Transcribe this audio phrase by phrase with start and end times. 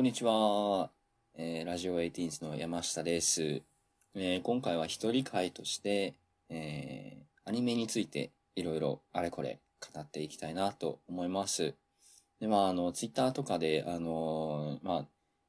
[0.00, 0.88] こんにちは。
[1.34, 3.60] えー、ラジオ18の山下です。
[4.14, 6.14] えー、今回は一人会として、
[6.48, 9.58] えー、アニメについていろいろあれこれ
[9.92, 11.74] 語っていきたいなと思います。
[12.40, 15.04] で、まあ、あの、ツイッターとかで、あのまあ、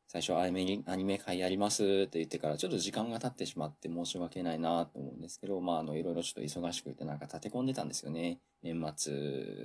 [0.09, 8.40] 最初アニメ、アニメ会やりますって言ってからちょっと時間が経ってしまって申し訳ないなと思うんですけど、まあ、あの、いろいろちょっと忙しくてなんか立て込んでたんですよね。
[8.62, 9.13] 年末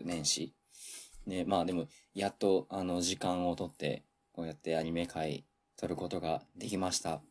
[0.05, 0.55] 年始。
[1.27, 4.05] ね、まあでも、やっと、あの、時間をとって、
[4.37, 5.45] こうやってアニメ会
[5.79, 7.23] 撮ることができました。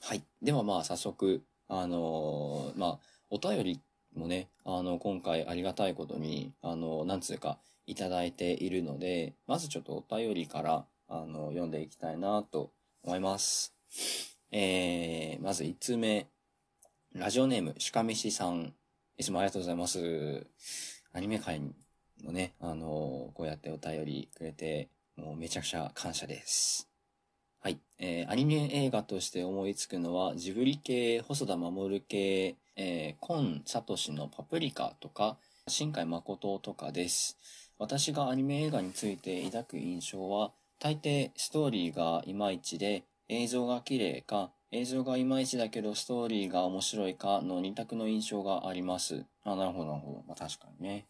[0.00, 0.22] はい。
[0.40, 3.80] ではまあ、早速、あのー、まあ、お便り
[4.16, 12.70] もね、あの、今回ありがたいことに、あの、なんつうか、いただいているので、まずちょっとお便りから、あの、読んでいきたいなと
[13.02, 13.74] 思います。
[14.50, 16.26] えー、まず1通目、
[17.14, 18.72] ラジオネーム、しかめしさん、
[19.18, 20.46] いつもありがとうございます。
[21.12, 21.60] アニメ界
[22.24, 24.88] のね、あの、こうやってお便りくれて、
[25.20, 26.88] もうめちゃくちゃ感謝です。
[27.60, 27.78] はい。
[27.98, 35.36] えー、アニメ映画として思いつくのは、ジブリ系、細田守系、えー、コン・サトシのパプリカとか、
[35.68, 37.38] 新海誠とかです。
[37.78, 49.24] 私がアニメ映画について抱く印象は、大抵ストーリーがいまいちで、映像が綺麗か、映像がいまいちだけどストーリーが面白いかの二択の印象があります。
[49.44, 50.24] あ、なるほど、なるほど。
[50.26, 51.06] まあ確かにね。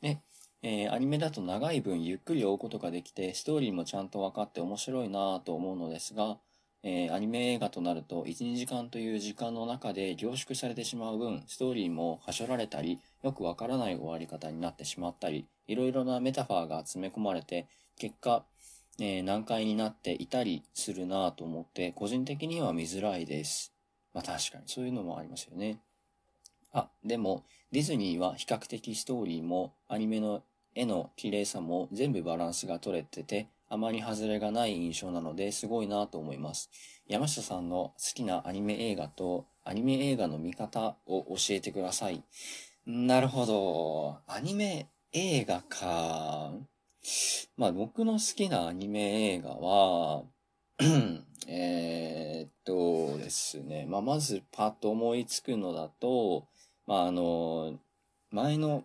[0.00, 0.20] で、
[0.66, 6.38] えー、アニメだと長い分ゆっくり追うことができて、ストーリーもちゃんと分かって面白いなぁと思うのですが、
[6.82, 17.66] えー、アニメ映画となると1、2時間という時間の中で凝縮されてしまう分、ストーリーもはしょられたり、よくわからない終わり方になってしまったり、いろいろなメタファーが詰め込まれて、
[17.98, 18.46] 結果、
[18.98, 23.74] えー、難解になっていたりするなぁと思って、個人的には見づらいです。
[24.14, 25.78] まあ確かにそういうのもありますよね。
[26.72, 30.42] あ、でも、ディズニーは比較的ストーリーもアニメの
[30.74, 36.70] 絵の綺麗さも全部バランスが取れてて、あまり外れがない印象なのですごいなと思います。
[37.08, 42.22] 山下さんの好きなアニメ映画とアニメ映画の見方を教えてください。
[42.86, 44.18] なるほど。
[44.26, 46.52] アニメ映画か。
[47.56, 50.24] まあ僕の好きなアニメ映画は、
[51.46, 53.86] えっとですね。
[53.88, 56.46] まあまずパッと思いつくのだと、
[56.86, 57.78] まああの、
[58.30, 58.84] 前の、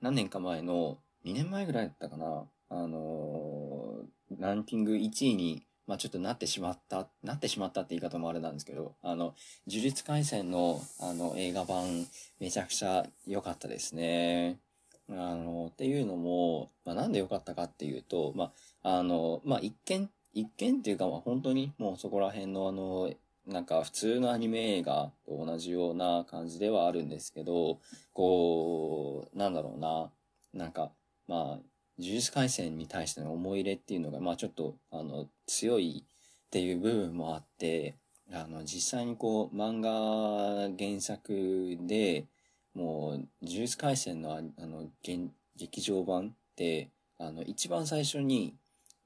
[0.00, 2.44] 何年か前の、2年前ぐらいだったかな。
[2.72, 4.04] あの
[4.38, 9.34] ランキング1位にまあちょっとなってしまった、なってしまったって言い方もあれなんですけど、あの、
[9.66, 12.06] 呪術廻戦のあの映画版
[12.38, 14.60] めちゃくちゃ良かったですね。
[15.08, 18.52] あの、っていうのも、まあなんで良かったかっていうと、ま
[18.84, 23.12] あ、あの、まあ一見、一見っていうかまあ本当にもうそこら辺のあの、
[23.46, 27.80] なんか普通のアニメ映画と同じような感じではあるんですけど、
[28.12, 30.10] こう、なんだろうな、
[30.52, 30.92] なんか、
[31.26, 37.96] まあ、呪術廻戦に対しての思い入れっていうのが、まあちょっと、あの、強いっていう部分もあって、
[38.32, 42.26] あの、実際にこう、漫画原作で、
[42.74, 44.88] もう、呪術廻戦の、あの、
[45.56, 48.54] 劇場版って、あの、一番最初に、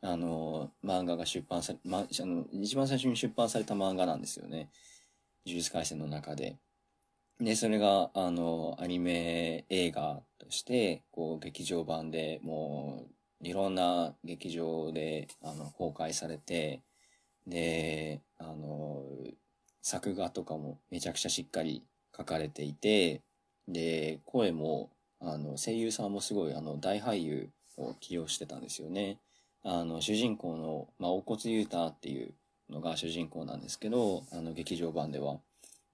[0.04, 4.68] あの、漫画が出版され、ま、あの、一番最初に出版された漫画なんですよね。
[5.46, 6.58] 呪術廻戦の中で。
[7.40, 13.06] で、それが、あの、アニメ映画として、こう、劇場版でも
[13.42, 16.82] う、いろんな劇場で、あの、公開されて、
[17.46, 19.04] で、あの、
[19.80, 21.82] 作画とかもめちゃくちゃしっかり
[22.14, 23.22] 書かれていて、
[23.68, 27.48] で、声も、あの、声優さんもすごい、あの、大俳優
[27.78, 29.18] を起用してたんですよね。
[29.64, 32.34] あの、主人公の、まあ、大骨ユータっていう
[32.70, 35.38] のが主人公なんですけど、あの、劇場版では。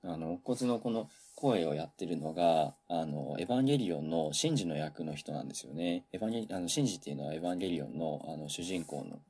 [0.03, 6.05] あの、乙骨のこの声をやってるのが、あの、エヴァンゲリオンのシンジの役の人なんですよね。
[6.13, 9.21] エヴァンゲリ、あの、シンジっていうのはエヴァンゲリオンの、あの、主人公の、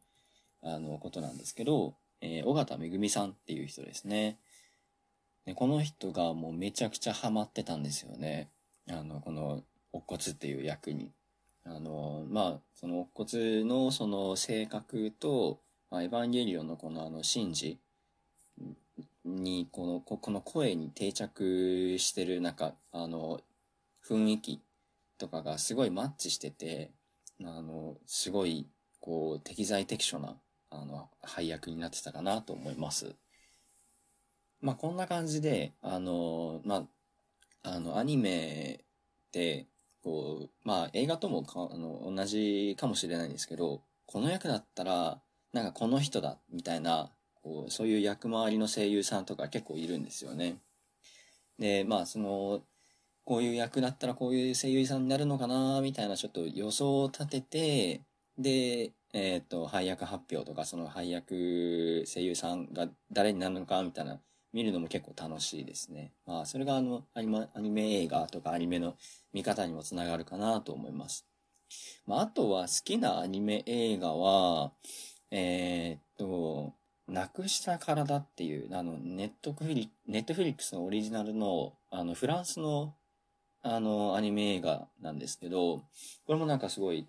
[0.62, 4.38] あの、ことなんですけど、えー、尾形めぐみさんっていう人ですね。
[5.47, 8.50] でこの人がもうめちゃくちゃハマってたんですよね。
[8.88, 9.62] あの、この、
[9.92, 11.10] 乙骨っていう役に。
[11.65, 15.60] あの、まあ、その乙骨のその性格と、
[15.91, 17.78] まあ、エヴァンゲリオンのこのあの、シンジ
[19.24, 23.41] に、この、この声に定着してる、なんか、あの、
[24.04, 24.60] 雰囲気
[25.18, 26.91] とかがすごいマッチしてて、
[27.42, 28.66] あの、すごい、
[29.01, 30.36] こう、適材適所な、
[30.71, 33.15] あの、配役になってたかなと思います。
[34.60, 36.86] まあ、こんな感じで、あの、ま
[37.63, 39.66] あ、あの、アニメって、
[40.02, 45.20] こう、まあ、映画ともかあの同じかもしれないんですけど、この役だったら、
[45.52, 47.10] なんかこの人だ、みたいな、
[47.42, 50.58] こう、そういう役回りの声優さんとか結構いるんですよね。
[51.58, 52.62] で、まあ、その、
[53.24, 58.00] こういう役だったらこういう声優さんになるのかな、みたいなちょっと予想を立てて、
[58.38, 64.20] で、えっ、と、配役発表とか、その配役声優さんが誰になるのかみたいな、
[64.52, 66.12] 見るのも結構楽しいですね。
[66.26, 68.97] まあ、それがあの、アニメ、アニメ映画とかアニメの
[69.32, 71.26] 見方にもつながるかなと思います。
[72.06, 74.72] まあ、あとは好きなアニメ映画は、
[75.30, 76.74] えー、っと、
[77.06, 82.94] なくした体っていう、あの、ネットフリ、ネットフリックスのオリジナルの、あの、フランスの、
[83.62, 85.78] あの、アニメ映画なんですけど、
[86.24, 87.06] これもなんかすごい、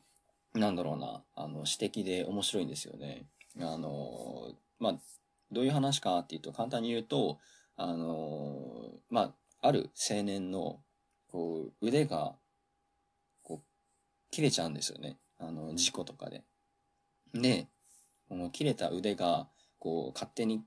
[0.53, 3.25] なんだろうな、あの、詩的で面白いんですよね。
[3.59, 4.99] あの、まあ、
[5.51, 7.39] どういう話かっていうと、簡単に言うと、
[7.75, 10.79] あの、まあ、ある青年の、
[11.27, 12.35] こう、腕が、
[13.43, 13.65] こう、
[14.31, 15.17] 切れちゃうんですよね。
[15.39, 16.43] あの、事故とかで。
[17.33, 17.67] で、
[18.29, 19.47] この切れた腕が、
[19.79, 20.63] こう、勝手に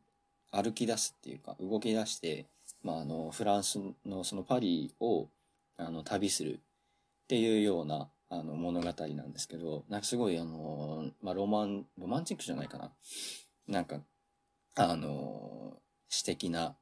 [0.50, 2.46] 歩き出すっていうか、動き出して、
[2.82, 5.28] まあ、あの、フランスのそのパリを、
[5.76, 12.92] あの、旅するっていうような、あの、物語なんですけど、なんかすごい、あの、まあ、ロマン、ロマンチックじゃないかな。
[13.66, 14.00] なんか、
[14.76, 15.78] あの、
[16.08, 16.74] 詩的な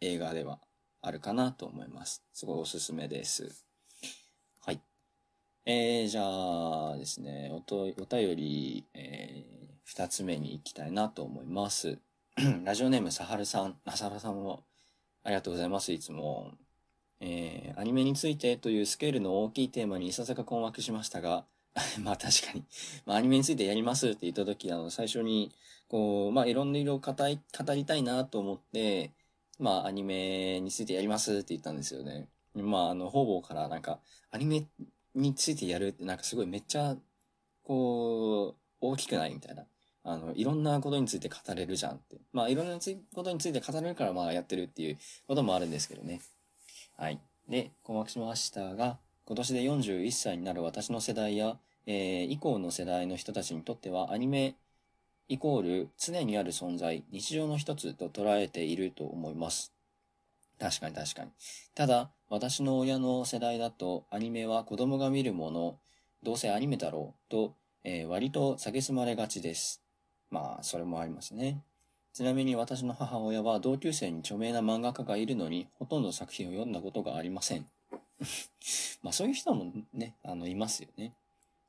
[0.00, 0.60] 映画では
[1.02, 2.24] あるかなと思います。
[2.32, 3.66] すごいおすすめです。
[4.64, 4.80] はい。
[5.66, 11.98] えー、じゃあですね、おと、お便り、えー、二つ目に行きたいなと思います。
[12.64, 14.64] ラジオネームサハルさん、サハルさんも
[15.22, 16.52] ありがとうございます、いつも。
[17.20, 21.44] えー、アニメについてというスケールの大きいテーマにいささか困惑しましたが、
[22.02, 22.64] まあ確かに、
[23.04, 25.52] まあアニメについてやりますって言った時、あの、最初に、
[25.88, 29.12] こう、まあいろんな色を語り、語りたいなと思って、
[29.58, 32.28] まあアニメについてやりますって言ったんですよね。
[32.54, 34.00] まああの、方々からなんか、
[34.30, 34.66] アニメ
[35.14, 36.96] についてやるってなんかすごいめっちゃ、
[37.62, 39.66] こう、大きくないみたいな。
[40.04, 42.16] あの、いろんなことについて語れるじゃんって。
[42.32, 42.78] まあいろんな
[43.14, 46.20] ことについて語れるからまあやってるっていうこともあるんですけどね。
[46.96, 47.20] はい。
[47.48, 54.56] で、困惑しましたが、今年で41歳になる私の世代や、えー、以降の世代の人たちにとっては、アニメ
[55.28, 59.72] イコール常にある存在、日常の一つと捉えていると思います。
[60.58, 61.30] 確かに確かに。
[61.74, 65.78] ただ、私の親の世代だと、アニメは子供が見るもの、
[66.22, 67.54] どうせアニメだろう、と、
[67.84, 69.82] えー、割と蔑まれがちです。
[70.30, 71.62] まあ、それもありますね。
[72.12, 77.68] ちなみに私の母親は同級生に著名な漫画家がいるのに、ほとんど作品を読んだことがありません。
[79.02, 81.12] まあそういう人もね、あの、いますよね。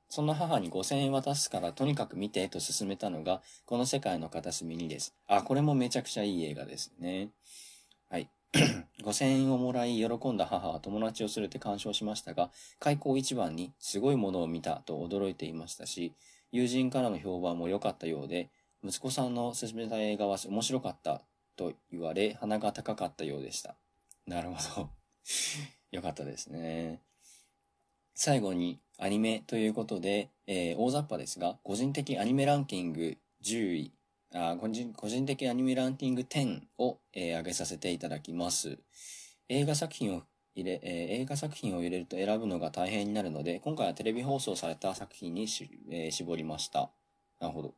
[0.10, 5.14] そんな母に5000円渡すからとにかく見てと勧めたのが、この世界の片隅にです。
[5.28, 7.30] あ、これもめちゃくちゃいい映画ですね。
[8.10, 8.30] はい。
[9.04, 16.14] 5000円をもらい喜んだ母は友達を連れて鑑賞しましたが、開口一番にすごいものを見たと驚いていましたし、
[16.52, 18.50] 友人からの評判も良かったようで、
[18.84, 21.22] 息子さんの勧めた映画は面白かった
[21.58, 23.76] と言われ、鼻が高かったようでした。
[24.26, 24.90] なるほど。
[25.92, 27.02] よかったですね。
[28.14, 33.92] 最後にアニメということで、えー、大雑把ですが、個人的アニメランキング10位、
[34.34, 38.80] あ個人個人的アニメランキング10を、えー、上げさせていただきます。
[39.50, 40.24] 映画作品を
[40.56, 46.90] 入れ、えー、映画作品を入れると選ぶのが大変になるので、今回はテレビ放送された作品にし、えー、絞りました。
[47.40, 47.76] なるほど。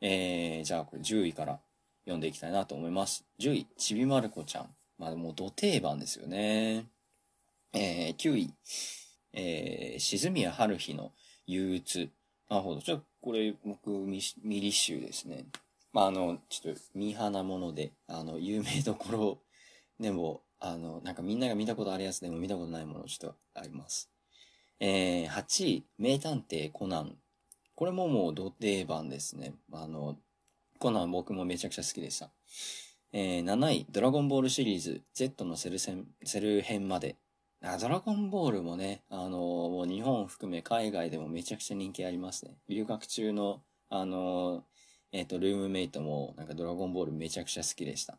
[0.00, 1.60] えー、じゃあこれ10位から
[2.04, 3.24] 読んでいきたいなと思います。
[3.40, 4.68] 10位、ちびまる子ちゃん。
[4.98, 6.86] まあもう土定番ですよね。
[7.72, 8.54] えー、9位、
[9.32, 11.12] えー、静宮春日の
[11.46, 12.10] 憂鬱。
[12.48, 12.82] なるほど。
[12.82, 15.46] ちょっとこれ僕ミリッシュですね。
[15.92, 19.38] まああの、ちょっとミーハーなもので、あの、有名どころ
[20.00, 24.10] でも、あの、なんかみんなが見たことあるやつでも見たことないものちょっとあります。
[24.80, 27.16] えー、8位、名探偵コナン。
[27.74, 29.54] これももう土定番ですね。
[29.72, 30.16] あの、
[30.78, 32.30] コナン僕もめちゃくちゃ好きでした。
[33.12, 37.16] えー、7位、ドラゴンボールシリーズ、Z のセル戦、セル編まで。
[37.78, 42.56] ドラゴンボールもね、あのもう日本含め海外でもめちゃくちゃ人気ありますね。
[42.68, 44.64] 留学中の、あの
[45.12, 48.18] えっ、ー、と、ルームメイトもなんかドラゴンボールめちゃくちゃ好きでした。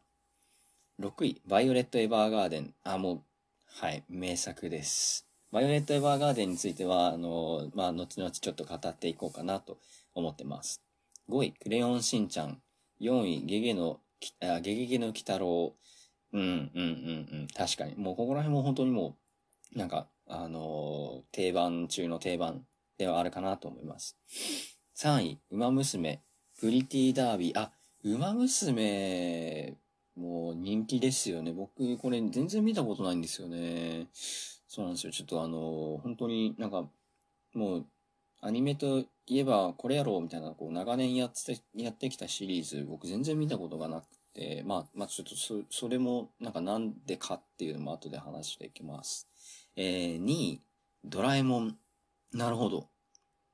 [1.02, 2.74] 6位、バイオレット・エヴァーガーデン。
[2.84, 3.22] あ、もう、
[3.68, 5.28] はい、名作です。
[5.52, 9.80] バイオレット・エヴァーガーデンについては、あの、まあ、後々ちょっと語っていこうかなと
[10.14, 10.84] 思ってます。
[11.30, 12.62] 5位、クレヨンしんちゃん。
[13.02, 14.00] 4位、ゲゲの、
[14.40, 15.76] あゲゲゲの鬼太郎。
[16.32, 17.48] うん、うん、うん、うん。
[17.56, 17.96] 確かに。
[17.96, 19.16] もうここら辺も本当にもう、
[19.76, 22.66] なんか、あの定番中の定番
[22.98, 24.18] ではあるかなと思います。
[24.96, 26.22] 3位、ウマ娘。
[26.60, 27.60] プリティダービー。
[27.60, 27.72] あ、
[28.04, 29.76] ウマ娘、
[30.16, 31.52] もう人気ですよね。
[31.52, 34.08] 僕、これ全然見たことないんですよね。
[34.14, 35.12] そうなんですよ。
[35.12, 36.88] ちょっとあの、本当になんか、
[37.54, 37.86] もう、
[38.42, 49.30] アニメといえばこれやろうみたいな、こう、長年やって、やってきたシリーズ、僕全然見たことがなくて、まあ、まあちょっとそ、それも、なんかなんでかっていうのも後で話していきます。
[49.76, 50.62] えー、2位、
[51.04, 51.78] ドラえもん。
[52.32, 52.90] なるほど。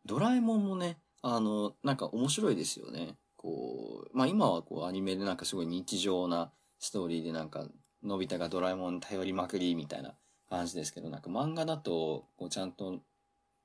[0.06, 3.18] ドラえもんもね、あの、なんか面白いですよね。
[3.36, 7.68] こう、まあ今はこうアニメでなんかすごい日常なストーリーでなんか、
[8.04, 10.14] のび太がドラえもんに頼りまくりみたいな
[10.50, 13.00] 感じですけど、なんか漫画だと、こうちゃんと、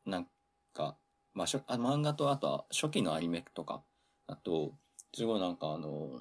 [0.06, 0.28] なん
[0.72, 0.96] か、
[1.32, 3.82] まあ、しょあ漫画とあとは初期のアニメとか、
[4.26, 4.72] あと、
[5.14, 6.20] すごいなんかあの、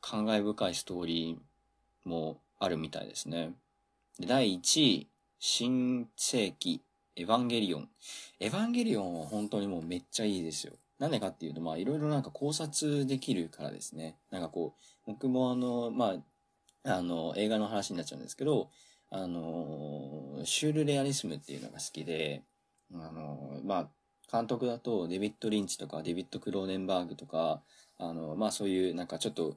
[0.00, 3.54] 感慨深いストーリーもあるみたいですね。
[4.18, 5.08] で第1位、
[5.44, 6.84] 新世紀
[7.16, 7.88] エヴァンゲリオン。
[8.38, 10.74] エヴァンゲリオンは本当にもうめっちゃいいですよ。
[11.00, 14.16] なんでかっていうと、まあいろいろなんか考察できるからですね。
[14.30, 16.14] なんかこう、僕もあの、ま
[16.84, 18.70] あ、あの、映画の話になっちゃうんですけど、
[19.10, 22.44] あの、シュールレアリスムっていうのが好きで、
[22.94, 23.90] あの、まあ、
[24.30, 27.62] 監督だとデビッド・リンチとかデビッド・クローネンバーグとか、
[27.98, 29.56] あの、まあそういうなんかちょっと、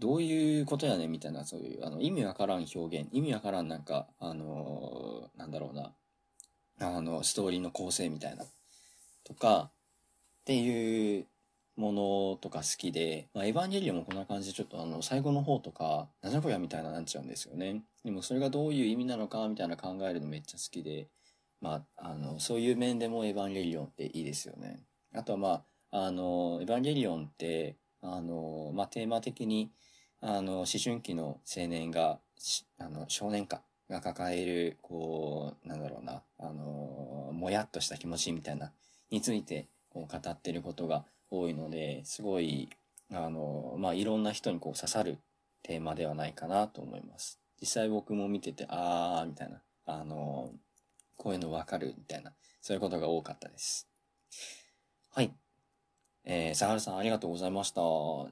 [0.00, 5.92] どういうことやねんみたいな、そういう、あの、意味わからん表現、意味わからんなんか、あの、なんだろうな、
[6.80, 8.44] あの、ストーリーの構成みたいな、
[9.24, 9.70] とか、
[10.40, 11.26] っていう
[11.76, 17.82] ものとか好きで、まあ、エヴァンゲリオンもこんな感じでちょっとあの、最後の方とか、なじゃこやみたいななっちゃうんですよね。
[18.02, 21.08] でもそれがどういう意味なのかみたいな考えるのめっちゃ好きで、
[21.60, 24.80] まあ、あの、そういう面でもエヴァンゲリオンっていいですよね。
[25.14, 29.70] あとはまあ、あの、エヴァンゲリオンって、あの、まあ、テーマ的に、
[30.22, 32.18] あの、思春期の青年が、
[32.78, 38.72] あの、少年か、が抱える、こう、なんだろうな、あの、もやっとした気持ちみたいな、
[39.10, 42.68] について、こう、語ってることが多いので、すごい、
[43.10, 45.18] あの、まあ、いろんな人にこう刺さる
[45.62, 47.40] テーマではないかなと思います。
[47.60, 50.52] 実際僕も見てて、あー、みたいな、あの、
[51.16, 53.88] こういうのわかる、みたいな、そういうことが多かったです。
[55.12, 55.32] はい。
[56.24, 57.80] えー、さはるさんありがとうございました。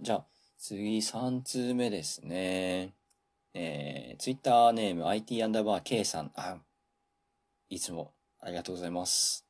[0.00, 0.25] じゃあ、
[0.61, 2.93] 次3通目ですね。
[3.55, 6.33] えー、ツイッターネーム IT アンダーバー K さん。
[6.35, 6.59] あ、
[7.71, 9.47] いつもありがとうございます。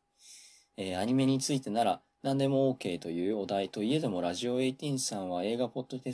[0.77, 6.11] えー、アニメについてなら何でも OK というお題といえどもラジオ18さんは映画ポッドキ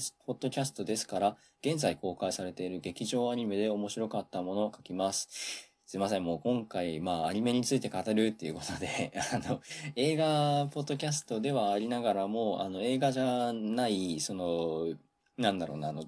[0.60, 1.36] ャストですから
[1.66, 5.73] 現在公開されている劇場アニメで面白かったものを書きます。
[5.86, 9.60] すいません、もう今回、まあ、アニメについて語るっていうことで、 あの、
[9.96, 14.94] 映画、ポッドキャストではありながらも、あの、映画じゃない、その、
[15.36, 16.04] なんだろうな、あの、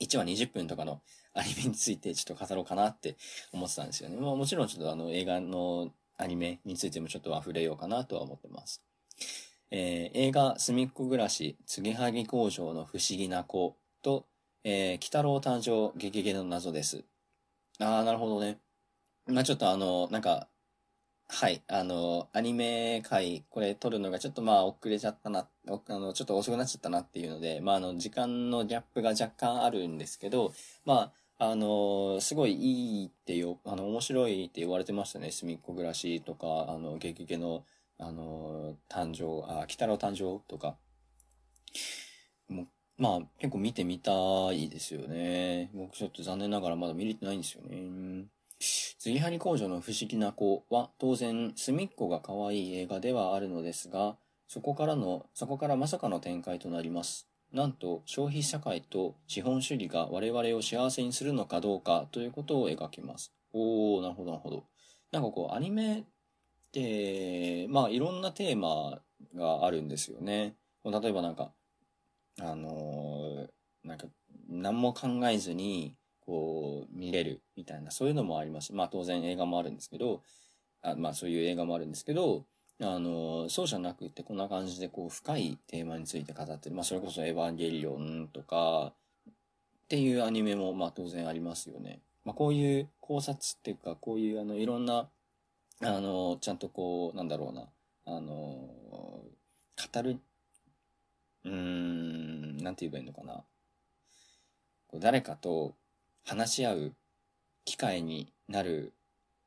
[0.00, 1.02] 1話20分とかの
[1.34, 3.16] アニメについてちょっと語ろうかなって
[3.52, 4.16] 思ってたんですよね。
[4.16, 8.82] まあ、もちろんちょっとあの、映画のアニメについてもちょっと溢れようかなとは思ってます。
[9.70, 14.26] えー、映画、すみっこ暮らし、継ぎはぎ工場の不思議な子と、
[14.64, 17.04] えー、鬼太郎誕生、ゲゲゲの謎です。
[17.78, 18.58] ああ、なるほどね。
[19.26, 20.48] まあちょっとあの、なんか、
[21.28, 30.52] はい、あの、アニメ回、これ撮るのがちょっとまあ遅れちゃったな、あの、ちょっと遅くなっちゃったなっていうので、まああの、時間のギャップが若干あるんですけど、
[30.84, 35.30] まあ、あの、すごいいいってよ、あの、面白いって言われてましたね。
[35.30, 37.64] すみっこ暮らしとか、あの、ゲゲゲの、
[37.98, 40.76] あの、誕生、あ、北の誕生とか。
[42.48, 42.66] も
[42.98, 44.12] まあ、結構見てみた
[44.52, 45.70] いですよね。
[45.72, 48.26] 僕ちょっと残念ながらまだ見れてないんですよね。
[48.62, 54.16] 杉張工場の不思議な子は当然隅っこが可愛い映画ではあるのですが、
[54.48, 57.26] そこからの、そこからまさかの展開となります。
[57.52, 63.32] なんと消費社会と資本主義が我々を幸せにするのかどうかということを描きます。
[63.54, 64.64] おー、なるほどなるほど。
[65.10, 66.04] なんかこうアニメっ
[66.70, 69.00] て、まあいろんなテーマ
[69.34, 70.54] があるんですよね。
[70.84, 71.52] 例えばなんか、
[72.38, 74.06] あのー、なんか
[74.50, 75.96] 何も考えずに
[76.30, 78.72] こう、見れるみたいな、そういうのもあります。
[78.72, 80.22] まあ当然映画もあるんですけど、
[80.80, 82.44] あまあそういう映画もあるんですけど、
[82.80, 86.76] あの、そうじゃなくてこんな感じでこう深いテーマについて語ってる。
[86.76, 88.92] まあそれこそエヴァンゲリオンとか、
[89.26, 89.32] っ
[89.88, 91.98] ていうアニメもまあ当然ありますよね。
[92.24, 95.08] まあこういう考察っていうか、こういうあのいろんな、
[95.82, 97.66] あの、ちゃんとこう、なんだろうな、
[98.06, 100.20] あの、語る、
[101.44, 103.42] うーん、なんて言えばいいのかな。
[104.94, 105.74] 誰かと
[106.30, 106.92] 話し合う
[107.64, 108.92] 機会になる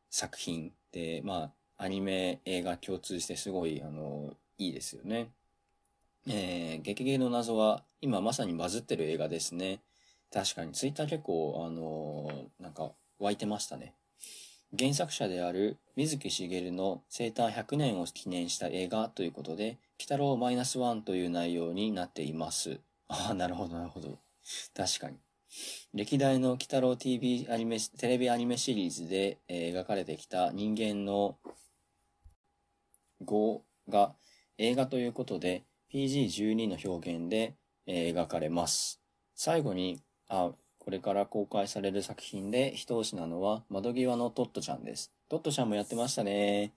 [0.09, 5.31] 作品って、まあ、アニメ、映画共通してすごい、あの、いいですよね。
[6.27, 9.79] えー、激ゲの謎は今まさにバズってる映画ですね。
[10.29, 13.93] 確かに、ツイッター結構、あのなんか、湧いてましたね。
[14.77, 22.81] 原作者である水木しげるの生誕100年を記念した映画ということで、鬼太郎マイナスワンという内容になっています。
[23.07, 24.19] ああ、なるほど、なるほど。
[24.75, 25.15] 確かに。
[25.93, 31.37] 歴代の鬼太郎 TV アニメ、テレビアニメシリーズで、えー、描かれてきた人間の
[33.23, 34.15] 語が
[34.57, 37.55] 映画ということで PG12 の表現で、
[37.85, 39.01] えー、描かれます。
[39.35, 45.11] 最後に、あ、これから公開される作品で一押しなのは窓際のトットちゃんです。
[45.29, 46.73] トットちゃんもやってましたね。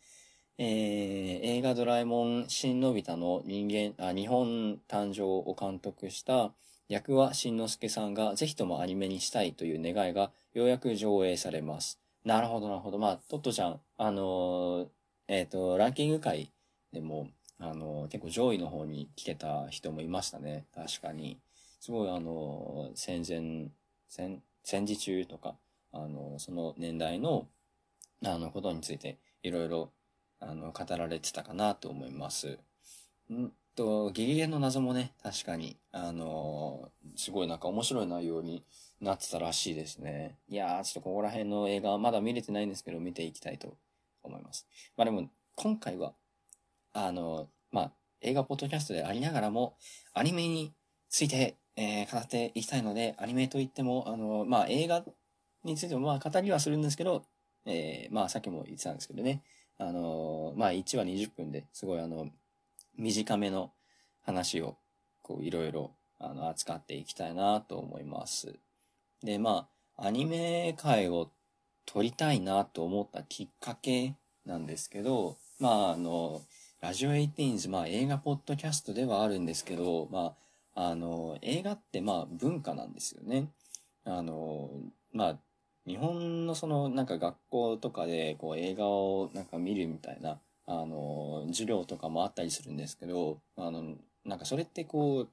[0.59, 6.53] えー、映画ドラえもん新のび太の人間、あ、日本誕生を監督した
[6.89, 12.01] 役はしんのすけさんがぜひともアニメにしたいという願いがようやく上映されます。
[12.25, 12.99] なるほど、なるほど。
[12.99, 14.89] まあ、トットちゃん、あのー、
[15.29, 16.51] えっ、ー、と、ランキング界
[16.93, 17.29] でも、
[17.59, 20.65] あのー、結構上位の方に来てた人もいましたね。
[20.75, 21.39] 確かに。
[21.81, 23.69] すごい、あの戦前、
[24.09, 25.57] 戦、戦時中とか、
[25.93, 27.47] あのその年代の、
[28.25, 29.91] あの、ことについて、いろいろ
[30.41, 32.59] あの、語られてたかなと思います。
[33.33, 33.51] ん？
[33.77, 38.65] と、ギリギリの謎もね、確かに、あのー、すごいなんか面白い内容に
[39.01, 40.39] なってたらしいですね。
[40.49, 43.77] いやー、ちょっとここら辺の映画はまだ見れてないんですけど、見ていきたいと
[44.23, 44.67] 思います。
[44.97, 46.15] まあでも、今回は、
[46.93, 47.93] あのー、まあ、
[48.23, 49.77] 映画ポッドキャストでありながらも、
[50.15, 50.73] アニメに
[51.09, 55.05] ついて、えー、語っていきたいので、アニメといっても、あのー、まあ、映画
[55.63, 57.25] についても、まあ、語りはするんですけど、
[57.67, 59.43] えー、まあ、さっきも言ってたんですけどね、
[59.79, 62.29] あのまあ、1話20分ですごいあの、
[62.99, 63.73] 短めの
[64.23, 64.77] 話を、
[65.23, 68.59] こう、いろいろ、あの、扱っていきたいなと思います。
[69.23, 71.31] で、まあ、アニメ界を
[71.85, 76.43] 撮りたいなと思ったきっかけなんですけど、まあ、あの、
[76.81, 80.35] ラジオエイティーンズ、まあ、映画ポッドキャストではあるんですけど、ま
[80.75, 83.49] あ、あの、映画ってまあ、文化なんですよね。
[84.05, 84.71] あの、
[85.13, 85.39] まあ、
[85.87, 95.29] 日本のそのなんか学校とかでこう映画をなんか見るみたいな、あの、授業とかもあったりするんですけど、あの、なんかそれってこう、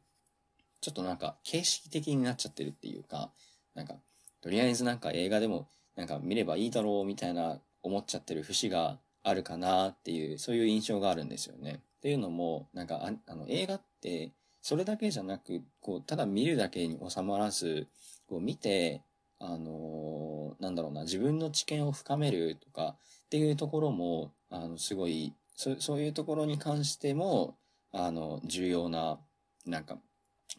[0.81, 3.31] ちょっとなんか形式的になっちゃってるっていうか、
[3.73, 3.95] なんか、
[4.41, 11.81] とりあえずなんか映画でもなんか見ればいいだろうみたいな思っちゃってる節があるかなっていう、そういう印象があるんですよね。
[11.97, 17.87] っていうのも、なんかああの映画ってそれだけじゃなく、こう、ただ見るだけに収まらず、
[18.27, 19.03] こう見て、
[19.37, 22.95] あのー、なんだろうな、自分の知見を深めるとか
[23.25, 27.57] っていうところも、あの、すごい、そそういうところに関しても、
[27.91, 29.19] あの、重要な、
[29.65, 29.97] なんか、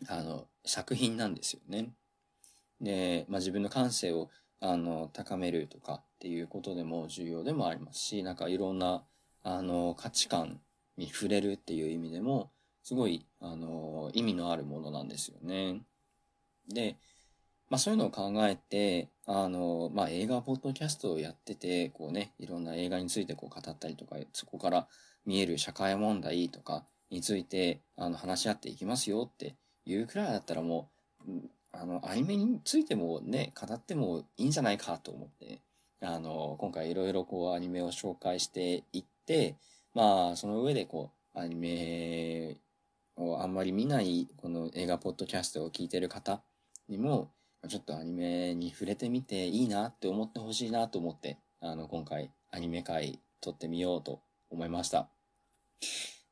[0.09, 1.95] あの、作品なんですよね。
[2.81, 9.05] で、まあ、自分の感性を、あの、高めるとかっていうことでも重要でもありますし、なんかいろんな、
[9.45, 10.61] あの、価値観
[10.97, 12.51] に触れるっていう意味でも、
[12.83, 15.83] すごい、あの、意味のあるものなんですよね。
[16.69, 16.97] で、
[17.71, 24.89] まあそういうのを考えて、あの、まあ映画ポッドキャストをやってて、こうね、いろんな映画についてこう語ったりとか、そこから
[25.25, 29.57] 見える社会問題とかについて、あの、話し合っていきますよって
[29.87, 30.91] いうくらいだったらも
[31.27, 31.31] う、
[31.73, 35.63] あの、アニメについてもね、語ってもいいんじゃないかと思って、
[36.01, 39.57] あの、今回いろいろこうアニメを紹介していって、
[39.95, 42.59] まあ、その上でこう、アニメ
[43.17, 46.43] をあんまり見ない、この映画ポッドキャストを聞いてる方
[46.89, 47.31] にも、
[47.69, 55.09] ちょっとアニメに触れてみていいなって思ってほしいなと思って、あの、今回アニメ界撮ってみようと思いました。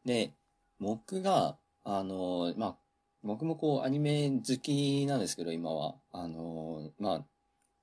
[0.04, 0.34] で、
[0.80, 2.76] 僕が、あの、まあ、
[3.22, 5.94] 僕もこうアニメ好きなんですけど、今は。
[6.12, 7.24] あの、まあ、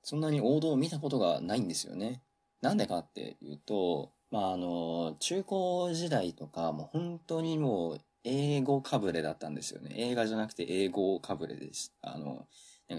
[0.02, 2.22] そんなに王道を見たことがないんですよね。
[2.60, 9.94] なんでかっていうと、まあ、あの、中高時代とか、もう本当にもう英語かぶれだったんですよね。
[9.96, 11.94] 映画じゃなくて英語かぶれです。
[12.02, 12.46] あの、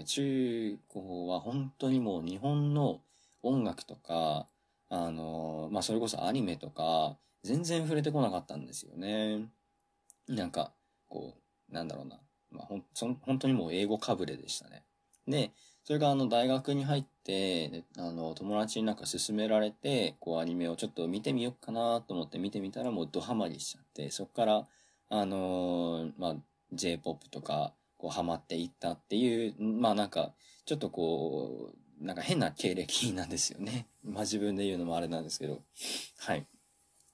[0.04, 3.00] 中高は本当にもう日本の
[3.42, 4.46] 音楽とか、
[4.88, 9.48] あの、まあ、それこそアニメとか、全然触れてこなかったんですよね。
[10.28, 10.72] なんか、
[11.08, 11.34] こ
[11.70, 12.18] う、なんだろうな。
[12.50, 14.82] まあ、ほん、そ本当にもう英語かぶれでしたね。
[15.26, 15.50] で、
[15.84, 24.66] それがあの大学に入って、あの友達になんか勧められて、こうアニメをちょっと見てみようかなと思って見てみたらもうドハマりしちゃって、そっから、
[25.08, 26.36] あのー、まあ、
[26.72, 30.32] J-POP とか、こうハマっていったっていう、まあなんか、
[30.66, 33.86] ちょっとこう、なんか変な経歴なんですよね。
[34.02, 35.62] まあ自分で言うのもあれなんですけど。
[36.18, 36.44] はい。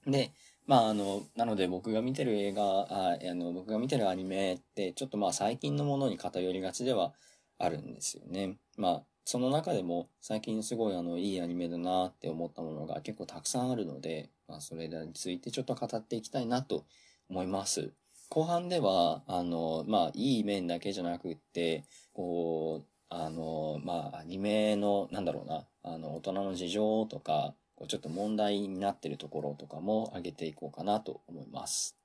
[0.07, 0.31] で、
[0.65, 7.13] まああの、なので僕が見てる映画、ああの、僕が見てるアニメって、ちょっとまあ最近のものに偏りがちでは
[7.59, 8.57] あるんですよね。
[8.75, 16.87] まあ、その中でも最近すごいあの、いいアニメだなって思ったものが結構たくさんあるので、まあそれについてちょっと語っていきたいなと
[17.29, 17.93] 思います。
[18.29, 31.95] 後半では、あの、まあ、いい面だけじゃなくって、こう、あの、まあ、アニメの、なんだろうな、あの、大人の事情とか、こうちょっと問題になってるところとかも上げていこうかなと思います。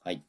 [0.00, 0.24] はい。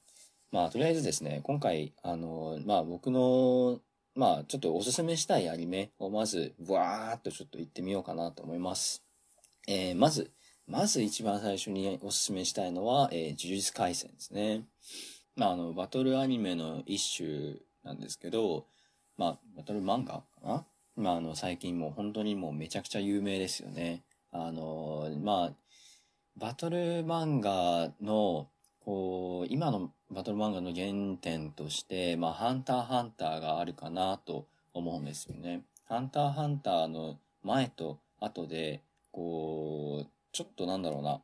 [0.52, 3.80] まあ、とりあえずですね、今回、あの、まあ、僕の、
[4.14, 9.04] まあ、ちょっとおすすめしたいアニメをまず、ブワーっとちょっと言ってみようかなと思います。
[9.68, 10.32] えー、まず、
[10.68, 14.66] まず一番最初にお勧めしたいのは、えー、呪術廻戦ですね。
[15.38, 18.66] まあ、あの、バトルアニメの一種なんですけど、
[19.18, 20.66] まあ、バトル漫画かな？
[20.98, 24.04] まあ、あの、最近もう本当にもうめちゃくちゃ有名ですよね。
[24.32, 25.54] あの、まあ、
[26.36, 28.50] バトル漫画の、
[28.84, 35.62] こう、今のバトル漫画の原点として、まあ、ハンターハンターがあるかなと思うんですよね。
[35.86, 41.20] ハンターハンターの前と後で、こう、ちょっとなんだろうな、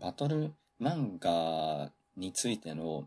[0.00, 3.06] バトル漫画についての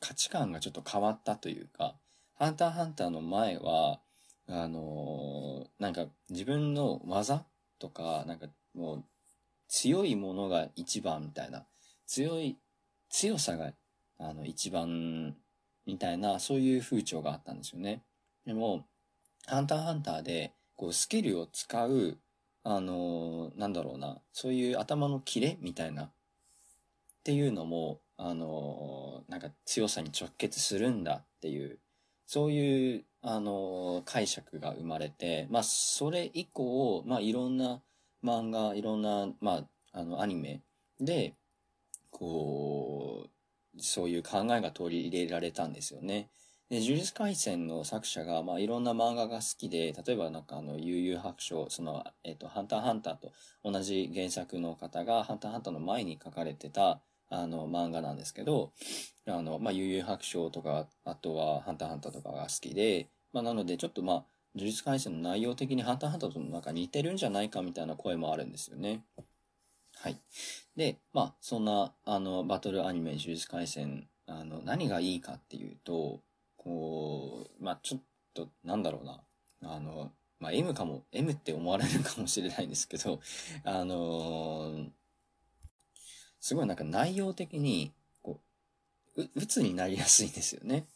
[0.00, 1.94] 価値観がちょっと変わったというか、
[2.34, 4.00] ハンターハンターの前は、
[4.48, 7.44] あのーなんか自分の技
[7.78, 9.04] とか、なんかもう
[9.68, 11.64] 強いものが一番みたいな、
[12.08, 12.56] 強い、
[13.08, 13.72] 強さが
[14.18, 15.36] あの一番
[15.86, 18.02] みたいな、そういう風潮があったんですよね。
[18.44, 18.84] でも、
[19.46, 22.18] ハンターハンターで、こうスキルを使う、
[22.64, 26.10] あのなんだろうな、そういう頭のキレみたいな、っ
[27.24, 31.78] ていうのも、あのなんか強さに直結するんだっていう、
[32.26, 37.80] そういう、あの解釈が生まれて、まあ、それ以降、まあ、いろんな
[38.24, 39.58] 漫画、いろんな、ま
[39.92, 40.60] あ、あの、アニメ
[41.00, 41.34] で、
[42.10, 43.28] こ
[43.76, 46.30] う、そういう考えが取り入れられたんですよね。
[46.72, 53.30] で、呪術廻戦の作者が、まあ、いろんな漫画が好きで、例えばなんかあの、悠々白書、その、えっ、と、ハンターハンターと
[53.62, 58.72] 同じ原作の方が、ハンターハンターの前に書かれてた、あの、漫画なんですけど、
[59.26, 64.24] あの、まあ、悠々白書とか、あとは、ハンターハンターとかが好きで、まあ、なので、ちょっとまあ、
[64.56, 69.04] 呪術廻戦の内容的にハンターハンターとなんか似てるんじゃないかみたいな声もあるんですよね。
[69.96, 70.18] はい。
[70.74, 76.22] で、まあ、そんな、あの、バトルアニメ、呪術廻戦、あの、何がいいかっていうと、
[76.62, 78.00] こう、まあ、ちょっ
[78.34, 79.20] と、なんだろうな。
[79.62, 83.20] あの、まあ、M かも、M って思われるかもしれないんですけど、
[83.64, 84.90] あのー
[86.40, 88.40] すごいなんか内容的に、こ
[89.16, 90.88] う、う、鬱になりやすいんですよね。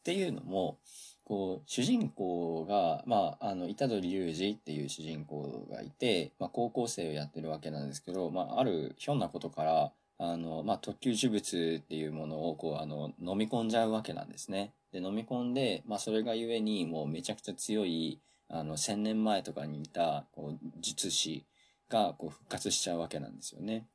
[0.00, 0.78] っていうのも、
[1.24, 14.74] こう、主人公が、まあ、あの、虎杖隆二っていう主人公がいて、まあ、高校生をやってるわけなんですけど、まあ、あるひょんなことから、あの、まあ、特級呪物っていうものを、こう、あの、飲み込んじゃうわけなんですね。
[14.92, 21.46] で、飲み込んで、まあ、それがゆえに、もうめちゃくちゃ強い、あの、千年前とかにいた、こう、術師
[21.88, 23.86] が、こう、復活しちゃうわけなんですよね。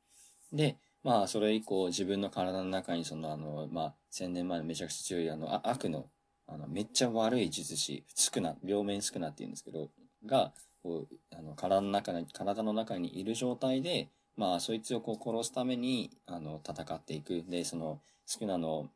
[0.52, 6.08] で、まあ、それ以降、自分の体の中に、その、あの、まあ、千年前のめちゃくちゃ強い、あの、あ悪の、
[6.46, 9.90] あの、めっちゃ悪い術師、スクナ、両面スクナって言うんですけど、
[10.24, 17.44] が、こう、あの、体の中に、体の中にいる状態で、まあ、そいつをこう殺すために、あの、戦っていく。
[17.48, 18.90] で、その、スクナの、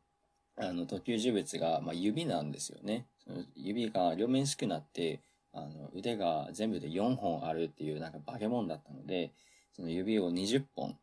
[0.60, 3.06] あの、特級呪物が、まあ、指なんですよね。
[3.54, 5.20] 指が両面スクナって、
[5.52, 9.32] あの、腕が全部で4本あるっていう、なんか化け物だったので、
[9.72, 10.96] その指を20本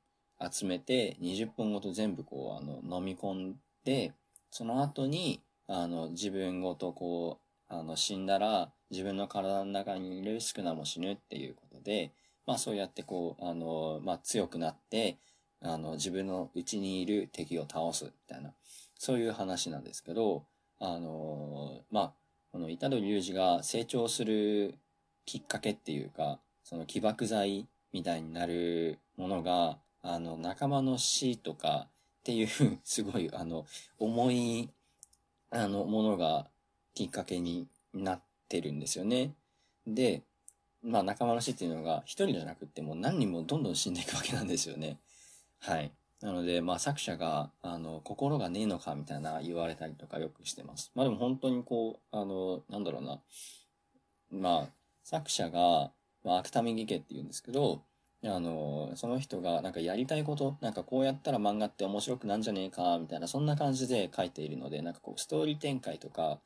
[0.52, 4.13] 集めて、20本ごと全部こう、あの、飲み込んで、
[4.52, 7.39] その後に、あの、自分ごとこ
[7.70, 12.13] う、あの、死んだら、自分の体の中にいるスクナも死ぬっていうことで、
[12.46, 15.17] まあそうやってこう、あの、まあ強くなって、
[15.62, 18.54] あの、自分の内にいる敵を倒すみたいな、
[18.98, 20.46] そういう話なんですけど、
[20.80, 22.14] あの、まあ、
[22.52, 24.76] この板戸隆二が成長する
[25.26, 32.48] きっかけっていうか、その起爆剤みたいになるものが、あの、仲間の死とかっていう、
[32.84, 33.66] すごい、あの、
[34.00, 34.70] 重い、
[35.50, 36.48] あの、ものが
[36.94, 39.34] きっかけになってるんですよね。
[39.86, 40.24] で、
[40.84, 44.98] まあ仲間の死っていうのが一人じゃなくってもう何人もどんどん死んでいくわけなんですよね。
[45.60, 45.92] はい。
[46.22, 50.92] なので、まあ作者が、あの、心がねえのかみたいな言われたりとかよくしてます。
[50.96, 53.20] まあでも本当にこう、あの、なんだろうな。
[54.32, 54.70] まあ、
[55.04, 55.92] 作者が、
[56.24, 57.84] まあ、芥見義家って言うんですけど、
[58.24, 66.40] あの、その人がなんかやりたいこと、なんかこうやったら漫画って面白くなんじゃねえか、みたいな、そんな感じで書いているので、なんかこう、ストーリー展開とか、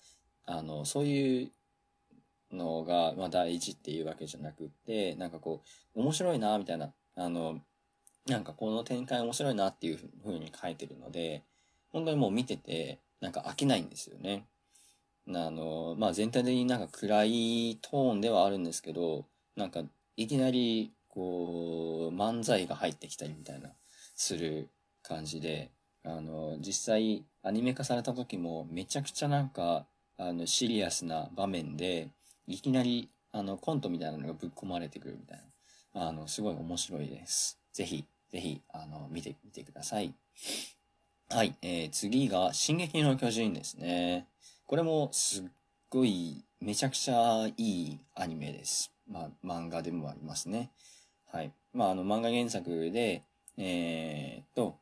[0.46, 1.52] あの、そういう
[2.52, 5.64] のが、まあ大事っていうわけじゃなくって、なんかこ
[5.96, 7.62] う、面白いな、みたいな、あの、
[8.32, 11.44] なんかこの展開面白いなっていうふうに書いてるので、
[11.90, 14.46] 本当にもう見てて、なんか飽きないんですよね。
[15.28, 19.84] あの、まあ全体的になんか暗いトーンではあるんですけど、なんか
[20.18, 23.70] いきなりこう漫才が入ってきたりみたいな
[24.16, 24.70] する
[25.04, 25.72] 感じで、
[26.04, 29.86] あの、実際アニメ化された時もめちゃくちゃなんか
[30.18, 32.10] あのシリアスな場面で、
[32.48, 35.44] いきなりあのコントみたいなのがぶっ込まれてくるみたい
[35.94, 37.60] な、あの、すごい面白いです。
[37.74, 40.14] ぜひ、ぜひ、あの、見てみてください。
[41.30, 44.28] はい、えー、次が、進撃の巨人ですね。
[44.68, 45.46] これもすっ
[45.90, 48.92] ごい、めちゃくちゃいいアニメです。
[49.10, 50.72] まあ、漫画でもありますね。
[51.32, 51.52] はい。
[51.74, 53.24] まあ、あの、漫画原作で、
[53.58, 54.78] えーっと、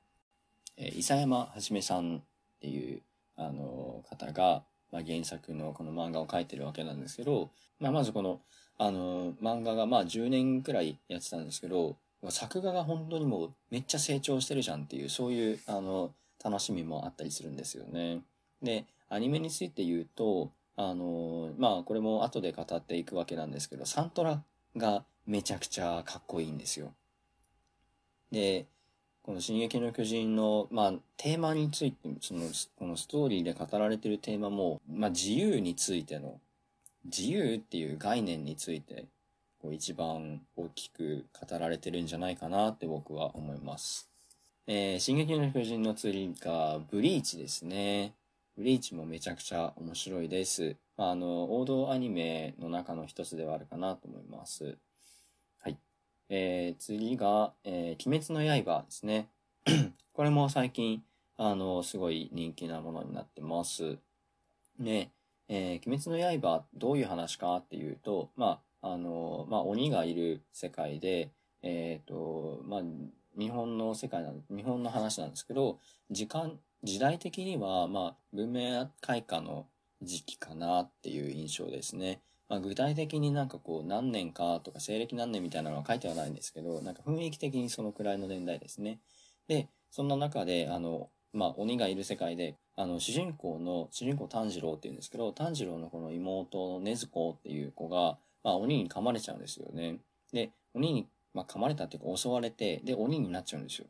[0.77, 2.21] えー、伊佐山はじめさんっ
[2.61, 3.01] ていう、
[3.35, 8.41] あの、方が、まあ、原作のこの漫画を描いてるわけなんですけど、まあ、まずこの、
[8.77, 18.21] あの、漫画がまあ10年くらいやってたんですけど、作画が本当にもうめっちゃ成長してるじゃんっていう、そういう、あの、楽しみもあったりするんですよね。
[18.61, 24.43] で、アニメについて言うと、あの、まあ、これも後で語っていくわけなんですけど、サントラ
[24.77, 26.93] がめちゃくちゃかっこいいんですよ。
[28.31, 28.65] で、
[29.23, 36.39] この進撃の巨人の、まあ、テーマについて、その、このストーリーで語られてるテーマも、まあ、自由についての、
[37.05, 39.05] 自由っていう概念について、
[39.61, 44.09] こう一番大きく語られてるんじゃないかなって僕は思います。
[44.67, 48.13] えー、進撃の巨人の釣りが、ブリーチですね。
[48.55, 50.75] ブリーチもめちゃくちゃ面白いです。
[50.95, 54.77] まあ、あの、王道アニメの中の一つではあるかなと思います。
[55.61, 55.77] はい。
[56.29, 59.29] えー、次が、えー、鬼滅の刃ですね。
[60.13, 61.03] これも最近、
[61.37, 63.97] あの、すごい人気なものになってます。
[64.77, 65.11] ね、
[65.47, 72.81] えー、鬼滅の刃、どういう話かっていうと、まあ、あの、まあ、鬼がいる世界で、えっ、ー、と、まあ、
[73.37, 75.79] 日本の世界なん、日本の話なんですけど、
[76.11, 79.67] 時間、時代的には、まあ、文明開化の
[80.01, 82.21] 時期かなっていう印象ですね。
[82.47, 88.99] まあ、具体的になんかこう何年かとか西暦何年みたいなのは書いてはないんですけど、なんか雰囲気的にそのくらいの年代ですね。
[89.47, 99.99] で、そんな中で、あの、まあ、鬼がいる世界で、あの、主人公の、主人公炭治郎って言うんですけど、炭治郎のこの妹の禰豆子っていう子が、まあ、鬼に噛まれちゃうんですよね。
[100.31, 103.87] で、鬼に、まあ、噛まれたっていうか襲われて、で、鬼になっちゃうんですよ。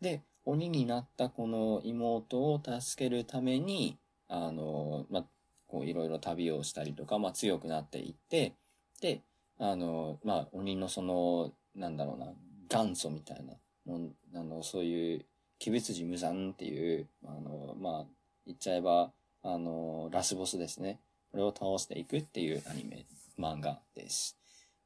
[0.00, 5.24] で、鬼になったこの妹を助けるために、あの、まあ、
[5.66, 8.54] こういろいろ旅をしたりとか、まあ強くなっていって、
[9.00, 9.22] で、
[9.58, 12.32] あの、まあ鬼のその、なんだろうな、
[12.68, 13.54] 元祖みたいな、
[13.84, 15.24] もあの、そういう、
[15.64, 18.04] 鬼物寺無惨っていう、あの、まあ、
[18.46, 19.10] 言っちゃえば、
[19.42, 21.00] あの、ラスボスですね。
[21.30, 23.06] これを倒していくっていうアニメ、
[23.38, 24.36] 漫画です。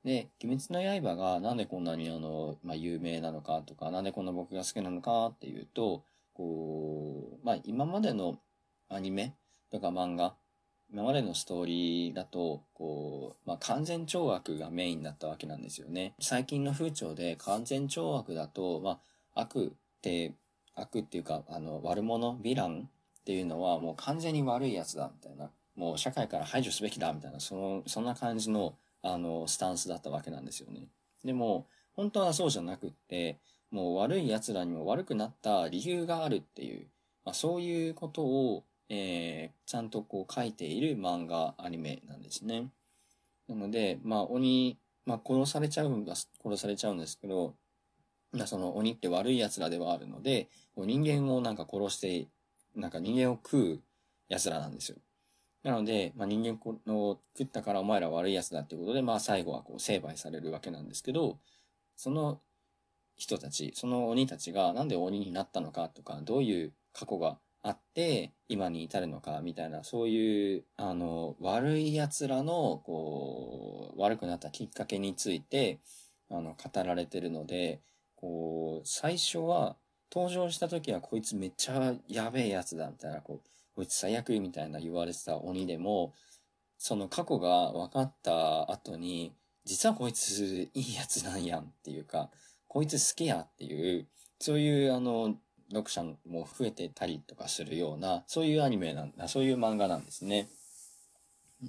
[0.04, 8.38] で、鬼滅の刃がなんでこんなにあの、まあ、有名なのかとか、なんでこんな僕が好きなのかっていうと、こう、まあ、今までの
[8.88, 9.34] アニメ
[9.70, 10.34] とか漫画、
[10.92, 16.14] 今までのストーリーだと、こう、まあ、完全懲悪がメインだったわけなんですよね。
[16.18, 19.00] 最近の風潮で完全懲悪だと、ま
[19.34, 20.34] あ、悪って、
[20.74, 22.88] 悪っていうか、あの、悪者、ヴィラン
[23.20, 25.50] っていうのはもう完全に悪いやつだ、みたいな。
[25.76, 30.88] もう社会から排除すべきだ、みたいな、その、そんな感じの、あの、スタンスだったわけなんですよね。
[31.24, 36.88] でも、本当はそうじゃなくって、もう悪い奴らにも悪くなった理由があるっていう、
[37.24, 42.70] まあ、そういうことを、えー、ちゃんとこう書いている漫画、アニメなんですね。
[43.48, 47.54] なので、まあ鬼、まあ殺されちゃうんだ、殺されちゃうんですけど、
[48.32, 52.28] まあその鬼って悪い奴らではあるので、人間をなんか殺して、
[52.74, 53.82] なんか人間を食う
[54.28, 54.98] 奴らなんですよ。
[55.62, 56.58] なので、まあ、人間
[56.94, 61.38] を食ったからお前ら悪い奴だってことで、まあ最後はこう成敗されるわけなんですけど、
[61.96, 62.40] その
[63.16, 75.80] 人たち、その鬼たちがなんで鬼になったのかとか、どういう過去があって、今に至るのか、みたいな、そういう、あの、悪い奴らの、こう、悪くなったきっかけについて、
[76.30, 77.82] あの、語られてるので、
[78.16, 79.76] こう、最初は、
[80.12, 86.12] 登場した時はこいつめっちゃやべえやつだ、みたいな、こう、こいつ最悪みたいな言われてた鬼でも、
[86.76, 89.32] その過去が分かった後に、
[89.64, 92.30] 実はこいついいやつなんやんっていうか、
[92.68, 94.06] こいつ好きやっていう、
[94.38, 95.34] そういうあの、
[95.70, 100.50] 読者も増えてたりとかするような、そういうアニメなんだ、そういう漫画なんですね。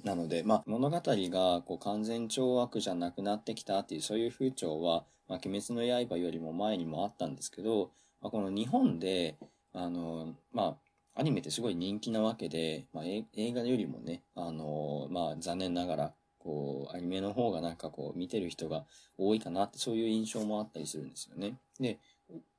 [0.04, 9.38] なので、まあ、物語がこう完全懲悪じゃなくなってきたっていう、そういう風潮は、まあ、鬼滅の刃よりも前にもあったんですけど、まあ、この日本で、
[9.72, 18.84] あの、まあ、アニメってすごい人気なわけで、まあ、映画よりもね、あの、まあ、残念ながら、こう、アニメの方がなんかこう、見てる人が
[19.18, 21.58] 多いかなって、そういう印象もあったりするんですよね。
[21.78, 21.98] で、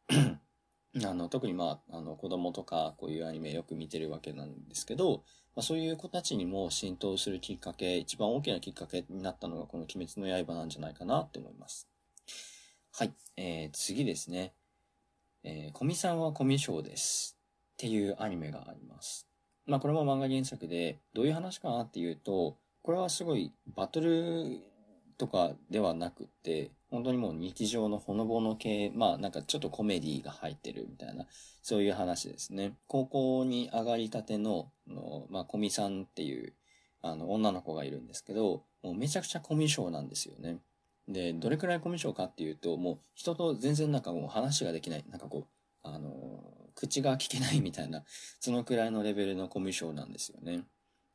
[1.03, 5.23] あの、特にまあ、あの、子供とか、こういうアニメよく見てるわけなんですけど、
[5.55, 11.89] まあ、そういう子たちにも浸透するきっかけ、一番大きなきっかけになったのが、この鬼滅の刃なんじゃないかなって思います。
[12.91, 13.13] はい。
[13.35, 14.53] えー、次ですね。
[15.43, 17.42] えー、コミさんはコミショウです。
[17.73, 19.27] っていうアニメがあります。
[19.65, 24.59] まあ、これも漫画原作で、どういう話かなっていうと、これはすごいバトル
[25.17, 31.25] とかではなくって、本当にもう日常のほのぼの系、まあなんかちょっとコメディが入ってるみたいな、
[31.61, 32.73] そういう話ですね。
[32.87, 36.53] 高校に上がりたての、のまあコミさんっていう、
[37.01, 40.59] あの女の子がいるんですけど、もうめちゃくちゃコミュ障なんですよね。
[41.07, 45.05] で、どれくらいコミュ障かっていうと、もう人と全然なんかもう話ができない。
[45.09, 46.43] なんかこう、あの、
[46.75, 48.03] 口が聞けないみたいな、
[48.39, 50.63] そのくらいのレベルのコミュ障なんですよね。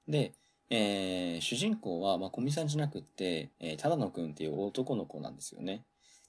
[0.07, 0.33] で、
[0.71, 5.85] えー、主人公は、まあ、小見さんじゃなくって、えー、ただのくんっていう男の子なんですよね。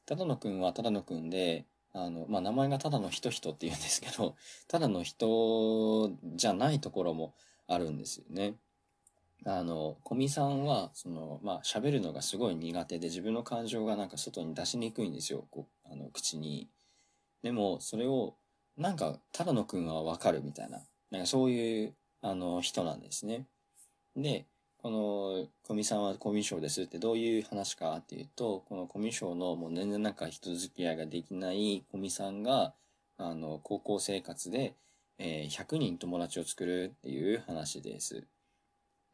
[0.06, 4.36] 只野くんは只野くんで、あの、まあ、名前がただの人人って言うんですけど、
[4.68, 7.34] ただの人じゃないところも
[7.68, 8.56] あるんですよね。
[9.46, 15.46] あの、小見さんは、その、まあ、喋るのがすごい苦手で、自分の感情がなんか外に出しにくいんですよ。
[15.50, 16.68] こう、あの、口に。
[17.42, 18.36] でも、それを、
[18.80, 20.80] なんか、ただのくんはわかるみたいな。
[21.12, 23.46] なんかそういう、あの、人なんですね。
[24.16, 24.46] で、
[24.78, 32.74] この、コミさんはコミュ障ですってどういう話かっていうと、このコミュ障のもう全然なんか人付き合いができないコミさんが、
[33.18, 34.76] あの、高校生活で、
[35.18, 38.24] えー、100人友達を作るっていう話です。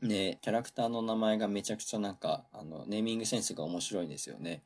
[0.03, 4.61] で、キャラクターの名前がめちゃくちゃなんか、あの、ネーミングセンスが面白いんですよね。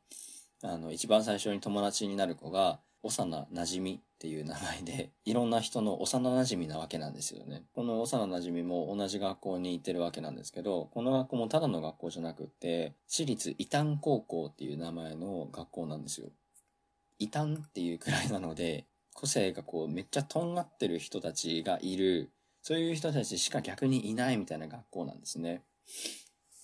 [0.61, 7.63] あの、一番最初に友達になる子が、幼馴染みっていう名前で、いろんな人の幼馴染なわけなんですよね。
[7.73, 16.27] この幼馴染みも同じ学校に行ってるわけなんですけど、この学校もただの学校じゃなくって、私立伊丹高校っていう名前の学校なんですよ。
[17.19, 22.31] 伊丹っていうくらいなので、個性がこうめっちゃとんがってる人たちがいる、
[22.61, 25.63] そういう人たちしか逆にいないみたいな学校なんですね。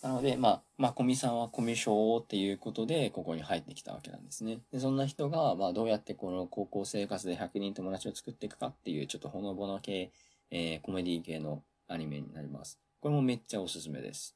[0.05, 4.59] なので、まあ、まあ、コミさんはコミュ障っていうことで、ここに入ってきたわけなんですね。
[4.71, 10.11] で、そんな人が、まあ、どうやってこの高校生活で100人友達を作っていくかっていう、ちょっとほのぼの系、
[10.51, 12.79] えー、コメディ系のアニメになります。
[12.99, 14.35] これもめっちゃおすすめです。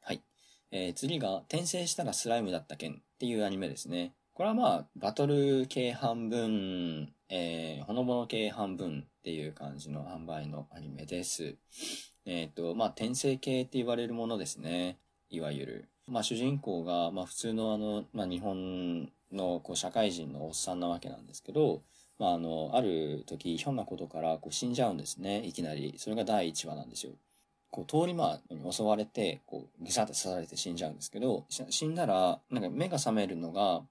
[0.00, 0.22] はい。
[0.70, 4.14] えー、次が、転生したらスライムだった件っていうアニメですね。
[4.32, 11.56] これはまあ、バトル系半分、えー、ほのぼの系半分っていう感じの販売のアニメです。
[12.24, 14.98] えっ、ー、と、まあ、転生系って言われるものですね。
[15.30, 15.88] いわゆる。
[16.06, 21.82] まあ、主人公が、まあ、普通のあの、まあ、日本の、こう、社会人のおっさんなわけなんですけど、
[22.18, 25.44] まあ、あの、ある時、ひょんなことから、こう、死んじゃうんですね。
[25.44, 25.94] いきなり。
[25.98, 27.12] それが第1話なんですよ。
[27.70, 33.82] こう、通り魔に襲われて、こう、ぐさって刺されて死んじゃうんですけど、死んだら、なんか目が覚めるのが、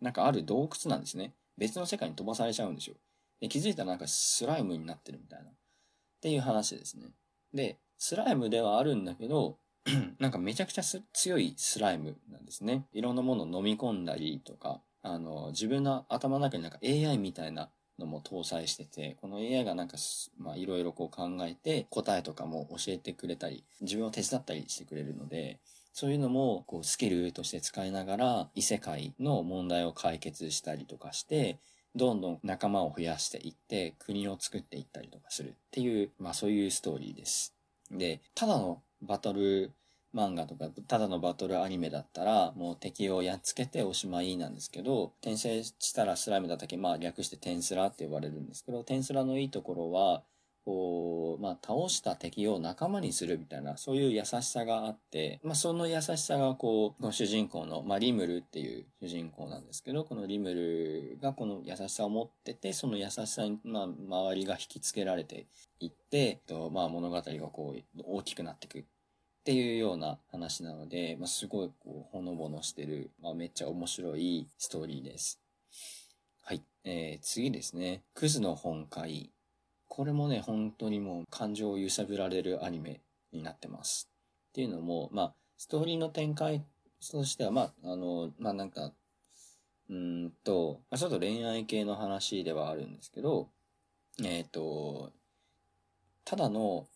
[0.00, 1.32] なんかある洞窟なんですね。
[1.56, 2.96] 別の世界に飛ばされちゃうんですよ。
[3.40, 5.50] で気づいたらなんかスライムになってるみたいな。
[5.50, 5.52] っ
[6.20, 7.06] ていう話ですね。
[7.54, 9.58] で、スライムではあるんだけど、
[10.18, 12.86] なんかめちゃくちゃ強いスライムなんですね。
[12.92, 19.96] いろんなものを飲み込んだりとか、あの、自分の頭の中になんか AI みたいなのも搭載してて、この AI がなんか、
[20.38, 25.60] まあいろいろこう考えて、答えとかも教えてくれたり、自分を手伝ったりしてくれるので、
[25.92, 31.60] そういうのもこうスキルとして使いながら異世界の問題を解決したりとかして、
[31.96, 37.54] どんどん仲間を増やしていって、国を作っていったりとかするっていう、まあそういうストーリーです。
[37.90, 39.72] で、ただのバトル
[40.14, 50.22] 漫画とか、ただのバトルアニメだったら、もう敵をやっつけておしまいなんですけど、転生したらスライムだったけ、まあ略してテンスラって呼ばれるんですけど、テンスラのいいところは、
[50.64, 65.46] こう、まあ、倒した敵を仲間にするみたいな、そういう優しさがあって、まあ、その優しさがこう、この主人公の、まあ、リムルっていう主人公なんですけど、このリムルがこの優しさを持ってて、その優しさに、まあ、周りが引きつけられて
[65.80, 68.84] いって、とまあ、物語がこう、大きくなっていくっ
[69.44, 75.40] ていうような話なので、まあ、すごいこう、ほのぼのしてる、まあ、めっちゃ面白いストーリーです。
[76.40, 76.62] はい。
[76.84, 78.02] えー、次ですね。
[78.14, 79.33] クズの本会。
[79.88, 83.00] これもね、本当にもう感情を揺さぶられるアニメ
[83.32, 84.10] になってます。
[84.50, 86.64] っていうのも、まあ、ストーリーの展開
[87.10, 88.92] としては、まあ、あの、まあなんか、
[89.90, 93.50] うんと、まあ、ちょっと恋愛系の話ではあるんですけど、
[94.22, 95.12] えっ、ー、と、
[96.24, 96.86] ただの、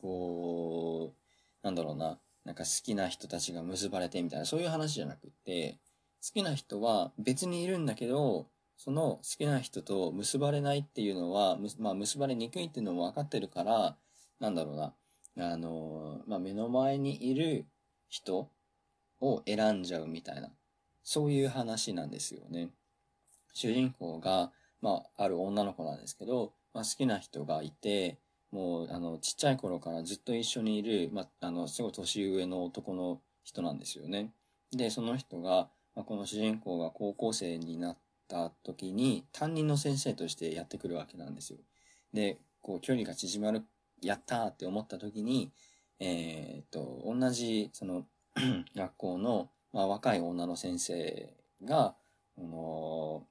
[0.00, 5.78] こう、なんだろうな、なんか好きな人たちが結ばれてみたいな、そういう話じゃなくて、
[6.24, 13.96] 好きな人は別にいるんだけど、その好きな人と結ばれないっていうのは、まあ、結ばれにくいっていうのも分かってるから、
[14.40, 14.94] なんだろうな。
[15.38, 17.66] あの、まあ、目の前にいる
[18.08, 18.50] 人
[19.20, 20.50] を選んじゃうみたいな、
[21.02, 22.70] そういう話なんですよね。
[23.54, 28.18] 主人公が、まあ、ある女の子なんですけど、まあ、好きな人がいて、
[28.50, 34.32] もう、あの、ちっちゃい頃からずっと一緒にいる、まあ、あの、すごい年上の男の人なんですよね。
[34.72, 37.96] で、その人が、まあ、この主人公が高校生になっ
[38.28, 41.58] た時に担任の先生としてやってくるわけなんですよ。
[42.12, 43.62] で、こう距離が縮まる、
[44.00, 45.52] やったーって思った時に、
[46.00, 48.04] えー、っと、同じその
[48.74, 51.32] 学校の、まあ、若い女の先生
[51.64, 51.94] が、
[52.38, 53.26] あの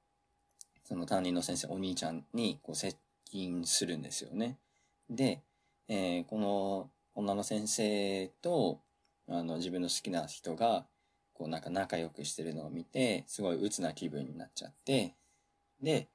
[0.84, 4.58] その担任の先生、お兄ちゃんにこう接近するんですよね。
[5.10, 5.42] で、
[5.88, 8.82] えー、この女の先生と、
[9.28, 10.86] あの、自分の好きな人が、
[11.34, 15.16] こうなんか仲良くしてるのを見て、すごい鬱な気分になっちゃって、
[15.82, 16.08] で、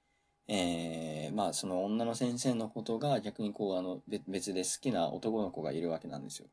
[0.49, 6.49] えー、まあその女の先生のことが逆にこうあの別で好きな男の子がいるわけなんですよ。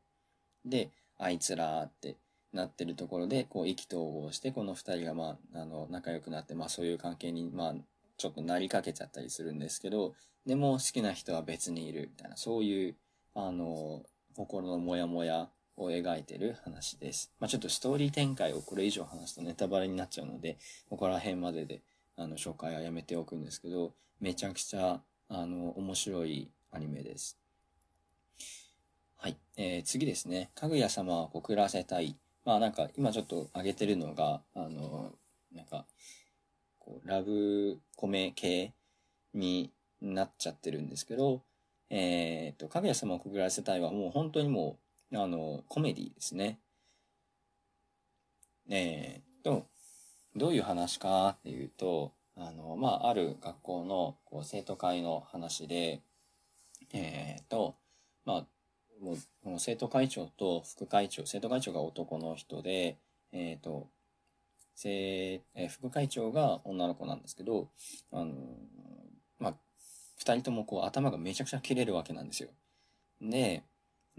[0.64, 2.16] で、あいつらって、
[2.54, 7.74] なってるところで、こう、意気投合して、この二人が、まあ、あの、仲良くなって、まあ、そういう関係に、まあ、
[8.16, 10.14] ちょっとなりかけちゃったりするんですけど、
[10.46, 12.96] でも、好きな人は別にいる、みたいな、そういう、
[13.34, 14.02] あの、
[14.36, 17.32] 心のモヤモヤを描いてる話です。
[17.40, 20.58] まあ、ちょっとストーリー展開をこれ以上話すとネタバレになっちゃうので、
[20.88, 21.82] ここら辺までで、
[22.16, 27.38] あの、紹介はやめておくんですけど、めちゃくちゃ、あの、面白いアニメです。
[29.16, 29.36] はい。
[29.56, 30.50] えー、次ですね。
[30.54, 32.16] かぐや様は告らせたい。
[32.44, 35.12] まあなんか、今ちょっと挙げてるのが、あの、
[35.52, 35.86] なんか、
[36.78, 38.74] こう、ラブコメ系
[39.32, 41.42] になっちゃってるんですけど、
[41.90, 44.83] えっ、と、かぐや様を告らせたいはもう本当にもう、
[45.14, 46.58] あの、コメディですね。
[48.68, 49.66] えー、と、
[50.34, 56.02] どういう話かっていうと、あの、まあ、ある学校のこう生徒会の話で、
[56.92, 57.76] えっ、ー、と、
[58.24, 58.46] まあ、
[59.00, 59.12] も
[59.44, 62.98] う、もう生徒会長と副会長、生徒会長が男の人で、
[63.32, 63.88] えっ、ー、と、
[64.74, 67.68] せえー、副会長が女の子なんですけど、
[68.10, 68.34] あの、
[69.38, 69.54] まあ、
[70.16, 72.48] 二人ともこう頭がめちゃくちゃ切れるわけなんですよ。
[73.20, 73.62] で、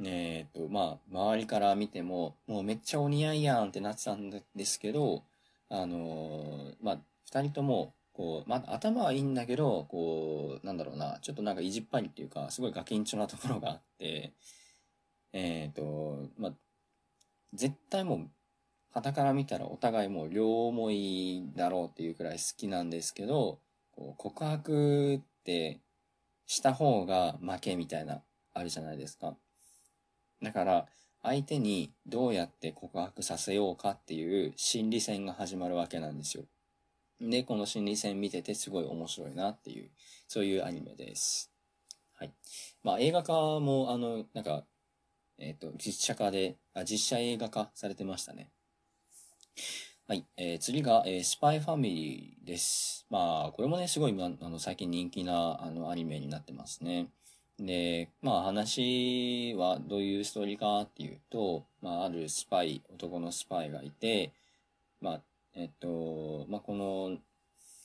[0.04, 5.24] えっ、と、まあ、周りから見ても、もうめっちゃお似合いやんってなってたんですけど、
[5.70, 14.34] あのまあ、二人とも、こう、まあ、頭はいいんだけど、こう、なんだろうな、ちょっとなんか意地っぱりっていうか、すごいガキンチョなところがあって、
[15.34, 16.54] えっ、と、まあ、
[17.54, 18.30] 絶対もう、
[18.92, 23.60] 旗から見たらお互いもう両思いだろうっていうくらい好きなんですけど、
[23.92, 25.82] こう告白って
[26.46, 28.22] した方が負けみたいな、
[28.54, 29.36] あるじゃないですか。
[30.42, 30.88] だから、
[31.24, 36.44] 相手にどうやって告白させようかっていう心理戦が始まるわけなんですよ。
[37.20, 39.90] で、この心理戦見ててすごい面白いなっていう、
[40.28, 41.52] そういうアニメです。
[42.14, 42.34] はい。
[42.84, 44.66] まあ映画化も、あの、なんか、
[45.38, 48.52] えっ、ー、と、実写化で、あ、実写映画化されてましたね。
[50.08, 50.26] はい。
[50.38, 53.06] えー、次が、えー、スパイファミリーです。
[53.10, 57.08] まあ、これもね、すごい、あの、最近人気な、あの、アニメになってますね。
[57.60, 64.34] で、まあ、話はどういうストーリーかっていうと、まあ、あるスパイ、男のスパイがいて、
[65.02, 65.22] まあ、
[65.54, 67.18] えっと、まあ、この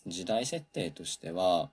[0.06, 1.70] 時代設定としては、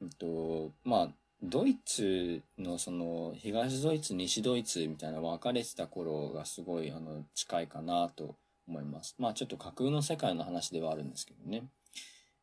[0.00, 1.08] えっと、まあ、
[1.42, 8.36] ドイツのその東ドイツ、西ドイツみたいな分かれてた頃がすごいあの近いかなと
[8.68, 9.16] 思います。
[9.18, 11.64] まあちょっと架空の世界の話ではあるんですけどね。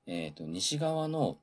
[0.05, 1.37] えっ、と、西側の、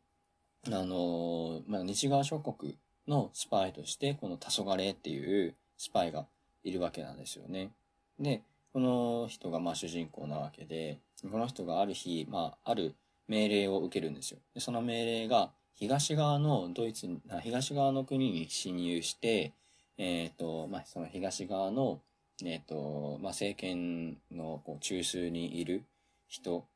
[0.67, 2.77] あの、まあ西側諸国
[3.09, 6.27] のスパイとしてこの黄昏っていうスパイが
[6.65, 7.71] いるわけなんですよね。
[8.19, 8.43] で、
[8.73, 10.99] この人がまあ主人公なわけで、
[11.31, 12.95] この人がある日、まあ、ある
[13.29, 14.39] 命令を受けるんですよ。
[14.55, 17.09] でその命令が、東側のドイツ、
[17.43, 19.53] 東側の国に侵入して、
[19.99, 22.01] えっ、ー、と、まあ、その東側の、
[22.45, 25.85] えっ、ー、と、まあ、政権のこう中枢にいる
[26.29, 26.67] 人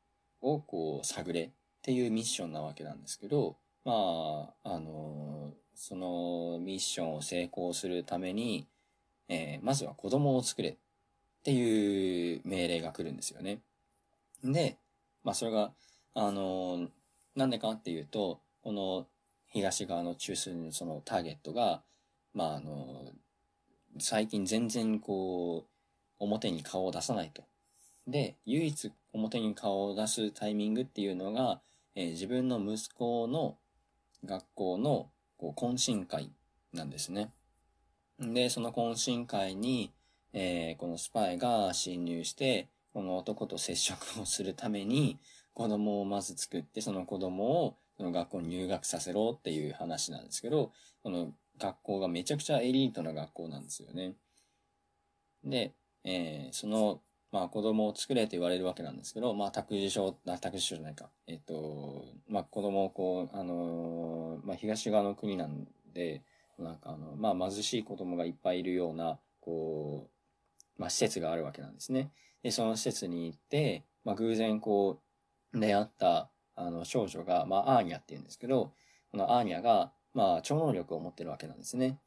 [0.41, 1.49] をこう探れっ
[1.81, 8.67] ていうミッションなわけなんですけど、まあ、あの、そのミッションを成功するために、
[9.27, 10.75] えー、まずは子供を作れっ
[11.43, 13.61] ていう命令が来るんですよね。
[14.43, 14.77] で、
[15.23, 15.71] まあそれが、
[16.13, 16.87] あの、
[17.35, 19.07] なんでかっていうと、この
[19.47, 21.81] 東側の中枢のそのターゲットが、
[22.33, 23.11] まああの、
[23.99, 25.69] 最近全然こう、
[26.19, 27.43] 表に顔を出さないと。
[28.05, 31.61] で、唯一表に顔を出すタイミングっていうのが、
[31.95, 33.57] えー、自分の息子の
[34.25, 36.31] 学校のこう懇親会
[36.73, 37.31] なんですね。
[38.19, 39.91] で、その懇親会に、
[40.33, 45.19] えー、このスパイが侵入して、この男と接触をするために、
[45.53, 50.71] 子供をまず作って、その子供をその学校に入学させろっていう話なんですけど、
[51.03, 54.13] この学校がめちゃくちゃエリートな学校なんですよね。
[55.43, 57.01] で、えー、その、
[57.31, 60.11] まあ子供を作れと言われるわけなんですけど、まあ託児所、
[60.41, 61.09] 託児所じゃないか。
[61.27, 66.23] えっ、と、まあ子供をこう、あのー、まあ東側の国なんで、
[66.59, 72.11] なんかあの、まあ貧しい子供がいっぱいいるような、こう、まあ、施設があるわけなんですね。
[72.43, 74.99] で、その施設に行って、まあ、偶然こ
[75.53, 78.73] う、出会った、あの、少女が、まあ、アーニャって言うんですけど、
[79.11, 81.99] このアーニャが、まあ、超能力を持ってるわけなんですね。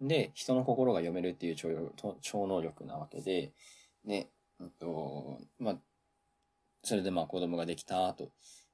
[0.00, 3.52] で、人の心が読めるっていう超超能力なわけで、
[4.04, 4.28] で、
[4.78, 5.78] と、まあ、
[6.82, 8.30] それでまあ子供ができたと。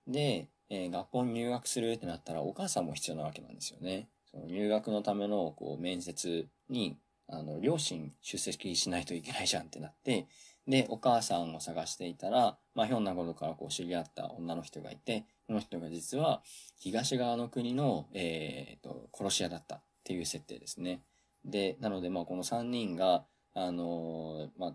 [0.07, 4.09] で、えー、学校に入学するってなったらお母さんも必要なわけなんですよね。
[4.31, 10.27] その入学のためのこう面接にあの、両親出席しないといけないじゃんってなって、
[10.69, 16.43] で、お母さんを探していたら、まあ、ひょんなことからこう知り合った女の人がいて、この人が実は
[16.79, 21.03] 東側の国の、えー、と、殺し屋だったっていう設定ですね。
[21.45, 23.25] で、なので、まあ、この3人が、
[23.55, 24.75] あのー、まあ、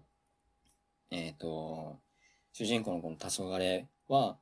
[1.12, 2.00] えっ、と、
[2.54, 4.38] 主人公のこの黄昏は、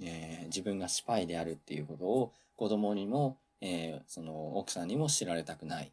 [0.00, 5.92] えー自分がスパイであるっていうことを子供にも、えーその奥さんにも知られたくない。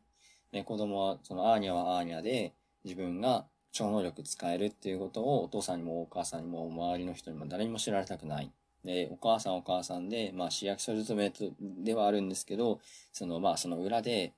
[0.52, 2.54] で、子供は、そのアーニャはアーニャで
[2.84, 8.52] 自分が超能力使えるっていうことをお父さんにもお母さんにも周りの人にも誰にも知られたくない。
[8.86, 12.80] で、お母さんお母さんで、まあ市役所勤めではあるんですけど、
[13.12, 14.34] そのまあその裏で、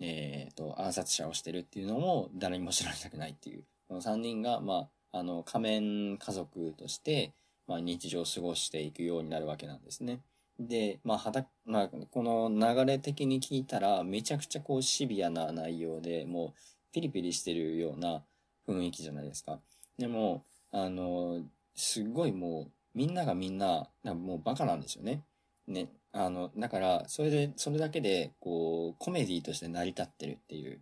[0.00, 3.64] えっ、と、暗殺者をしてるっていうのも誰にも知られたくないっていう。
[3.88, 7.32] この3人が、まあ、あの、仮面家族として、
[7.66, 10.20] まあ日常を過ごしていくようになるわけなんですね。
[10.58, 16.60] で、まあ、はた、まあ、この流れ的に聞いたら、めちゃくちゃこうシビアな内容で、もう、
[16.92, 18.22] ピリピリしてるような
[18.66, 19.60] 雰囲気じゃないですか。
[19.98, 21.42] でも、あの、
[21.74, 25.22] すっごいもう、みんながみんな、なんもうバカなんですよね。
[25.66, 25.88] ね。
[26.12, 30.80] あの、だから、それで、それだけで、こう、コメディとして成り立ってるっていう、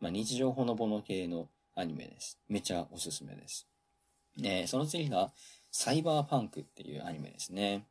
[0.00, 2.40] まあ、日常ほのぼの系のアニメです。
[2.48, 3.68] めちゃおすすめです。
[4.36, 5.30] で、その次が、
[5.70, 7.86] サイバーパンクっていうアニメですね。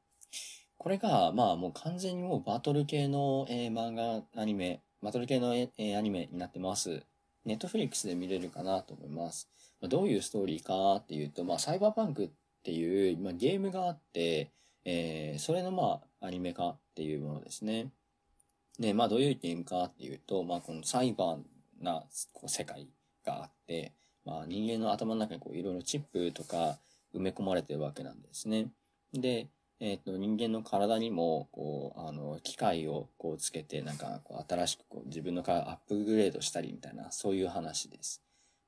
[0.77, 7.03] これが、まあもう完全にもうバトル系の、えー漫画、アニメ、バトル系の、えーアニメになってます。
[7.45, 9.49] ネットフリックスで見れるかなと思います。
[9.79, 12.29] まあどういうストーリーかっていうと、まあサイバーパンクっ
[12.63, 14.51] ていう、まあ、ゲームがあって、
[14.83, 17.91] えーそれのまあアニメ化っていうものですね。
[18.79, 22.03] で、まあどういうゲームかっていうと、まあこのサイバーな
[22.47, 22.89] 世界
[23.25, 23.93] があって、
[24.25, 26.77] まあ人間の頭の中にこういろいろチップとか
[27.13, 28.67] 埋め込まれてるわけなんですね。
[29.13, 29.47] で、
[29.79, 38.21] えっ、と、人間の体にも、こう、あの、機械をこうつけて、なんか、こう、新しくこう自分の体アップグレードしたりみたいな、そういう話です。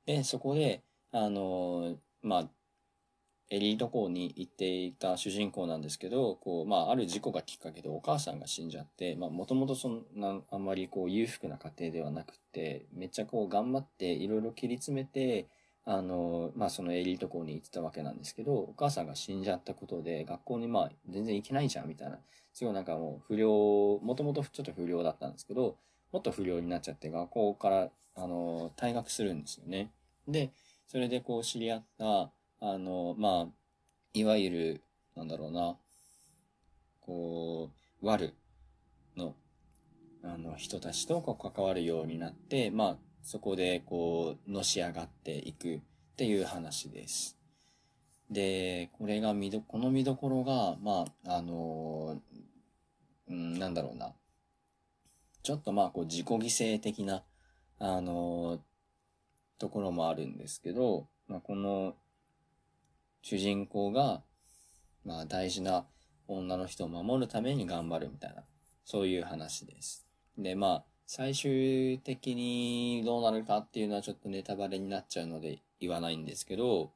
[0.04, 2.50] で、そこで、あの、まあ、
[3.50, 15.46] エリート校に行っていた主人公なんですけど、こう、まあ、ある事故がきっかけでお母さんが死んじゃって、まあ、もともとそんな、あんまりこう、裕福な家庭ではなくて、めっちゃこう、頑張って、いろいろ切り詰めて、
[15.86, 22.18] あの、まあ、そのエリート校に行ってたわけなんですけど、お母さんが死んじゃったことで、学校にまあ、全然行けないじゃん、みたいな。
[22.52, 25.78] すごいなんかもう不良、もともとちょっと不良だったんですけど、
[26.12, 29.90] もっと不良になっちゃって、学校から、あの、退学するんですよね。
[30.26, 30.50] で、
[30.86, 32.30] それでこう知り合った、
[32.60, 33.48] あの、まあ、
[34.14, 34.84] いわゆる、
[35.14, 35.76] なんだろうな、
[37.00, 37.70] こ
[38.02, 38.34] う、悪
[39.16, 39.34] の、
[40.22, 45.80] あの、人たちとこう関わるようになって、まあ、そこでこう、のし上がっていくっ
[46.16, 47.36] ていう話です。
[48.30, 52.20] で、これが見ど、この見どころが、まあ、あの、
[53.28, 54.12] うん、なんだろうな。
[55.42, 57.22] ちょっとまあ、こう、自己犠牲的な、
[57.78, 58.60] あの、
[59.58, 61.94] ところもあるんですけど、まあ、この、
[63.22, 64.22] 主人公が、
[65.04, 65.86] まあ、大事な
[66.26, 68.44] 女の人を守るために頑張るみたいな、
[68.84, 70.06] そういう話です。
[70.36, 76.92] で、まあ、最終的にどうなるかっていうのはちょっとネタバレになっちゃうので言わないんですけど、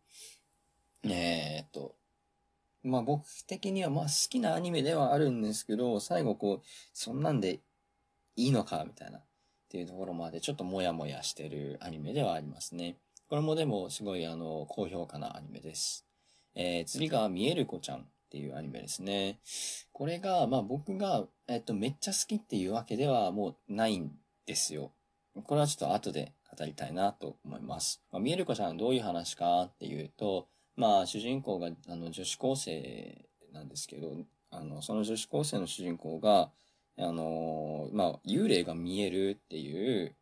[1.04, 1.94] えーっと、
[2.84, 7.60] まあ僕的にはまあ好きなアニメではあるんですけど、最後こう、そんなんで
[8.36, 9.22] いいのかみたいなっ
[9.70, 12.98] ていうところまでちょっとモヤモヤしてるアニメではありますね。
[13.30, 16.06] これもでもすごいあの、高評価なアニメです。
[16.54, 19.38] えー、次が見える子ちゃんっていうアニメですね。
[19.92, 24.10] これが、まあ僕が、えっと、めっちゃ好きっていうわけではもうないん
[24.46, 24.92] ですよ。
[25.44, 28.02] これはちょっと後で語りたいなと思います。
[28.10, 34.16] まあ、見える子ちゃんはどういう話かっていうと、まあ主人公があの女子高生なんですけど、
[34.50, 36.50] あの、その女子高生の主人公が、
[36.98, 40.14] あの、まあ幽霊が見えるっていう、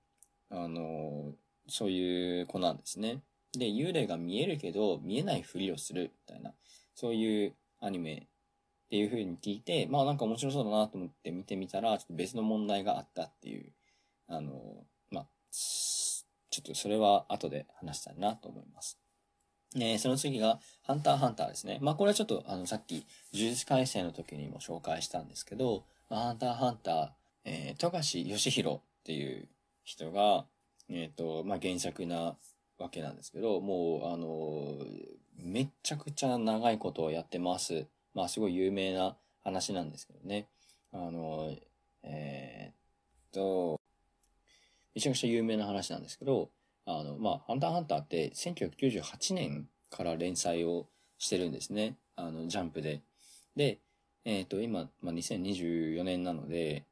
[0.51, 1.33] あの、
[1.69, 3.21] そういう子なんですね。
[3.53, 6.53] で、幽霊が見えるけど、見えないふりをするみたいな、
[6.95, 13.73] そういうアニメっていう風に聞いて、まあなんか面白そうだなと思って見てみたら、ちょっと別の問題があったっていう、
[14.29, 18.99] あの、まあ、ちょっとそれは後で話したいなと思います。
[19.77, 21.79] えーその次が、ハンターハンターですね。
[21.81, 27.11] まあこれはちょっと、あの、さっき、呪術改正の時にも紹介したんですけど、まあハンターハンター、
[27.45, 29.49] えー、富樫義弘っていう
[29.85, 30.47] 人が、
[30.89, 32.37] えっ、と、まあ原作な
[32.81, 34.79] わけなんですけど、もう、あの
[35.37, 37.87] めっちゃくちゃ長いことをやってます。
[38.15, 40.49] まあ、すごい有名な話なんですけどね。
[40.93, 41.55] あの
[42.03, 42.75] えーっ
[43.33, 43.81] と、
[44.95, 46.51] めちゃくちゃ有名な話なんですけど、
[46.87, 51.97] あの、まあ、ハンターハンターって1998年から連載をしてるんですね。
[52.17, 53.03] あの、ジャンプで。
[53.57, 53.79] で、
[54.25, 56.85] えーっと、今、まあ、2024年なので、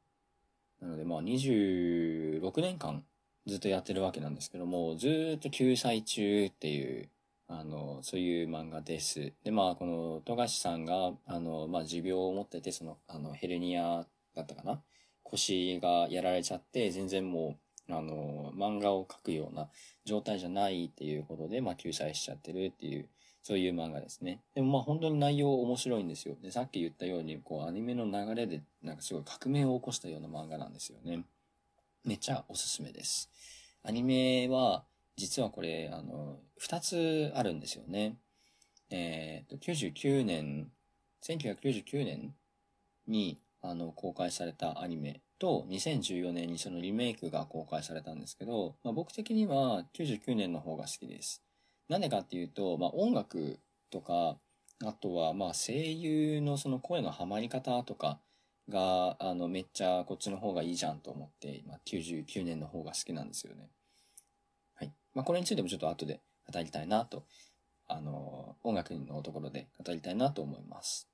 [0.79, 3.03] なので、まあ、26年間
[3.47, 7.09] ずっとやってるわけなんですけども、ずっと救済中っていう、
[7.47, 9.33] あの、そういう漫画です。
[9.43, 14.81] で、まあ、この、富樫さんが、あの、まあ、持病を持ってて、その、あの、ヘルニアだったかな？
[15.23, 17.57] 腰がやられちゃって、全然も
[17.89, 19.67] う、あの、漫画を描くような
[20.05, 23.07] 状態じゃないっていうことで、まあ、救済しちゃってるっていう、
[23.41, 24.41] そういう漫画ですね。
[24.53, 26.35] でもまあ本当に内容面白いんですよ。
[26.43, 31.23] で、さっき言ったように、こうアニメの流れでなんかすごい革命を起こしたような漫画なんですよね。
[32.09, 33.29] めちゃおすすめです。
[33.83, 34.83] アニメは、
[35.15, 38.17] 実はこれ、あの、二つあるんですよね。
[38.89, 40.71] えっ、と、99年、
[41.23, 42.33] 1999年
[43.05, 51.43] に、あの、公開されたアニメと、2014年にそのリメイクが公開されたんですけど、まあ、僕的には99年の方が好きです。
[51.89, 53.59] なんでかっていうと、まあ、音楽
[53.91, 54.39] とか、
[54.83, 58.19] あとは、まあ、声優のその声のハマり方とか
[58.69, 63.69] が、あの、めっちゃこっちの方がいいじゃんと思って、まあ、99年の方が好きなんですよね。
[64.75, 64.93] はい。
[65.13, 67.25] まあ、これについてもちょっと後で語りたいなと、
[67.87, 71.09] あの、音楽のところで語りたいなと思います。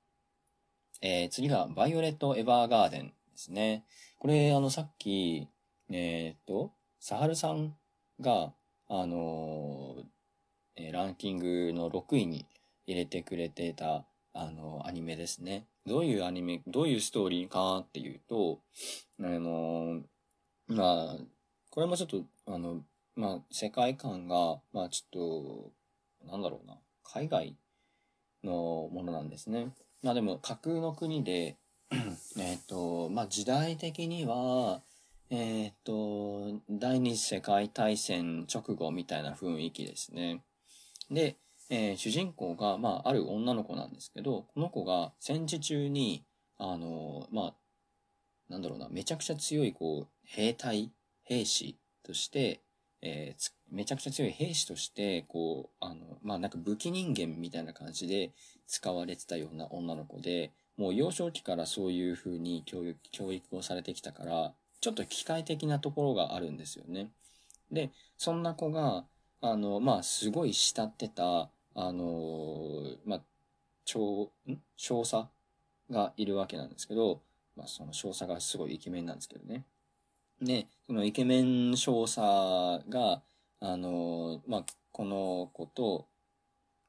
[1.00, 3.84] えー、次が、バイオレット・エヴァーガーデンですね。
[4.18, 5.48] これ、あの、さっき、
[5.90, 7.76] えー、っと、サハルさん
[8.20, 8.52] が、
[8.88, 9.96] あの
[10.76, 12.46] えー、ランキングの6位に
[12.86, 14.04] 入れてくれてた、
[14.36, 15.66] あの、アニメですね。
[15.86, 18.60] どういうアニメ、どういうストーリーかっていうと、
[19.20, 20.02] あの、
[20.68, 21.16] まあ、
[21.70, 22.82] これもちょっと、あの、
[23.14, 25.72] まあ、世界観が、まあ、ちょっ
[26.22, 27.56] と、なんだろうな、海外
[28.44, 29.72] のものなんですね。
[30.02, 31.56] まあでも、架空の国で、
[32.38, 34.82] えっと、まあ時代的には、
[35.30, 40.42] えっ、と、第二次世界大戦直後みたいな雰囲気ですね。
[41.10, 41.36] で、
[41.68, 46.24] えー、主人公が、まあ、ある女の子なんですけど、この子が戦時中に、
[46.58, 47.54] あの、まあ、
[48.48, 50.92] なんだろうな、めちゃくちゃ強い、こう、兵隊、
[51.24, 52.62] 兵士として、
[53.02, 58.32] えー、めちゃくちゃ強い兵士として、こう、あの、まあ、なんか武器人間みたいな感じで
[58.66, 67.10] 使われてたような女の子で、もう幼少期からそういう風に教育、教育をされてきたから、ちょっと機械的なところがあるんですよね。
[67.72, 69.04] で、そんな子が、
[69.40, 73.20] あの、まあ、すごい慕ってた、あの、まあ、
[73.84, 74.58] 超、ん？
[74.76, 75.26] 少佐
[75.90, 77.20] がいるわけなんですけど、
[77.54, 79.64] まあ、その少佐がすごいイケメンなんですけどね。
[80.40, 82.18] で、そのイケメン少佐
[82.88, 83.22] が、
[83.60, 86.06] あの、まあ、この子と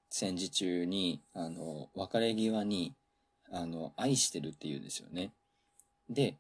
[0.10, 2.96] 戦時中に、あの、別れ際に、
[3.52, 5.34] あの、愛してるって言うんですよね。
[6.10, 6.38] で、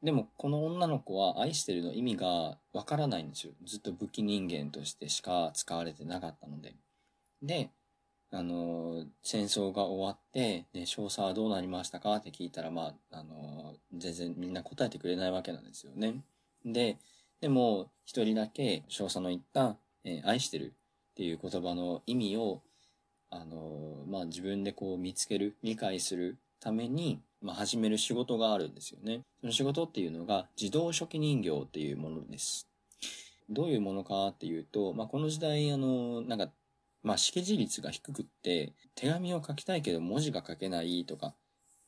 [0.00, 3.52] でもこの女の子は愛してるの意味がわからないんですよ。
[3.64, 6.74] ずっと武器人間としてしか使われてなかったので。
[7.44, 7.70] で、
[8.32, 12.16] あの、戦争が終わって、で、少佐はどうなりましたか？
[12.16, 16.16] って聞いたら、まあ、あの、全然みんな答えてくれないわけなんですよね。
[16.64, 16.98] で、
[17.40, 20.72] でも、一人だけ少佐の言った、えー、愛してる
[21.12, 22.62] っていう言葉の意味を、
[23.30, 29.20] あの、まあ、自分でこう見つける、理解するために、まあ、始める仕事があるんですよね。
[29.40, 32.66] その仕事っていうのが自動初期人形っていうものです。
[33.50, 36.50] どういうものかっていうと、まあ、この時代、あの、なんか、
[37.04, 41.34] まあ、識字率が低くって、手紙を書きたいけど文字が書けないとか、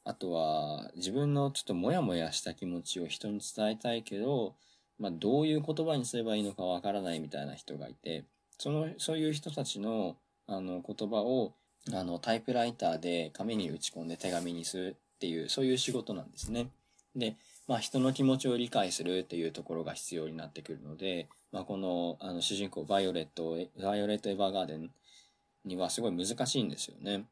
[0.05, 4.55] あとは、自分のちょっとモヤモヤした気持ちを人に伝えたいけど、
[4.99, 8.25] まあ、どういう言葉にすればいいのかわからないみたいな人がいて、
[8.59, 11.55] その、そういう人たちの、あの、言葉を、
[11.93, 16.69] あの、タイプライターで紙に打ち込んで手紙にするっていう、そういう仕事なんですね。
[17.15, 17.37] で、
[17.67, 24.91] まあ人の気持ちを理解するっていうところが必要になってくるので、まあこの、あの主人公バイオレット、バイオレット・エヴァーガーデン
[25.67, 27.27] にはすごい難しいんですよね。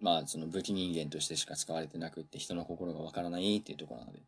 [0.00, 4.20] まあその武器人間としてしか使われてなくって人の心がわからないっていうところなので。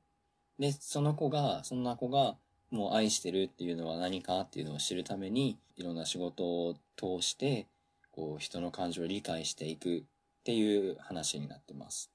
[0.59, 2.37] で、その子が、そんな子が
[2.71, 7.67] もう愛してるっていうのは何かっていうのを知るために、いろんな仕事を通して、
[8.13, 10.03] こう人の感情を理解していくっ
[10.45, 12.11] ていう話になってます。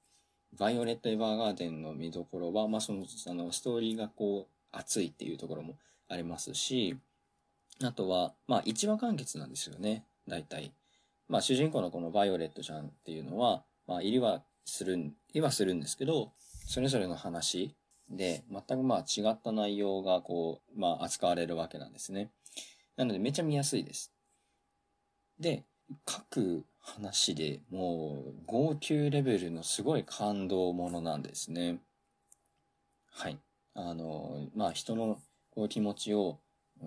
[0.57, 5.75] バイオレット・エヴァーガーデンの見どころは、まあ、その、あの、ストーリーがこう、熱いっていうところも
[6.07, 6.97] ありますし、
[7.83, 10.71] あとは、まあ、一話完結なんですよね、大体。
[11.29, 16.33] まあ、主人公のこのバイオレットちゃんっていうのは、まあ、いりはするん、いはするんですけど、
[16.67, 17.75] それぞれの話
[18.09, 22.31] で、全くまあ違った内容がこう、まあ扱われるわけなんですね。
[22.97, 24.11] なのでめっちゃ見やすいです。
[25.39, 25.65] で、
[26.05, 31.79] 各話でもう号泣レベルのすごい感動ものなんですね。
[33.11, 33.39] はい。
[33.73, 35.19] あの、まあ人の
[35.51, 36.39] こう気持ちを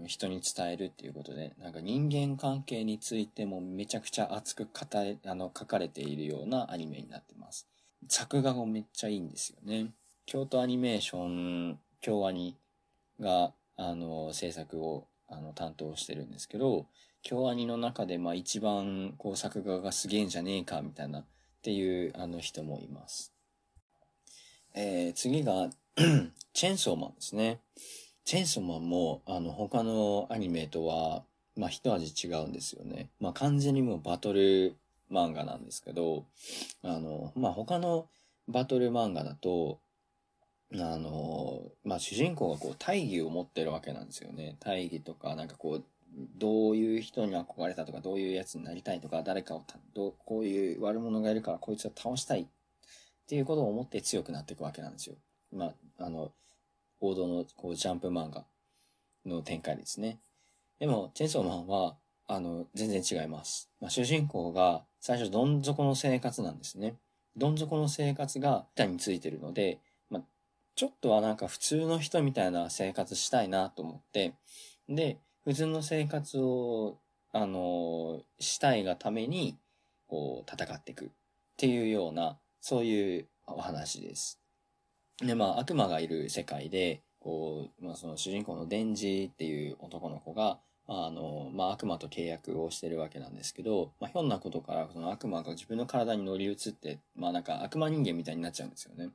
[0.07, 4.71] 人に伝えるっていうことで、なんか人間関係についてもめちゃくちゃ熱く語
[5.01, 7.69] れ、あの、書かれているようなアニメになってます。
[8.09, 9.93] 作画もめっちゃいいんですよね。
[10.27, 12.57] 京都アニメーション、京アニ
[13.21, 16.87] が、あの、制作を、あの、担当してるんですけど、
[17.23, 21.25] 京アニの中で、まあ一番、こう、作画がすげえんじゃねえか、みたいな、っ
[21.63, 23.33] ていう、あの人もいます。
[24.75, 25.69] えー、次が
[26.55, 27.61] チェンソーマンですね。
[28.25, 31.25] チェンソーマンも、あの、他のアニメとは、
[31.57, 33.11] まあ一味違うんですよね。
[33.21, 34.77] まあ完全にもうバトル
[35.13, 36.25] 漫画なんですけど、
[36.83, 38.09] あの、まあ、他の
[38.49, 39.79] バトル漫画だと、
[40.75, 44.57] あの、まあ、主人公がこう大義を持ってるわけなんですよね。
[44.61, 45.85] 大義とか、なんかこう、
[46.37, 49.65] どういう人に憧れたとか、どういうやつになりたいとか、誰かを
[49.95, 52.47] どう、こういう悪者がいるからこいつを倒したいっ
[53.27, 55.17] ていうことを思って強くなっていくわけなんですよ。
[55.53, 56.33] まあ、あの、
[57.03, 58.45] 王道のこうジャンプ漫画
[59.27, 60.21] の展開ですね。
[60.79, 61.97] でも、チェンソーマンは、
[62.27, 63.71] あの、全然違います。
[63.81, 66.97] まあ、主人公が最初どん底の生活なんですね。
[67.37, 69.81] どん底の生活が板についてるので、
[70.11, 70.23] まあ、
[70.77, 74.35] ちょっとはなんか普通の人みたいな生活したいなと思って、
[74.89, 76.99] で、普通の生活を、
[77.33, 79.59] あの、したいがために、
[80.07, 81.09] こう、戦っていくっ
[81.57, 84.42] ていうような、そういうお話です。
[85.23, 90.59] で、まあ、悪魔がいる世界で、こう、まあ、その主人公のデンジっていう男の子が、
[90.89, 99.11] あの、まあ、悪魔と契約をしてるわけなんですけど、まあ、ひょんなことから、その悪魔が自分の体に乗り移って、まあ、なんか悪魔人間みたいになっちゃうんですよね。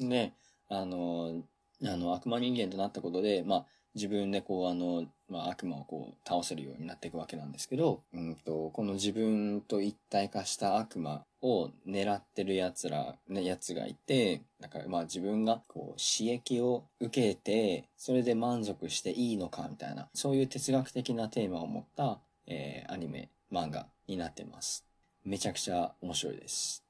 [0.00, 0.32] で、
[0.68, 1.42] あの、
[1.84, 3.66] あの、悪魔人間となったことで、まあ、
[3.98, 24.86] 自分でこう、あの、まあ、悪魔をこう、倒せるようになっていくわけなんですけど、うんと、この自分と一体化した悪魔を狙ってる奴ら、ね、奴がいて、だからまあ自分がこう、刺激を受けて、それで満足していいのかみたいな、そういう哲学的なテーマを持った、えー、アニメ、漫画になってます。
[25.24, 26.84] めちゃくちゃ面白いです。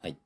[0.00, 0.16] はい。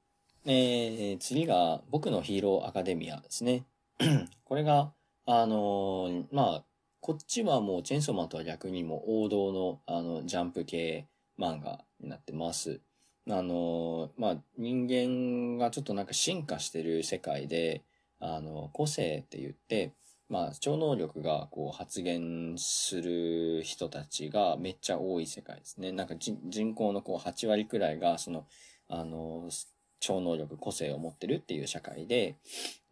[0.45, 3.65] えー、次が、僕のヒーローアカデミアですね。
[4.45, 4.93] これが、
[5.29, 6.65] あのー、まあ、
[7.01, 11.09] こっちはもうチェンソーマンとは逆にも王道のあのジャンプ系
[11.39, 12.81] 漫画になってます。
[13.29, 17.83] あの、まあ、人間がちょっとなんか進化してる世界で、
[18.21, 19.95] あの、個性って言って、
[20.29, 25.91] まあ、超能力がこう発現する人たちがめっちゃ多い世界ですね。
[25.91, 28.47] なんか人口のこう8割くらいがその、
[28.89, 29.51] あの、
[29.99, 32.37] 超能力、個性を持ってるっていう社会で、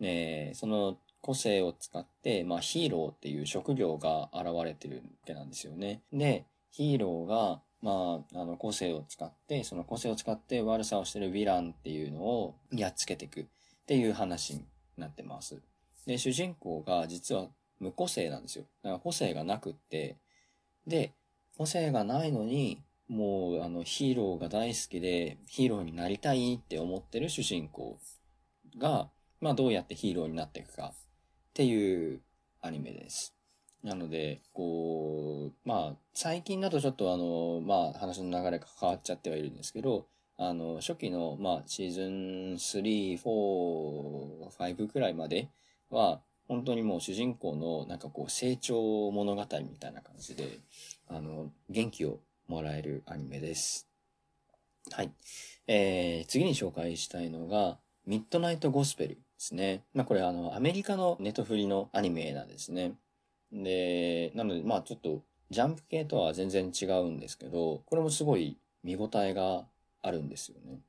[0.01, 6.03] えその個性を使って、まあ、ヒーローっていう職業が現れてるわけなんですよね。
[6.13, 13.45] で、ヒーローが、まあ、あの、個性を使って、その個性を使って悪さをしてるヴィランっていうのをやっつけていくっ
[13.87, 14.67] ていう話に
[14.99, 15.63] なってます。
[16.07, 17.49] で、主人公が実は
[17.81, 18.67] 無個性なんですよ。
[18.83, 20.19] だから個性がなくって、
[20.87, 21.15] で、
[21.57, 27.99] 個性がないのに、もう、あの、ヒーローが大好きで、ヒーローになりたいって思ってる主人公
[28.77, 29.09] が、
[29.41, 30.93] まあ、どうやってヒーローになっていくか
[31.55, 32.21] っていう
[32.63, 33.33] アニメです。
[33.85, 45.49] なので、こう、まあ、最近だとちょっとあの、まあ、話の流れが変わっちゃってはいるんですけど、あの、初期の、まあ、シーズン3、4、5くらいまで
[45.91, 50.59] は、本当にもう主人公のなんかこう成長物語みたいな感じで、
[51.07, 53.89] あの、元気をもらえるアニメです。
[54.91, 55.13] はい。
[55.69, 59.85] えー、次に紹介したいのが、ミッドナイトゴスペルですね。
[59.95, 62.95] まあこれあの、アメリカのネトフリのアニメなんですね。
[63.53, 69.67] で、なので、まあちょっと、ジャンプ系とは全然違うんですけど、これもすごい見応えが
[70.03, 70.81] あるんですよね。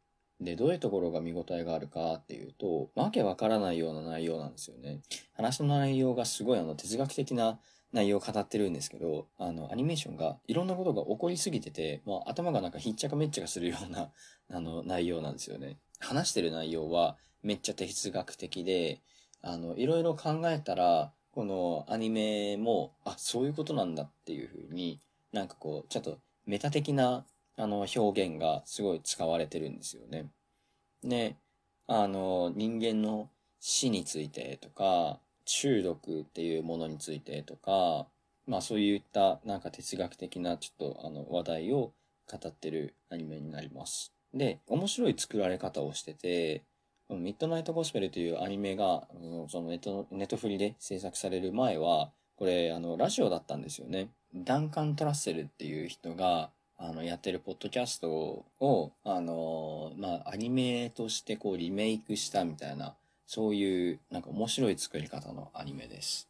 [0.41, 5.01] で、どういうところが見応えがあるかっていうと、わけわからないような内容なんですよね。
[5.33, 7.59] 話の内容がすごいあの哲学的な
[7.93, 14.09] 内容を語ってるんですけど、あの、アニメーションがいろんなことが起こりすぎてて、まあ、頭がなんかひっちゃかめっちゃかするような、
[14.51, 15.77] あの、内容なんですよね。
[15.99, 17.15] 話してる内容は
[17.45, 19.01] めっちゃ哲学的で、
[19.43, 24.99] あの、いろいろ考えたら、このアニメも、あ、そういうことなんだっていうふうに、
[25.31, 26.17] なんかこう、ちょっと
[26.47, 27.23] メタ的な、
[27.55, 30.31] あの、表現がすごい使われてるんですよね。
[31.03, 31.35] で、
[31.85, 33.29] あの、人間の
[33.59, 38.07] 死についてとか、中毒っていうものについてとか、
[38.47, 41.93] まあそういったなんか哲学的なちょっとあの話題を
[42.27, 44.13] 語ってるアニメになります。
[44.33, 46.63] で、面白い作られ方をしてて、
[47.09, 49.07] ミッドナイトゴスペルというアニメが、
[49.47, 54.09] そのネット、ネットフリで制作される前は、これ、あの、ラジオだったんですよね。
[54.33, 58.09] ダンカン・トラッセルっていう人が、あの、やってるポッドキャスト
[58.59, 62.95] を、あの、まあ、アニメとしてこうリメイクしたみたいな、
[63.27, 66.27] そういう、なんか面白い作り方のアニメです。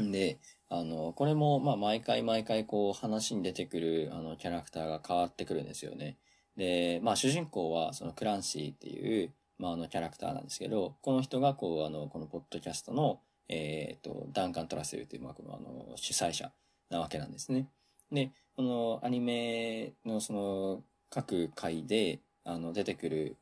[0.00, 6.18] んで、あの、これも、まあ、毎回毎回こう話に出てくる、あの、キャラクターが変わってくるんですよね。
[6.56, 16.50] で、まあ、主人公は、そのクランシーっていう、まあ、あの、キャラクターなんですけど、この人が、こう、あの、このポッドキャストの、えっ、ー、と、ダンカン・トラセルという、まあ、この、あの、主催者
[16.88, 17.68] なわけなんですね。
[18.10, 23.36] で、このアニメのその、各回で、あの、出てくる、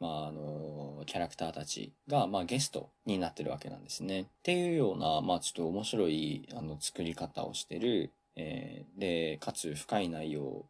[0.00, 4.22] まあ、あの、キャラクターたちが、まあ、ゲストになってるわけなんですね。
[4.22, 10.64] っていうような、まあ、ちょっと面白い、あの、作り方をしてる、えー、で、かつ深い内容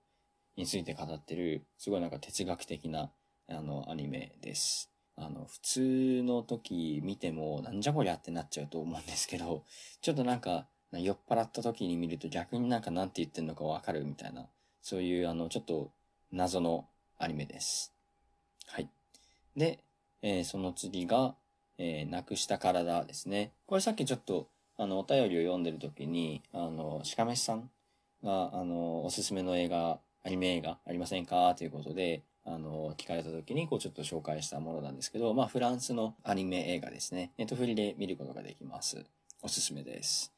[0.56, 3.10] について語ってる、すごいなんか哲学的な、
[3.48, 4.89] あの、アニメです。
[5.20, 9.64] あの、普通の時見ても、なんじゃこりゃってなっちゃうと思うんですけど、
[10.00, 14.48] ちょっとなんか、酔っ払った時に見ると逆になんかなんて言ってんのかわかるみたいな、
[14.82, 15.90] そういうあの、ちょっと
[16.32, 17.92] 謎のアニメです。
[18.66, 18.88] はい。
[19.56, 19.84] で、
[20.22, 21.34] えー、その次が、
[21.78, 23.52] えー、なくした体ですね。
[23.66, 24.48] これさっきちょっと、
[24.78, 27.70] あの、お便りを読んでる時に、あの、しかめしさん
[28.24, 31.54] が、あの、おすすめの映画、アニメ映画ありませんか？
[31.54, 32.22] ということで、
[32.52, 37.32] あの、聞かれた時に、こう、ちょっと紹介したものなんですけど、まあ、フランスのアニメ映画ですね。
[37.38, 39.04] ネットフリで見ることができます。
[39.42, 40.32] おすすめです。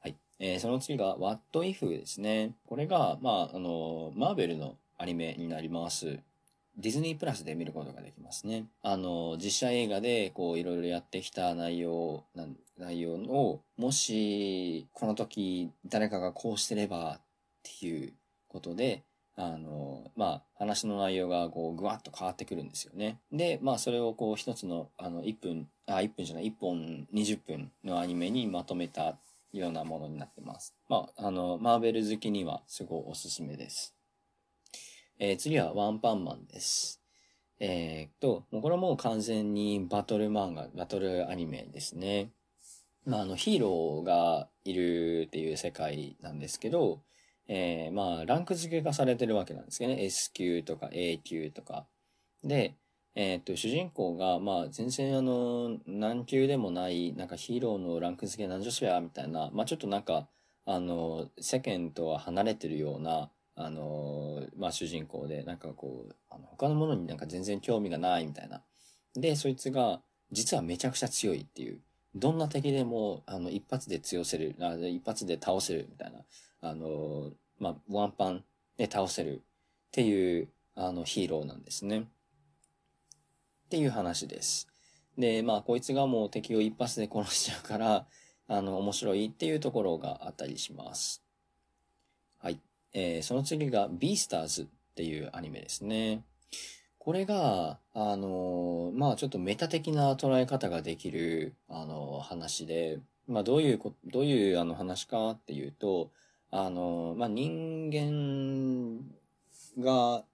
[0.00, 0.16] はい。
[0.38, 2.54] えー、その次が、What If ですね。
[2.66, 6.18] これが、まあ、あの、マーベルのアニメになります。
[6.76, 8.66] ディズニープラスで見ることができますね。
[8.82, 12.24] あの、実写映画で、こう、いろいろやってきた内容、
[12.78, 17.20] 内容を、もし、この時、誰かがこうしてれば、っ
[17.62, 18.12] ていう
[18.48, 19.02] ことで、
[19.36, 23.18] あの、まあ、話の内容がこう、ぐわっと変わってくるんですよね。
[23.32, 29.18] で、まあ、それをこう、一つの、あの、1分、あ、1分じゃない、1本20分のアニメにまとめた
[29.52, 30.74] ようなものになってます。
[30.88, 33.94] まあ、あの、マーベル好きにはすごいおすすめです。
[35.18, 37.00] えー、次はワンパンマンです。
[37.58, 42.32] えー、っと、もうこれはもう完全にバトル漫画、バトルアニメですね。
[43.06, 47.02] まあ、あの、ヒーローがいるっていう世界なんですけど、
[47.48, 50.04] えー、まあ、ランク付けがされてるわけなんですけどね。
[50.04, 51.86] S 級とか A 級とか。
[52.44, 52.76] で、
[53.14, 60.28] えっ、と、主人公が、まあ、全然あの、何級でもない、なんかヒーローのランク付けなんじゃそりゃ、みたいな、まあちょっとなんか、
[60.64, 68.62] あの、世間とは離れてるような、あの、まあ主人公で、なんかこう、あの他のものになんか全然興味がないみたいな。
[69.14, 71.80] で、そいつが、実はめちゃくちゃ強いっていう。
[72.14, 76.20] どんな敵でも、あの、一発で強せる、あ一発で倒せるみたいな。
[76.62, 78.44] あの、まあ、ワンパン
[78.78, 79.40] で倒せるっ
[79.90, 82.00] ていう、あの、ヒーローなんですね。
[82.00, 82.04] っ
[83.68, 84.68] ていう話です。
[85.18, 88.06] で、まあ、こいつがもう敵を一発で殺しちゃうから、
[88.48, 91.22] あの、面白いっていうところがあったりします。
[92.38, 92.60] はい。
[92.92, 96.24] えー、その次が、ビースターズっていうアニメですね。
[96.98, 106.12] これが、あのー、まあちょっとメタ的な捉え方ができる、あのー、話で、まあどういうこ、どういうあの話かっていうと、
[106.52, 109.00] あの、まあ人間
[109.82, 110.24] が、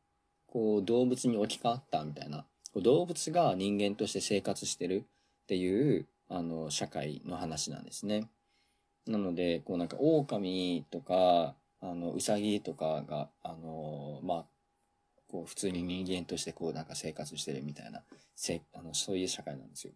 [0.46, 5.04] こう動物に置き換わったみたいな動物が人間として生活してる
[5.42, 8.28] っていう、あの、社会の話なんですね。
[9.06, 14.46] なので、こうなんか、狼とか、あの、ウサギとかが、あの、まあ、
[15.28, 18.02] こう、普通に人間としてこうなんか生活してるみたいな、
[18.34, 19.92] せあの、そういう社会なんですよ。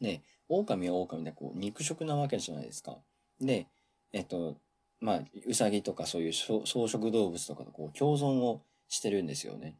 [0.00, 2.98] で、狼は狼でこう、肉食なわけじゃないですか。
[3.40, 3.66] で、
[4.12, 4.56] えっと、
[5.00, 9.76] まあ、ウサギとかそういう草食動物とかとこう、共存をしてるんですよね。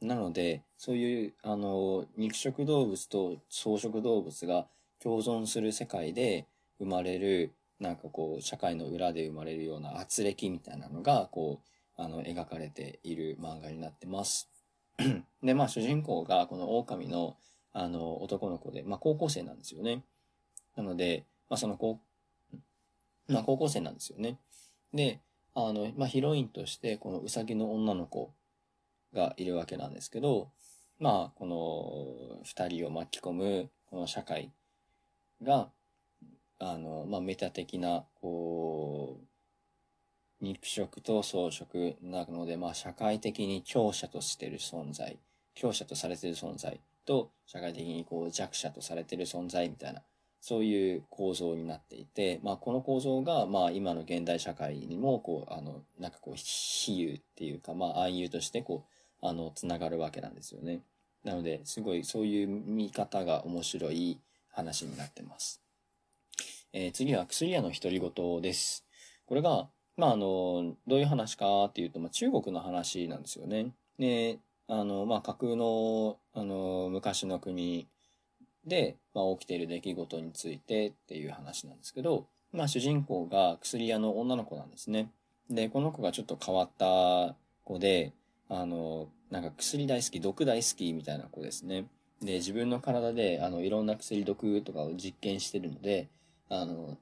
[0.00, 4.66] なので、そういう、あの、肉食動物と草食動物が
[5.02, 6.46] 共存する世界で
[6.78, 14.48] 生まれる、なんかこう、社会の裏で生まれるような圧力みたいなのが、こう、あの、描かれている漫画になってます。
[15.42, 17.36] で、まあ、主人公が、この狼の、
[17.72, 20.02] あの、男の子で、まあ、高校生なんですよね。
[20.76, 21.98] なので、まあ、その高、
[23.28, 24.38] まあ、高校生なんですよね。
[24.92, 25.20] で、
[25.54, 28.32] あの、まあ、ヒロインとして、このうさぎの女の子
[29.12, 30.50] がいるわけなんですけど、
[30.98, 34.52] まあ、この二人を巻き込む、この社会
[35.42, 35.70] が、
[36.58, 39.26] あの、まあ、メタ的な、こう、
[40.44, 45.18] 肉食と草食なので、まあ、社会的に強者としている存在、
[45.54, 50.02] 強者とされている存在と、社会的にこう弱者とされている存在みたいな、
[50.40, 58.86] そういう構造になっていて、まあ、この構造が、まあ、今の現代社会にも、こう、あの、なんかこう、比喩っていうか、まあ、暗喩として、こ
[59.22, 60.80] う、あの、つながるわけなんですよね。
[61.24, 64.18] なので、すごいそういう見方が面白い
[64.50, 65.60] 話になってます。
[66.72, 68.86] えー、次は薬屋の独り言です。
[69.26, 69.68] これが、
[69.98, 73.74] まあ、あの、どういう話かっていうと、まあ、中国の話なんですよね。
[73.98, 74.38] で、
[74.68, 77.88] あの、まあ、架空の、あの、昔の国
[78.66, 85.10] で、まあ、起きている出来事についてっていう話なんですけど、まあ、主人公が薬屋の女の子なんですね。
[85.48, 87.34] で、この子がちょっと変わった
[87.64, 88.12] 子で、
[88.48, 91.86] あの、なんか薬大好き、毒大好きみたいな子ですね。
[92.20, 96.08] で、自分の体で、あの、いろんな薬毒とかを実験してるので、
[96.48, 96.98] あの、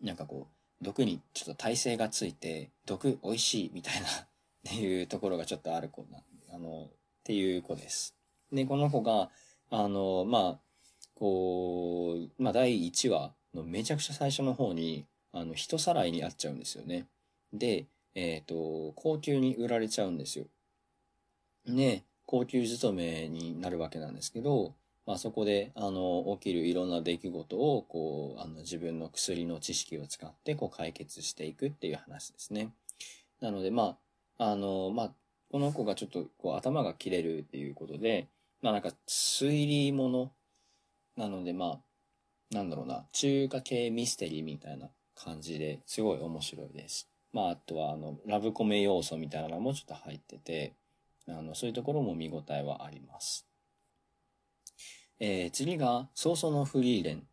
[0.00, 4.10] なんかこう、毒にちょっと耐性がついて、毒美味しいみたいなっ
[4.64, 6.18] ていうところがちょっとある子な、
[6.52, 6.88] あの、っ
[7.24, 8.16] ていう子です。
[8.50, 9.30] で、この子が、
[9.70, 10.60] あの、まあ、
[11.22, 17.06] こう、まあ、第1話のめちゃくちゃ最初の方に、あの、人さらいにあっちゃうんですよね。
[17.52, 20.46] で、えっ、と、高級に売られちゃうんですよ。
[21.64, 24.74] で、高級勤めになるわけなんですけど、
[25.06, 32.72] まあそこで、あの、起きるいろんな出来事を、こう、あの、自分の薬の知識を使って、こう、解決していくっていう話ですね。
[33.40, 33.96] なので、ま
[34.38, 35.12] あ、あの、まあ、
[35.52, 38.26] この子がちょっと、こう、頭が切れるっていうことで、
[38.60, 40.32] まあなんか、推理もの
[41.16, 41.80] なので、ま
[42.52, 47.08] あ、なんだろうな、中華系ミステリーみたいな感じですごい面白いです。
[47.32, 50.74] まあ、あとは、あの、ラブコメ要素みたいなのもちょっと入ってて、
[51.28, 53.46] あの、そういうところも見応えはあります。
[55.18, 57.26] えー、次が、早々のフリーレン。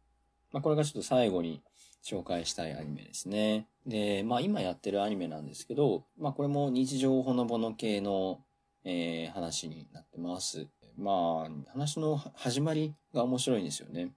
[0.51, 1.61] まあ、これがちょっと最後に
[2.03, 3.67] 紹介したいアニメですね。
[3.85, 8.43] で、まあ、今やってるアニメなんですけど、まあ、これも日常ほのぼの系の、
[8.83, 10.67] えー、話になってます。
[10.99, 14.05] まあ、話の始まりが面白いんですよね。
[14.05, 14.09] っ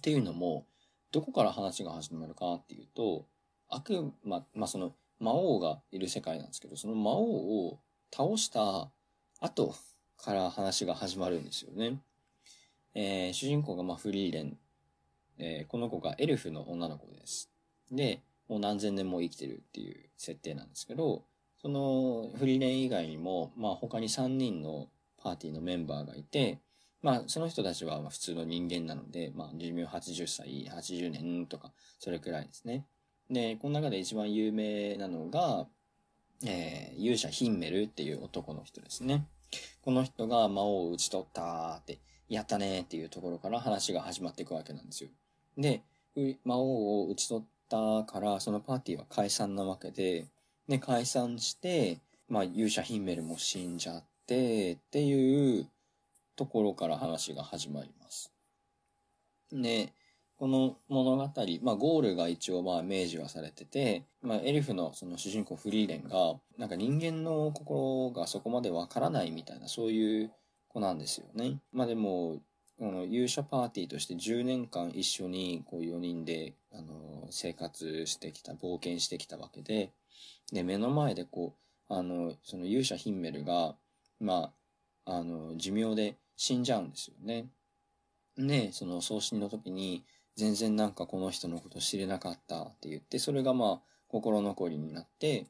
[0.00, 0.64] ていうのも、
[1.10, 3.26] どこから話が始まるかっていうと、
[3.68, 7.80] 悪魔、まあ、その魔王がいる世界なんですけど、その魔王を
[8.14, 8.90] 倒した
[9.40, 9.74] 後
[10.16, 11.98] から話が始まるんですよね。
[12.94, 14.56] えー、主人公がまあフリーレン、
[15.38, 17.50] えー、この子がエルフの女の子です。
[17.90, 21.24] で、もう何千年も生きてるっていう設定なんですけど、
[21.60, 24.88] そのフリーレン以外にも、まあ他に3人の
[25.24, 26.60] パーティーのメンバーがいて、
[27.02, 32.86] まあその人たちは普通の人間なので、まあ寿命80歳、80年とか、それくらいですね。
[33.30, 35.66] で、この中で一番有名なのが、
[36.44, 39.26] えー、勇者ヒンメルっていう男の人ですね。
[39.82, 41.98] この人が魔王を討ち取ったって、
[42.28, 45.10] やったねっていうところから話が始まっていくわけなんですよ。
[45.56, 45.82] で、
[46.44, 50.26] 魔王を討ち取ったから、そのパーティーは解散なわけで、
[50.68, 55.68] で、解散して、まあ、勇者ヒンメルも死んじゃって、っていう
[56.36, 58.32] ところから話が始まります。
[59.52, 59.92] で、
[60.36, 61.22] この物語、
[61.62, 70.32] まあ、ゴールが一応まあ明示はされてて、まあ、エルフのその主人公フリーレンが、なんか人間の心がそこまでわからないみたいな、そういう
[70.68, 71.60] 子なんですよね。
[71.72, 72.40] まあでも、
[72.78, 79.92] この勇者パーティーとして10年間一緒にこう4人で、あの、生活してきた、冒険してきたわけで、
[80.52, 81.54] で、目の前でこ
[81.88, 83.76] う、あの、その勇者ヒンメルが、
[84.20, 84.52] ま
[85.04, 87.46] あ、あの、寿命で死んじゃうんですよね。
[88.36, 90.04] で、その葬式の時に、
[90.36, 95.46] 全然なんかこの人のこと知れなかったって言って、それがまあ、心残りになって、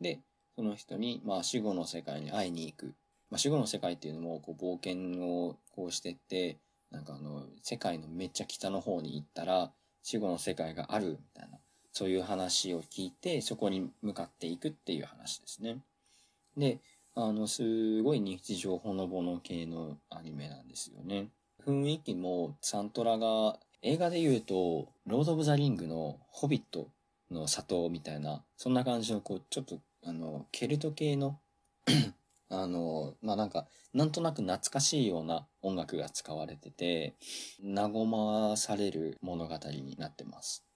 [0.00, 0.20] で、
[0.54, 2.94] その人に、まあ、死後の世界に会いに行く。
[3.30, 6.58] まあ、死後の世界っていうのも、こう、冒険をこうしてって、
[6.90, 11.58] なんかあの、世界のめっちゃ北の方に行ったら、死後の世界がある、みたいな、
[11.92, 15.78] そういう話を聞いて、そこに向かっていくっていう話ですね。
[16.56, 16.80] で、
[17.18, 21.30] あの、すごい日常ほのぼの系のアニメなんですよね。
[21.64, 26.90] 雰囲気もサントラが映画で言うと、ロード・オブ・ザ・リングのホビット
[27.30, 31.40] の里みたいな、そんな感じの、こう、ちょっと、あの、ケルト系の
[32.50, 37.16] あの、まあ、なんか、なんとなく懐かしいような音楽が使われてて、
[37.64, 40.66] 和まされる物語になってます。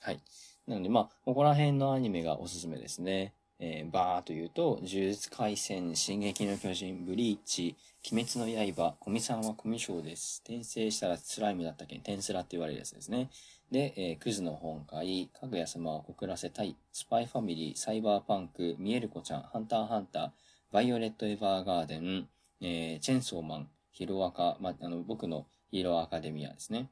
[0.00, 0.22] はい。
[0.66, 3.34] なので、まあ、ここら辺のアニメがおすすめですね。
[3.58, 7.74] えー、バーというと、呪術廻戦、進撃の巨人、ブリーチ、
[8.12, 10.42] 鬼滅の刃、コミさんはコミショウです。
[10.44, 11.96] 転生したらスライムだったけ？
[11.96, 13.30] ん、転スラって言われるやつですね。
[13.72, 20.30] で、えー、クズの本会、かぐや様を告らせたい、スパイファミリー、サイバーパンク、ミエルコちゃん、ハンターハンター、
[20.70, 22.28] バイオレット・エヴァーガーデン、
[22.60, 26.90] えー、チェンソーマン、ヒロアカ、まあ、の、僕のヒーローアカデミアですね。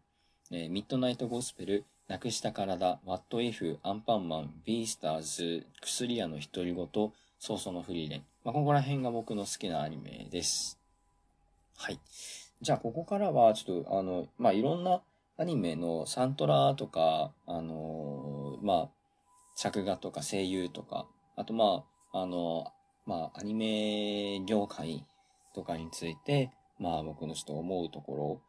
[0.51, 6.87] えー、ミッドナイト・ゴスペル、なくした体、ワット・イフ、アンパンマン、ビースターズ、薬屋の独り言、
[7.39, 8.25] 早々のフリーレン。
[8.45, 10.79] まあ、ここら辺が僕の好きなアニメです。
[11.77, 11.99] はい。
[12.61, 15.03] じゃあ、ここからは、ちょっと、あの、まあ、いろんな
[15.37, 18.89] アニメのサントラとか、あのー、まあ、
[19.57, 22.73] 作画とか声優とか、あと、まあ、あの
[23.07, 25.05] まあ、アニメ業界
[25.55, 28.43] とかについて、まあ、僕のちょっと思うところ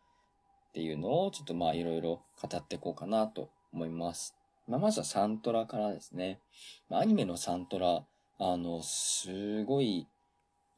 [0.76, 4.36] っていうのを、ちょっとまあ、いろいろ語っていこうかなと思います。
[4.68, 6.42] まあ、まずはサントラからですね。
[6.90, 8.04] ま、アニメのサントラ、
[8.40, 10.06] あの、すごい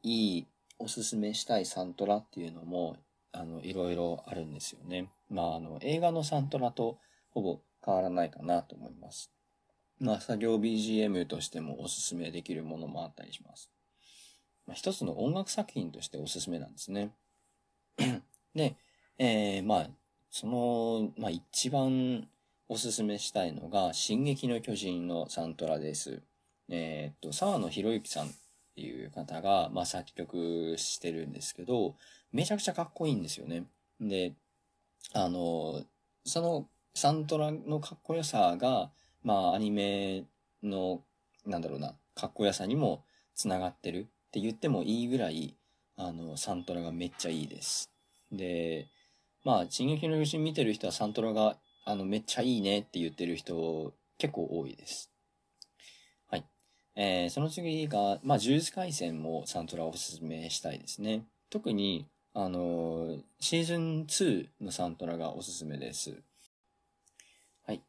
[0.04, 0.46] いい
[0.78, 2.96] おすすめしたいサントラっていうのも、
[3.32, 5.10] あの、いろいろあるんですよね。
[5.30, 9.32] まあ、あの、映画のサントラとほぼ変わらないかなと思います。
[9.98, 13.68] まあ、作業 BGM としてもおすすめできるものもあったりします。
[14.64, 17.10] まあ、一つの音楽作品としておすすめなんですね。
[18.54, 18.76] で、
[19.18, 19.90] えー、まあ、
[20.30, 22.28] その、まあ、一番
[22.68, 26.22] おすすめしたいのが、進撃の巨人のサントラです。
[26.68, 28.30] えー、っと、沢野博之さんっ
[28.76, 31.96] ていう方が、まあ、作曲してるんですけど、
[32.30, 33.64] めちゃくちゃかっこいいんですよね。
[34.00, 34.34] で、
[35.12, 35.82] あの、
[36.24, 38.92] そのサントラのかっこよさが、
[39.24, 40.26] まあ、アニメ
[40.62, 41.02] の、
[41.44, 43.04] なんだろうな、かっこよさにも
[43.34, 45.56] つながってるって言ってもいいぐらい、
[45.96, 47.90] あの、サントラがめっちゃいいです。
[48.30, 48.86] で、
[49.48, 55.10] まあ、進撃の巨人見てる人はサントラが、あの、めっちゃいいねって言ってる人結構多いです。
[56.26, 56.44] はい。
[56.94, 61.24] えー、その次が、まあ、呪術廻戦もサントラをおすすめしたいですね。
[61.48, 66.20] 特に、あのー、シーズン2のサントラがおすすめです。
[67.66, 67.80] はい。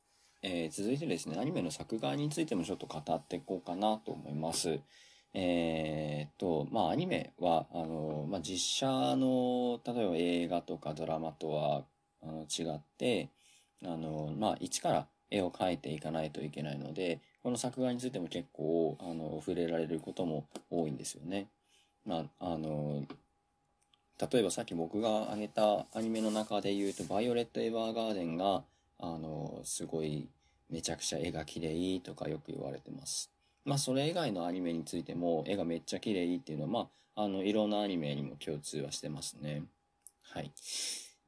[0.41, 4.79] えー、続いてですね、アニメの作画についてもちょっと語っていこうかなと思います。
[5.33, 11.83] えー、っと、まあ、アニメは、あの、まあ、実写の、例えば映画とかドラマとは、
[12.21, 13.29] あの、違って、
[13.83, 21.47] あの、まあ、一から絵を描いていかないといけないので、この作画についても結構、あの、触れられることも多いんですよね。
[22.05, 23.05] まあ、あの、
[24.31, 28.63] 例えばさっき僕が挙げたアニメの中で言うと、バイオレット・エヴァーガーデンが、
[28.97, 30.27] あの、すごい、
[30.69, 33.31] めちゃくちゃ絵が綺麗とかよく言われてます。
[33.65, 36.79] まあそれ以外のアニメについても絵がめっちゃ綺麗っていうのは、ま
[37.15, 39.63] あ、あの、いろんなアニメにも共通はしてますね。
[40.21, 40.51] はい。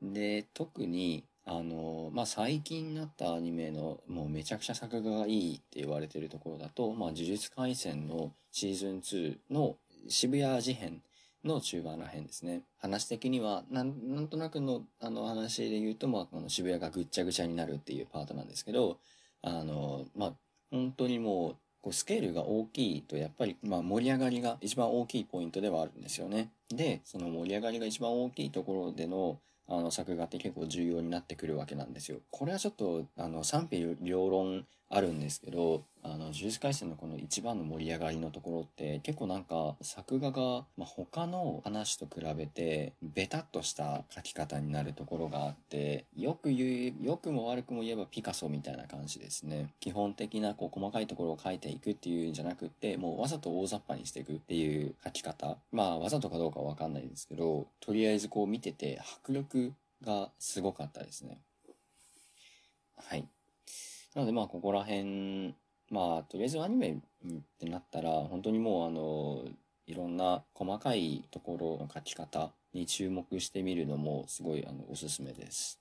[0.02, 9.78] で、特に、あの、まあ、最近になったアニメの、もうめちゃくちゃ作画がいいって言われてるところだと、まあ、呪術廻戦のシーズン2の
[10.08, 11.02] 渋谷事変
[11.44, 12.62] の中盤ら辺ですね。
[12.78, 19.00] 話的には、なん、なんとなくの、あの話で言うと、まあ、この渋谷がぐっちゃぐちゃになるっていうパートなんですけど、
[19.42, 20.34] あの、まあ、
[20.70, 26.52] 本当にもう、こうスケールが大きいとやっぱりまあ盛り上がりが一番大きいポイントではあるんですよね。
[26.70, 32.20] で、その盛り上がりが一番大きいところでのあの作画って結構重要になってくるわけなんですよ。
[32.30, 49.70] これはちょっとあの賛否両論あるんですけど、あの、呪術廻戦のこの一番の盛り上がりのところって結構なんか作画が、まあ、他の話と比べてベタっとした書き方になるところがあって、よく言う、よくも悪くも言えばピカソみたいな感じですね。
[49.80, 55.58] 基本的なこう細かいところを書いていくっていうんじゃなくって、もうわざと大雑把にしていくっていう書き方。
[55.72, 59.74] まあわざとかどうかわかんないですけど、とりあえずこう見てて迫力
[60.04, 61.40] がすごかったですね。
[62.98, 63.28] はい。
[64.16, 65.56] なのでまあここら辺、
[65.92, 66.98] まあとりあえずアニメっ
[67.60, 69.44] てなったら本当にもうあの、
[69.86, 75.80] いろんな細かいところの書き方に注目してみるのもすごいあのおすすめです。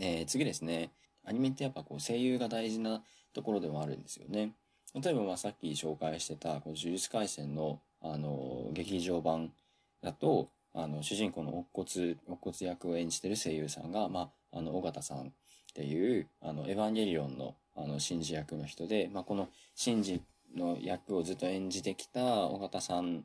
[0.00, 0.90] えー、次ですね。
[1.24, 3.02] アニメってやっぱこう声優が大事な
[3.32, 4.52] ところでもあるんですよね。
[4.92, 9.52] 例えばまあさっき紹介してたこう呪術廻戦のあの劇場版
[10.02, 15.32] だとあの主人公の乙骨乙骨役を演じてる声優さんがまああの尾形さん
[15.78, 20.22] っていう、あの、エヴァンゲリオンの、あの、シンジ役の人で、まあ、このシンジ
[20.56, 23.24] の役をずっと演じてきた尾形さん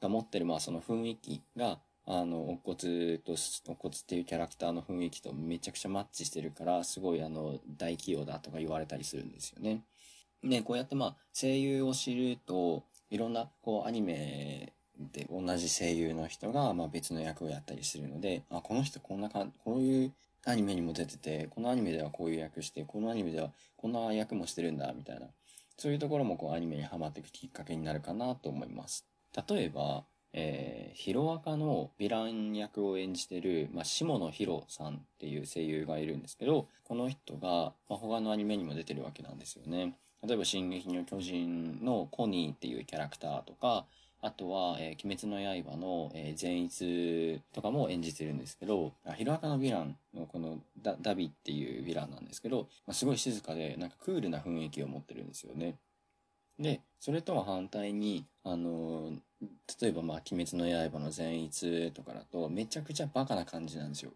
[0.00, 9.82] が持ってる、まあ、その雰囲気が、あの、乙骨と、乙骨っていうキャラクターの雰囲気とめちゃくちゃマッチしてるから、すごいあの、大企業だとか言われたりするんですよね。
[10.42, 14.72] ね、こうやってまあ、声優を知ると、いろんな、こう、アニメ
[15.12, 20.12] で同じ声優の人が、まあ別の役をやったりするので、あ、この人こんなか、こういう
[20.44, 25.26] アニメにも出てて、このアニメではこういう役して、このアニメではこんな役もしてるんだ、みたいな。
[25.76, 29.06] そういうところもこうアニメにハマっていくきっかけになるかなと思います。
[29.48, 39.96] 例えば、えー、ヒロアカのヴィラン役を演じてる、まあ、下野紘さんっていう声優がいるんですけど、この人が、まあ、他のアニメにも出てるわけなんですよね。
[40.22, 43.86] 例えば、進撃の巨人のコニーっていうキャラクターとか、
[44.22, 55.78] あとは、えー、鬼滅の刃の、えー、善逸とかも演じてるんですけど、ヒロアカのヴィランのこのダダビっていうヴィランなんですけど、まあ、すごい静かで、なんかクールな雰囲気を持ってるんですよね。
[56.58, 59.18] で、それとは反対に、あのー、
[59.80, 64.12] 例えばまあ、鬼滅の刃の善逸とかだと、めちゃくちゃバカな感じなんですよ。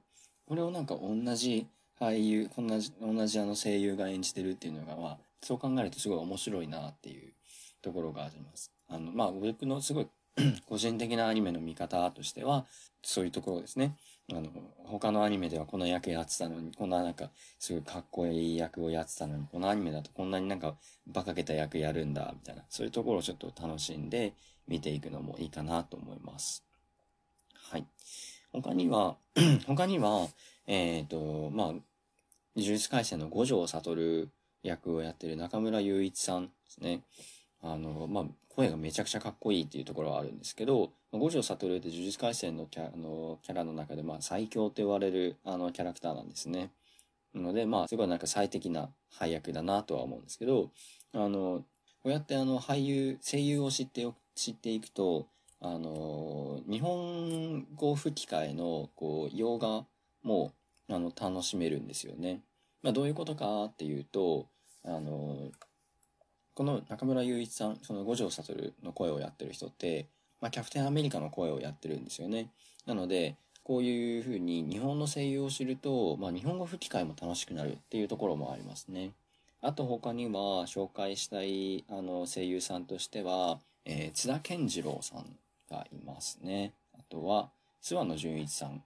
[0.46, 1.66] これをなんか同じ
[1.98, 7.32] 俳優、同じ、同じあの声優が演じてるっていうのが、まあ、そう考えるとすごい面白いなっていう
[7.80, 8.73] ところがあります。
[8.88, 10.08] あの、まあ、僕のすごい
[10.66, 12.66] 個人的なアニメの見方としては、
[13.02, 13.96] そういうところですね。
[14.32, 14.48] あの、
[14.84, 24.34] 他のアニメではこの役やってたのに、こんななんか、すごいかっこいい役をやってたのに、このアニメだとこんなになんか馬鹿げた役やるんだ、みたいな、そういうところをちょっと楽しんで
[24.66, 26.64] 見ていくのもいいかなと思います。
[27.54, 27.86] はい。
[28.52, 29.16] 他には、
[29.66, 30.28] 他には、
[30.66, 31.82] えっ、ー、と、まあ、呪
[32.56, 34.28] 術廻戦の五条悟
[34.62, 37.02] 役をやってる中村雄一さんですね。
[37.64, 46.70] あの、まあ、声がめちゃくちゃかっこいいっていうところはあるんですけど、五条悟って呪術廻戦のキャあのキャラの中で、まあ、最強と言われるあのキャラクターなんですね。
[47.32, 50.70] なので、まあ、すごいなんか最適な配役だなとは思うんですけど、
[51.14, 51.64] あの、
[52.02, 55.26] こうやってあの俳優、声優を知って知っていくと、
[55.60, 59.86] あの、日本語吹き替えの、こう、洋画
[60.22, 60.52] も、
[60.90, 62.42] あの、楽しめるんですよね。
[62.82, 64.48] まあ、どういうことかっていうと、
[64.84, 65.50] あの、
[66.54, 70.06] この中村雄一さん、その五条悟の声をやってる人って、
[70.40, 72.50] まあ、キャプテンアメリカの声をやってるんですよね。
[72.86, 79.12] なので、こういうふうに日本の声優を知ると、まあ、日本語吹き替えも楽しくなるっていうところもありますね。
[79.62, 85.24] あと他には紹介したいあの声優さんとしては、えー、津田健次郎さん
[85.70, 86.74] がいますね。
[86.92, 87.48] あとは、
[87.82, 88.82] 諏訪野純一さん。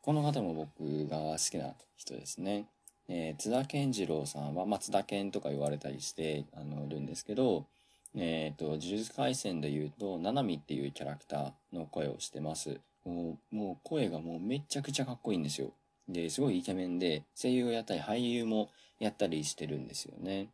[0.00, 2.66] この方も僕が好きな人ですね。
[3.12, 7.66] えー、津田健次郎さんは、まあ、津田健とか言われたりして、あのい、るんですけど、
[8.14, 12.78] えっ、ー、と、呪術廻戦で言うと、ナナミっていうキャラクターの声をしてます。
[13.04, 15.72] もう、もう声がもうめちゃくちゃかっこいいんですよ。
[16.08, 18.70] で、すごいイケメンで、声優をやったり、俳優も
[19.00, 20.48] やったりしてるんですよね。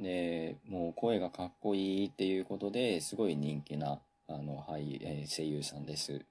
[0.00, 6.24] で、もう声がかっこいいっていうことで、すごい人気な、あの、俳優、えー、声優さんです。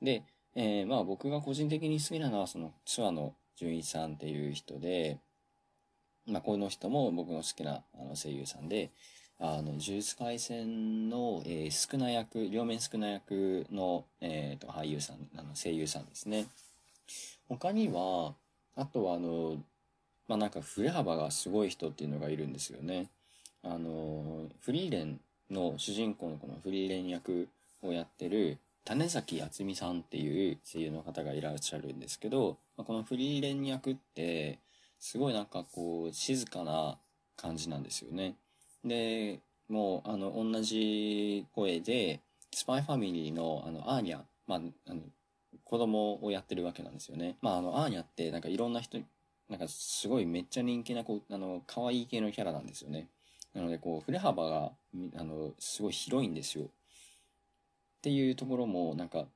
[0.00, 0.22] で、
[0.54, 5.18] えー、まあ僕が個人的に好きなのは、その、諏訪野純一さんっていう人で、
[6.26, 8.90] まあこの人も僕の好きなあの声優さんで、
[9.38, 16.46] あの、呪術廻戦の、えー、少な役、両面少な役の、えっ、ー、と、俳優さん、あの、声優さんですね。
[17.48, 18.34] 他には、
[18.76, 19.58] あとはあの、
[20.28, 23.10] まあ、なんか振れ幅がすごい人っていうのがいるんですよね。
[23.62, 25.20] あの、フリーレン
[25.50, 27.48] の主人公のこのフリーレン役
[27.82, 34.58] をやってる種崎敦美さんっていう声優の方がいらっしゃるんですけど、まあ、このフリーレン役って、
[34.98, 36.98] すごいなんかこう、静かな
[37.36, 38.36] 感じなんですよね。
[38.84, 42.20] で、もう、あの、同じ声で、
[42.52, 45.00] スパイファミリーの、あの、アーニャ、まあ、あの、
[45.64, 47.36] 子供をやってるわけなんですよね。
[47.40, 48.98] まあ、あの、アーニャって、なんかいろんな人、
[49.48, 53.08] なんかすごいめっちゃ人気な、こう、あの、可愛い系のキャラなんですよね。
[53.54, 54.72] なので、こう、振れ幅が、
[55.16, 56.68] あの、すごい広いんですよ。
[58.04, 59.28] っていうところも、なんか、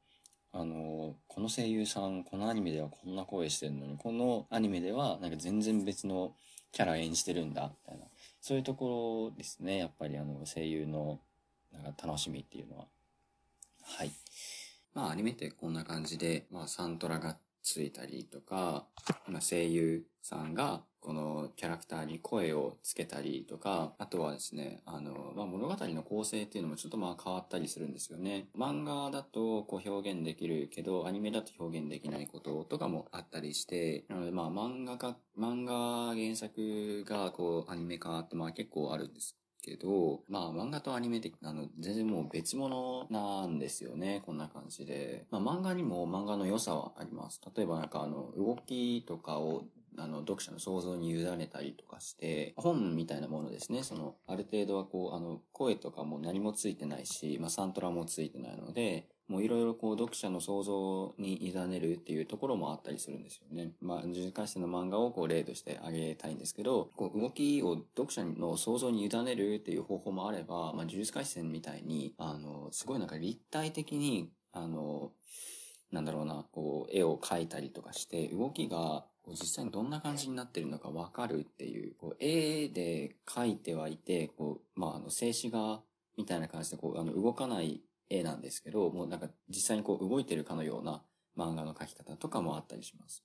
[0.52, 6.34] あの、この声優さん、このアニメではこんな声してるのに、このアニメでは、なんか全然別の
[6.70, 8.04] キャラ演じてるんだ、みたいな。
[8.42, 9.78] そういうところですね。
[9.78, 11.18] やっぱりあの、声優の、
[11.72, 12.88] なんか楽しみっていうのは。
[13.84, 14.10] はい。
[14.92, 18.84] まあ、アニメってこんな感じで、まあ、サントラがついたりとか、
[19.28, 28.48] まあ、声優さんがこのキャラクターに声をつけたりとか、あとはですね、あの、まあ、物語の構成っていうのもちょっとまあ変わったりするんですよね。
[28.56, 44.22] 漫画だとこう表現できるけど、アニメだと表現できないこととかもあったりして、なのでまあ漫画か、漫画原作がこうアニメ化ってまあ結構あるんですけど、まあ漫画とアニメってあの全然もう別物なんですよね。
[44.24, 45.26] こんな感じで。
[45.30, 47.40] まあ漫画にも漫画の良さはあります。
[47.56, 49.64] 例えばなんかあの動きとかを
[49.98, 53.82] あの、読者の想像に委ねたりとかして、本みたいなものですね。
[53.82, 63.72] その、ある程度はこう、あの、声とかも何もついてないし、まあ、サントラもついてないので、もういろいろこう読者の想像に委ねるっていうところもあったりするんですよね。
[63.82, 75.12] まあ、呪術廻戦の漫画をこう例としてあげたいんですけど、こう動きを読者の想像に委ねるっていう方法もあれば、まあ、呪術廻戦みたいに、あの、すごいなんか立体的に、あの、
[75.92, 85.82] なんだろうな、こう、絵を描いたりとかして、動きがこう実際にどんな感じになってるのかわかるっていう、こう絵で描いてはいて、こう、まあ、あの、静止画
[86.16, 91.02] みたいな感じで、こう、あの、動かない絵なんですけど、もうなんか実際にこう動いてるかのような
[91.36, 93.22] 漫画の描き方とかもあったりします。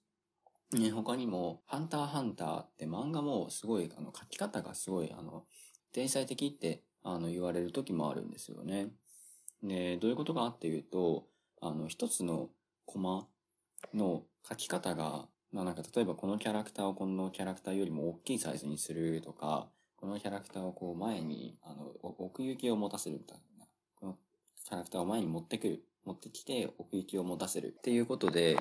[0.73, 5.45] ね、他にも、ハンターハンターって漫画もすごい、あの、描き方がすごい、あの、
[5.93, 8.89] 天才的って、あの、言われる時もあるんですよね。
[9.61, 11.27] で、どういうことかっていうと、
[11.61, 12.49] あの、一つの
[12.85, 13.25] コマ
[13.93, 19.67] の書き方が、まあなんか例えばこのキャラクターをこのキャラクターよりも大きいサイズにするとか、
[19.97, 23.65] このキャラクターをこう前に、あの、奥行きを持たせるみたいな。
[23.95, 24.17] この
[24.65, 25.83] キャラクターを前に持ってくる。
[26.05, 27.67] 持ってきて奥行きを持たせる。
[27.67, 28.57] っていうことで、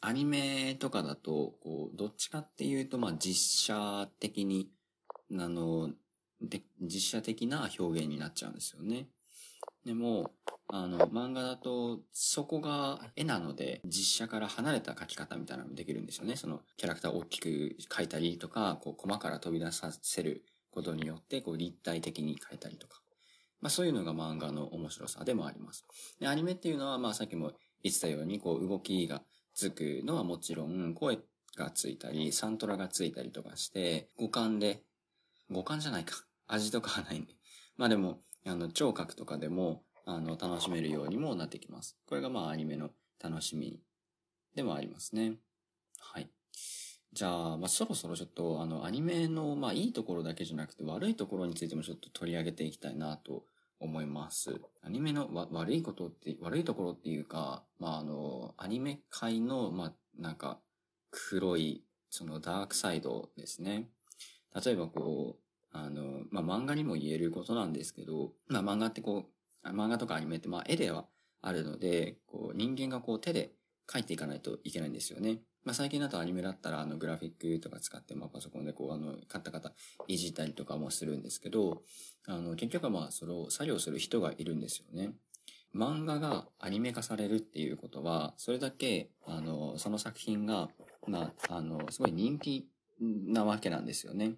[0.00, 4.70] アニメとかだと、こう、どっちかっていうと、まあ実写的に、
[5.38, 5.90] あの、
[6.40, 9.06] で、実写的な表現になっちゃうんですよね。
[9.84, 10.30] でも、
[10.68, 16.36] あの、漫画だと、そこが絵なので、実写から離れた描き方みたいなのもできるんですよね。
[16.36, 23.02] その、キャラクターを大きく描いたりとか、こう、コマから飛び出させることによって、こう、立体的に描いたりとか。
[23.60, 25.84] まあ、そういうのが漫画の面白さでもあります。
[26.20, 27.52] で、アニメっていうのは、まあ、さっきも
[27.82, 29.22] 言ってたように、こう、動きが
[29.54, 31.18] つくのはもちろん、声
[31.56, 34.82] がついたり、サントラがついたりとかして、五感で、
[35.50, 36.24] 五感じゃないか。
[36.46, 37.34] 味とかはないんで。
[37.76, 41.96] まあでも、あの、聴覚とかでも、あの、楽しめるようにもなってきます。
[42.06, 42.90] これがまあアニメの
[43.22, 43.80] 楽しみ
[44.54, 45.36] でもありますね。
[46.00, 46.28] はい。
[47.12, 53.44] じゃあ、まあ、そろそろちょっと、あの、アニメの、まあ、いいところだけじゃなくて、悪いところについてもちょっと取り上げていきたいなと
[53.78, 54.60] 思います。
[54.82, 60.58] アニメのわ悪いことって、悪いところっていうか、まあ、あの、アニメ界の、まあ、なんか、
[61.10, 63.88] 黒い、そのダークサイドですね。
[64.64, 65.41] 例えばこう、
[65.72, 69.26] あの、まあ、漫画にも言えることなんですけど、まあ、漫画ってこ
[69.64, 71.06] う、漫画とかアニメって、まあ、絵では
[71.40, 73.52] あるので、こう、人間がこう手で
[73.88, 75.40] 描いていかないといけないんですよね。
[75.64, 79.72] まあ、最近だとアニメだったら、あの、グラフィックとか使って、まあ、パソコンでこう、あの、買った方、
[80.08, 81.82] いじったりとかもするんですけど、
[82.26, 85.12] あの、結局はまあ、それを作業する人がいるんですよね。
[85.74, 90.68] 漫画がアニメ化されるっていうことは、それだけ、あの、その作品が、
[91.06, 92.68] まあ、あの、すごい人気
[93.00, 94.34] なわけなんですよね。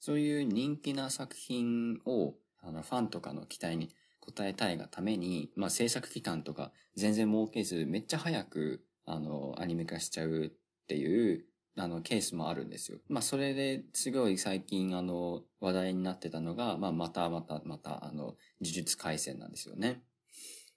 [0.00, 3.90] そういう人気な作品を、あの、ファンとかの期待に
[4.26, 10.50] 応えたいがために、まあ、制作期間とか全然設けず、めっちゃ早く、あの、アニメ化しちゃうっ
[10.86, 11.44] ていう、
[11.76, 12.98] あの、ケースもあるんですよ。
[13.08, 20.02] まあ、それですごい最近、あの、話題になってたのが、まあ、またまたまた、あの、呪術回戦なんですよね。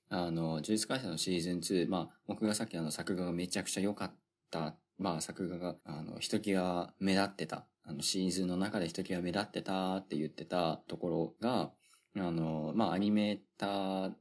[0.10, 4.14] あの、呪術回戦のシーズン2、まあ、僕がさっきあの、作画がめちゃくちゃ良かっ
[4.52, 11.71] た、まあ、作画が、あの、ひときわ目立ってた、あの、シーズンの中でひときわ目立ってたって言ってたところが、
[12.15, 14.11] あの、まあ、アニメーター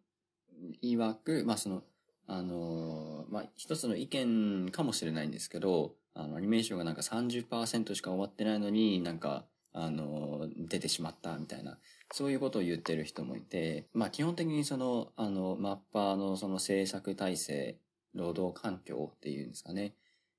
[0.83, 1.83] 曰く、まあ、その、
[2.27, 11.79] あの、まあ、一つの意見かもしれないんですけど、あの、アニメーションがなんか30%しか終わってないのになんか、あの、出てしまったみたいな、
[12.13, 17.79] そういうことを言ってる人もいて、まあ基本的にその、あの、マッパーのその制作体制、
[18.15, 19.95] 労働環境っていうんですかね、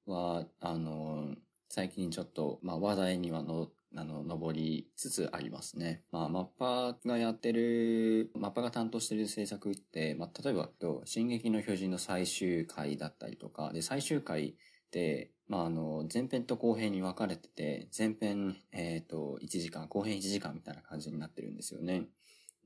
[0.06, 1.36] は、あの、
[1.74, 6.04] 最近ちょっと、まあ話題にはの、あの、登りつつありますね。
[6.12, 10.70] まあ、マッパがやってる、マッパが担当してる制作って、まあ、例えば、
[11.06, 14.56] 進撃の巨人の最終回だったりとか、で、最終回
[14.92, 22.04] で、まあ、あの、前編と後編に分かれてて、前編、えっ、ー、と、1時間、後編1時間みたいな感じになってるんですよね。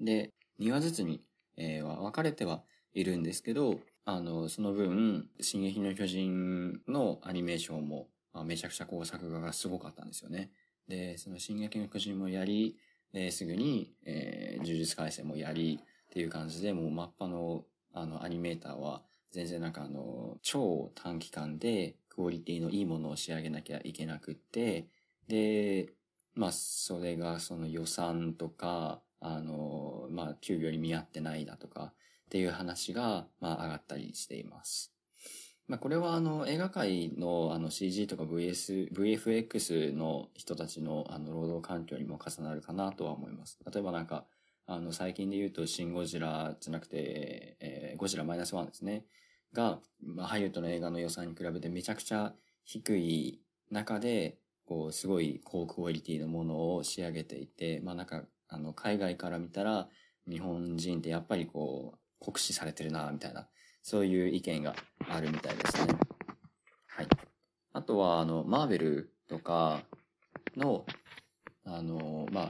[0.02, 1.22] で、2話ずつに、
[1.57, 2.64] えー、分かれては
[2.95, 10.52] いるんですけど、あの、その分、進撃の巨人のアニメーションも、まあ、めちゃくちゃこう作画がすごかったんですよね。
[10.90, 12.78] で、その進撃の巨人もやり、
[13.14, 17.64] え、すぐに、えー、呪術回戦もやり、っていう感じで、もうマッパの、
[17.94, 24.88] あの、アニメーターは、全然なんかあの、超短期間で、クオリティのいいものを仕上げなきゃいけなくって、
[25.28, 25.94] で、
[26.34, 31.94] まあ、それがその予算とか、あの、まあ、給料に見合ってないだとか、
[32.26, 34.95] っていう話が、まあ、上がったりしています。
[35.68, 43.58] まあ、これはあの、映画界のあの CG とか VS、VFX の人たちのあの、労働環境にも重なるかなとは思います。
[43.72, 44.26] 例えばなんか、
[44.68, 49.06] あの、最近で言うと、シン・ゴジラじゃなくて、えー、ゴジラマイナスワンですね。
[49.54, 52.34] が、まあ、ハリウッドの映画の予算に比べてめちゃくちゃ
[52.64, 59.90] 低い中で、こう、すごい高クオリティのものを仕上げていて、まあなんか、あの、海外から見たら、
[60.30, 63.48] 日本人ってやっぱりこう、酷使されてるな、みたいな、
[63.86, 64.76] そういう意見が
[65.07, 65.94] あるみたいですね。
[66.88, 67.07] はい。
[67.72, 69.84] あとは、あの、マーベルとか
[70.57, 70.88] の、
[71.66, 72.49] あの、まあ、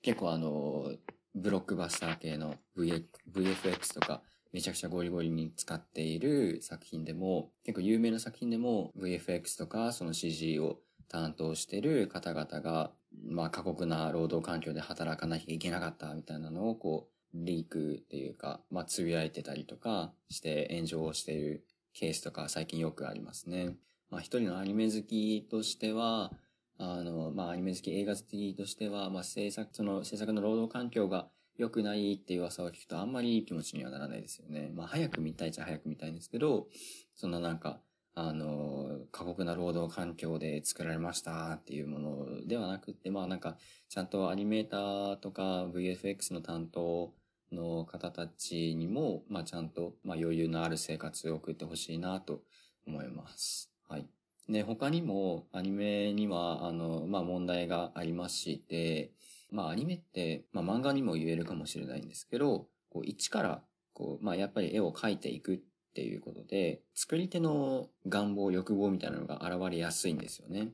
[0.00, 0.92] 結構あの、
[1.34, 4.22] ブロックバスター系の VFX とか、
[4.52, 12.92] めちゃくちゃゴリゴリに使っている作品でも、結構有名な作品でも VFX とかその CG を担当してる方々が、
[13.28, 23.74] まあ過酷な労働環境で働かなきゃいけなかったみたいなのをこう、リークっていうか、まあつぶやいてたりとかして炎上をしているケースとか最近よくありますね。
[24.10, 26.32] まあ一人のアニメ好きとしては、
[26.78, 34.70] あの、まあアニメ好き、映画好きとしては、まあ制作、その制作の労働環境が良くないっていう噂を聞くとあんまりいい気持ちにはならないですよね。
[34.74, 36.68] まあ早く見たいっちゃ早く見たいんですけど、
[37.14, 37.80] そんななんか、
[38.14, 43.56] あの、過酷な労働環境で作られましたっていうものではなくって、まあなんか、
[43.88, 47.12] ちゃんとアニメーターとか VFX の担当
[47.52, 52.42] の方たちにも、まあちゃんと、まあ余裕のある生活を送ってほしいなと
[52.86, 53.70] 思います。
[53.88, 54.06] はい。
[54.48, 59.12] で、他にもアニメには、あの、まあ問題がありまして、
[59.50, 63.62] まあアニメって、まあ漫画にも言えるかもしれないんですけど、こう一から、
[63.92, 65.58] こう、まあやっぱり絵を描いていくっ
[65.94, 70.72] ていうことで、作り手の願望、欲望みたいなのが現れやすいんですよね。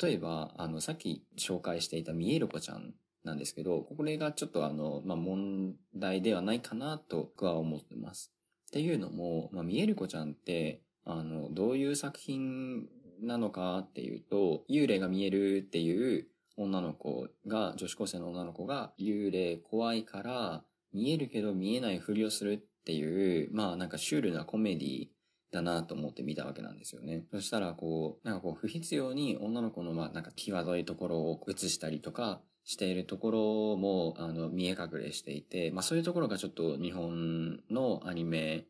[0.00, 8.32] 例えば、あの、さっき紹介していた見える子ちゃんなんですけど、これがちょっとあの、まあ問題ではないかなと僕は思ってます。
[8.68, 12.88] っていうのも、まあ見える子ちゃんって、あの、どういう作品
[13.22, 16.26] なのかっていうと、幽霊が見えるっていう
[16.56, 25.08] 女の子が、女子高生の女の子が、幽霊怖いから、見えるけど見えないふりをするっていう、まあなんかシュールなコメディ
[25.50, 27.24] だなと思って見たわけなんですよね。
[27.30, 38.64] そしたらこう、なんかこう不必要に女の子のまあなんか際どいところを映したりとかしているところもあの見え隠れしていて、まあそういうところがちょっと日本のアニメ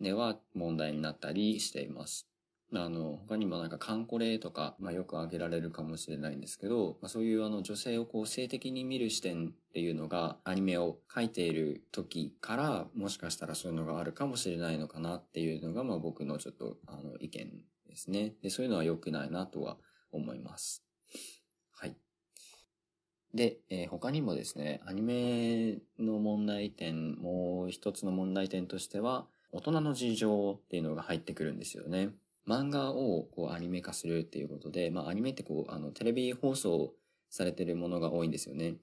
[0.00, 2.28] では問題になったりしています。
[2.72, 18.32] あの、他にもなんかカンコレとか、まあよく挙げられるかもしれないんですけど、まあ、そういうあの女性をこう性的に見る視点っていうのがアニメを描いている時からもしかしたらそういうのがあるかもしれないのかなっていうのがまあ僕のちょっとあの意見ですね。
[18.42, 19.76] で、そういうのは良くないなとは
[20.10, 20.84] 思います。
[23.34, 32.10] で、えー、他にもですね、アニメの問題点、もう一つの問題点としては、大人の事情っていうのが入ってくるんですよね。
[32.46, 36.94] 漫画をこうアニメ化するっていうことで、まあアニメってこう、あの、テレビ放送
[37.28, 38.70] されてるものが多いんですよね。
[38.70, 38.74] っ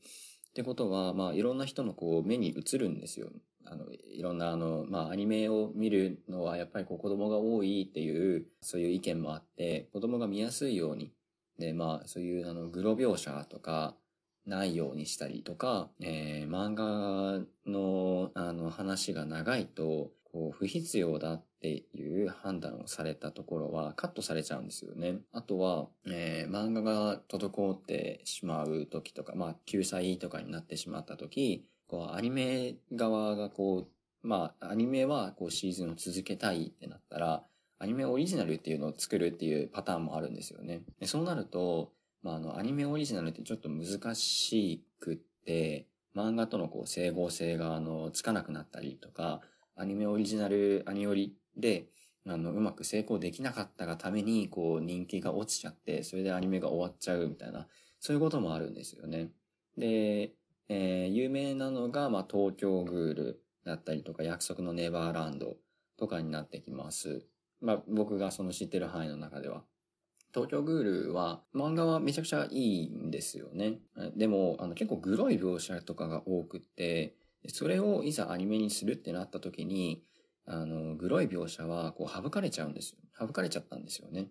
[0.54, 3.30] てことは、まあいろんな人のこう目に映るんですよ。
[3.64, 11.14] あの、いろんなあの、まあアニメを見るのはやっぱりこう子供が多いっていう、そういう意見もあって、子供が見やすいように、
[11.58, 13.96] で、まあそういうあの、グロ描写とか、
[14.46, 25.20] ないようにしたりとか、えー、漫画のあの話が長いと、こう不必要だっていう判断をされたところはカットされちゃうんですよね。
[25.34, 33.90] あとは、えー、漫画が滞ってしまう時とか、まあ、救済とかになってしまった時、こう、アニメ側がこ
[34.24, 37.44] う、まあ、アニメはこうシーズンを続けたいってなったら、
[37.80, 40.82] アニメオリジナルっていうのを作るっていうパターンもあるんですよね。
[41.00, 41.92] でそうなると、
[42.24, 49.42] まあ、あの、アニメオリジナルってちょっと難しくって、漫画とのこう整合性があのつかなくなったりとか、
[49.76, 51.88] アニメオリジナル、アニオリで、
[52.28, 57.68] あの、うまく成功できなかったがために、こう、人気が落ちちゃって、それでアニメが終わっちゃうみたいな、
[58.00, 59.32] そういうこともあるんですよね。
[59.78, 60.34] で、
[60.70, 65.58] えー、有名なのが、まあ、東京グールだったりとか、約束のネバーランド
[65.98, 67.26] とかになってきます。
[67.60, 69.64] まあ、僕がその知ってる範囲の中では。
[70.34, 73.80] 東京グールは、漫画はめちゃくちゃいいんですよね。
[74.16, 77.16] でも、あの、結構グロい描写とかが多くって、
[77.48, 80.04] それをいざアニメにするってなった時に、
[80.46, 82.98] あの、グロい描写はこう省かれちゃうんですよ。
[83.20, 84.30] 省かれちゃったんですよね。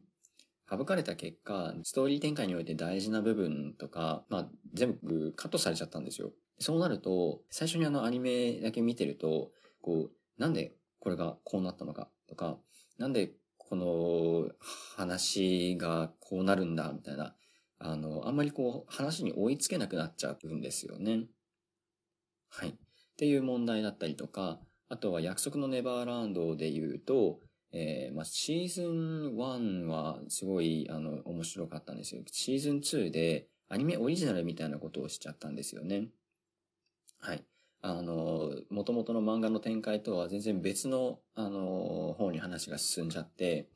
[0.70, 6.32] 省かれた結果、ストーリー展開において大事な部分とか、まあ、全部カットされちゃったんですよ。
[6.60, 9.50] そうなると、最初にあのアニメだけ見てると、
[9.82, 12.58] こう、なんでこれがこうなったのかとか、
[12.98, 13.32] なんで
[13.70, 14.50] この
[14.96, 17.36] 話がこうなるんだみたいな、
[17.78, 21.26] あの、あんまりこう話に追いつけなくなっちゃうんですよね。
[22.48, 22.70] はい。
[22.70, 22.74] っ
[23.16, 27.38] ていう問題だったりとか、あとは約束のネバーランドで言うと、
[27.72, 32.22] えー、まあ、シーズン1はすごい、あの、面白かったんですよ。
[32.26, 36.08] シーズン2でアニメオリジナルみたいなことをしちゃったんですよね。
[37.20, 37.44] はい。
[37.82, 43.68] あの、元々の漫画の展開とは全然別の、あの、方に話が進んじゃって、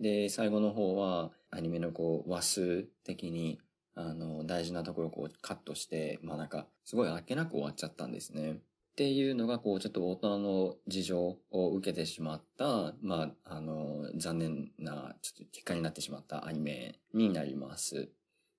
[0.00, 3.60] で、最後の方は、アニメのこう、話数的に、
[3.94, 8.52] あの、大事なところをこうカットして、まあなんか、すごいあっけなく終わっちゃったんですね。
[8.52, 18.10] っていうのが、こう、ちょっと大人の事情を受けてしまった、まあ、あの、残念な、ちょっと結果になってしまったアニメになります。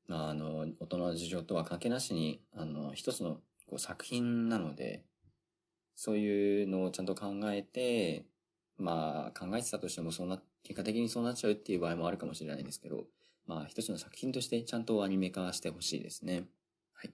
[0.08, 3.42] まあ、あの、大人の事情とは関係なしに、あの、一つの
[3.74, 5.04] こう作品なので、
[5.96, 8.26] そういうのをちゃんと考えて、
[8.78, 13.06] まあ、考えてたとしても、そんな、結果的にそうなっちゃうっていう場合もあるかもしれないんですけど、
[13.48, 16.44] まあ、一つの作品としてちゃんとアニメ化してほしいですね。
[16.94, 17.14] はい。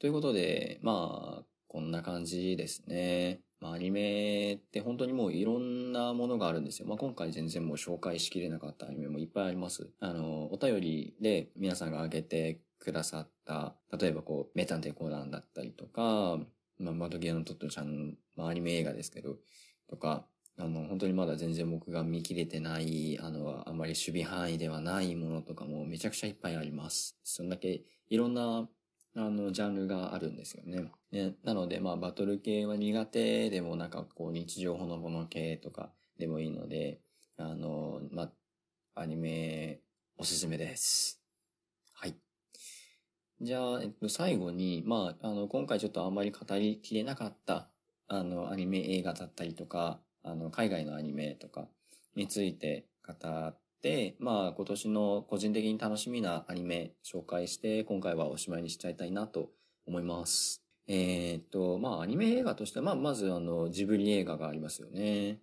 [0.00, 3.40] ということで、まあ、こんな感じですね。
[3.60, 6.88] まあ、アニメって本当にもういろんなものがあるんですよ。
[6.88, 9.88] まあ、今回全然もう紹介しきれなかったアニメもいっぱいあります。
[10.00, 16.40] あの、お便りで皆さんが挙げてくださった、例えばこう、メタンテコーナーだったりとか、
[16.78, 19.36] まあ、マドゲアのトットちゃん、まあ、アニメ映画ですけど、
[19.88, 20.26] とか、
[20.58, 27.16] あの、本当にまだ全然僕が見切れてない、あの、あまり守備範囲ではないものとかもめちゃくちゃいっぱいあります。
[27.22, 28.68] そんだけいろんな
[29.16, 30.92] あの、ジャンルがあるんですよね。
[31.10, 37.00] ねなので、まあ、バトル系は苦手でも、なんかこう、日常ほのぼの系とかでもいいので、
[37.36, 38.24] あの、ま
[38.94, 39.80] あ、アニメ、
[40.16, 41.19] おすすめです。
[43.42, 47.68] じゃあ、えっと、最後に、まあ、あの、今回ちょっとあんまり語りきれなかった、
[48.06, 51.66] あの、アニメ映画だったりとか、あの、海外のアニメとか
[52.14, 59.50] について語って、まあ今年の個人的に楽しみなアニメ紹介して、今回はおしまいにしちゃいたいなと
[59.86, 60.60] 思います。
[60.86, 65.38] えー、っと、まあアニメ映画としては、まあまずあのジブリ映画がありますよね。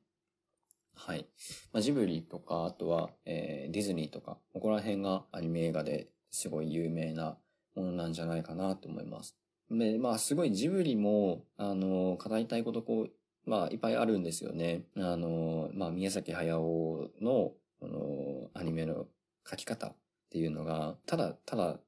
[0.94, 1.26] はい。
[1.74, 7.38] まあ、ジブリとか、あとは、えー、ディズニーとか、ここら辺がアニメ映画ですごい有名な
[7.78, 9.36] ものなんじゃないかなと思います。
[9.70, 14.84] で、まあすごいジブリも、あの、語りたいことこう、まあいっぱいあるんですよね。
[14.98, 19.06] あの、まあ宮崎駿のこのアニメの
[19.50, 19.96] 書き方っ
[20.30, 21.80] ていうのが、ただ、ただ、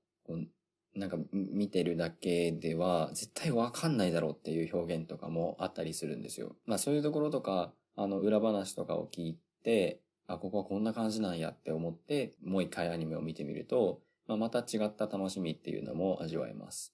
[0.95, 6.55] なんか見てるだけでは絶対わかんないだろうっていう表現とかもあったりするんですよ。
[6.65, 16.93] まあそういうところとか、あの裏話とかを聞いて、あ、ここはこんな感じなんやって思って、もう一回アニメを見てみると、まあ、また違った楽しみっていうのも味わえます。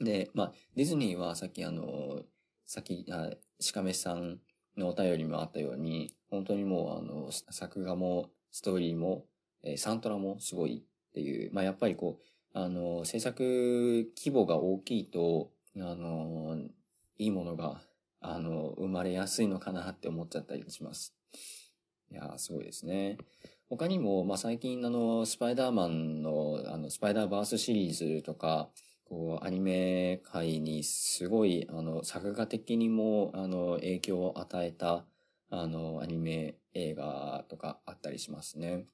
[0.00, 2.22] で、まあ、ディズニーはさっきあの、
[2.66, 3.30] さっき、あ、
[3.72, 4.40] 鹿飯さん
[4.76, 9.26] のお便りもあったように、本当にもうあの、作画も、ストーリーも、
[9.62, 16.58] えー、サントラもすごいっていう、まあ、やっぱりこう、あの、制作規模が大きいと、あの、
[17.18, 17.80] いいものが、
[18.20, 21.14] あの、生まれやすいのかなって思っちゃったりします。
[22.10, 23.18] いやすごいですね。
[23.70, 28.70] 他にも、まあ、最近あの、スパイダーマンの、あの、スパイダーバースシリーズとか、
[29.04, 35.04] こう、アニメ界にすごい、あの、作画的にも、あの、影響を与えた、
[35.50, 38.86] あの、アニメ映画とかあったりしますね。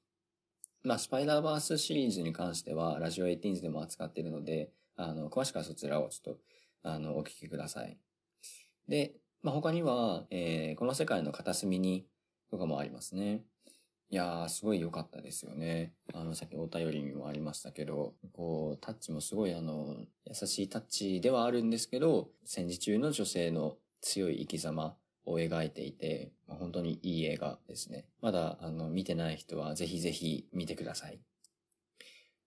[0.83, 6.39] まあ、スパイダーバースシリーズに関しては、ラジオ18でも扱っているので、あの、詳しくはそちらをちょっと、
[6.83, 7.97] あの、お聞きください。
[8.89, 12.05] で、まあ、他には、えー、この世界の片隅に
[12.51, 13.45] とかもありますね。
[14.09, 15.93] いやー、すごい良かったですよね。
[16.13, 19.95] あの、さっきお便りにもありましたけど、こう、タッチもすごいあの、
[20.25, 24.95] 優しいタッチではあるんですけど、戦時中の女性の強い生き様
[25.25, 28.05] を描いていて、まあ、本当にいい映画ですね。
[28.21, 31.19] まだ、あの、見てない人はぜひぜひ見てください。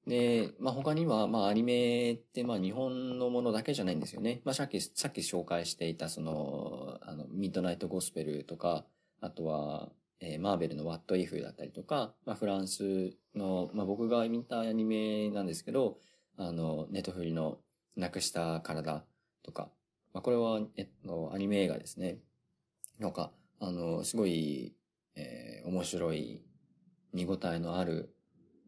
[0.07, 4.41] で、まあ、他には、まあ、アニメって、まあ、日本のものだけじゃないんですよね。
[4.45, 8.87] まあ、さっき、さっき紹介していた、その、あの、ミッドナイトゴスペルとか、
[9.21, 9.91] あとは、
[10.21, 15.99] えー、マーベルの What If だったりとか、まあ、フランスの、まあ、僕が見たアニメなんですけど、
[16.37, 17.59] あの、ネトフリの
[17.97, 19.05] なくした体
[19.43, 19.71] とか、
[20.13, 22.19] まあ、これは、えっと、アニメ映画ですね。
[22.99, 24.75] なんか、あの、すごい、
[25.17, 26.43] えー、面白い、
[27.13, 28.15] 見応えのある、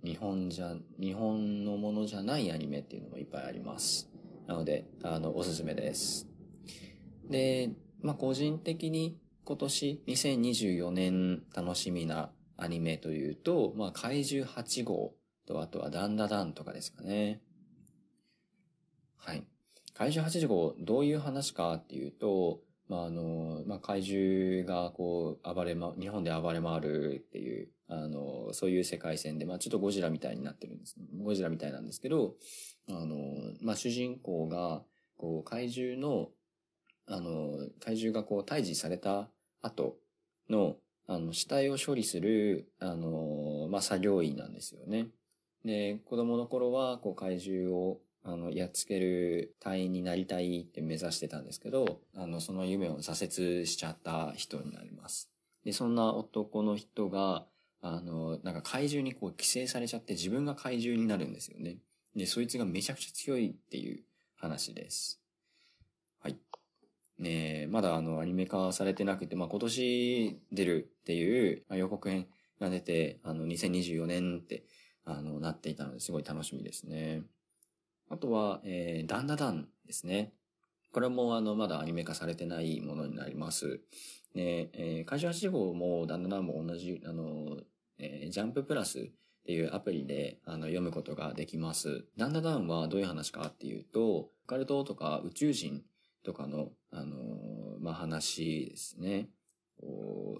[0.02, 4.10] 日本じゃ、日本のものじゃないアニメっていうのもいっぱいあります。
[4.47, 6.27] なので、あの、おすすめです。
[7.28, 7.70] で、
[8.01, 15.14] まあ、個人的に今年2024年楽しみなアニメというと、まあ、怪獣8号
[15.46, 17.40] と、あとはダンダダンとかですかね。
[19.16, 19.44] はい。
[19.94, 30.96] 怪獣8号、どういう話かっていうと、まあ、あの、まあ、怪獣がこう、暴れま、日本で暴れ回るっていう、あの、そういう世界線で、まあ、ちょっとゴジラみたいになってるんです。
[31.22, 32.34] ゴジラみたいなんですけど、
[32.88, 33.16] あの、
[33.60, 34.82] まあ、主人公が、
[35.16, 36.30] こう、怪獣の、
[37.11, 39.28] あの、怪獣がこう、退治された
[39.61, 39.97] 後
[40.49, 40.77] の、
[41.07, 45.09] あの、死体を処理する、あの、まあ、作業員なんですよね。
[45.65, 55.31] で、子供の頃は、こう、怪獣を、あの、やっつける隊員になりたいって目指してたんですけど、あの、その夢を挫折しちゃった人になります。
[55.65, 57.45] で、そんな男の人が、
[57.82, 61.78] あの、なんか怪獣にこう寄生されちゃって自分が怪獣になるんですよね。
[62.15, 64.03] で、そいつがめちゃくちゃ強いっていう
[64.37, 65.19] 話です。
[67.20, 67.30] はい。
[67.30, 72.26] ねまだあの、アニメ化されてなくて、まあ、今年出るっていう、まあ、予告編
[72.60, 74.64] が出て、あの、2024年って、
[75.05, 77.22] あの、なっていたのですごい楽しみですね。
[78.09, 80.32] あとは、えー、ダンダダンですね。
[80.92, 83.80] これもあの、まだアニメ化されてないものになります。
[84.34, 87.59] ねえー、怪獣8号もダンダダンも同じ、あの、
[87.98, 92.05] えー、ジャンププラスっていうアプリであの読むことができます。
[92.16, 95.82] ダンダダンはどういう話かっていうと、カルトとか宇宙人
[96.22, 97.16] とかの、あの
[97.80, 99.28] まあ、話ですね。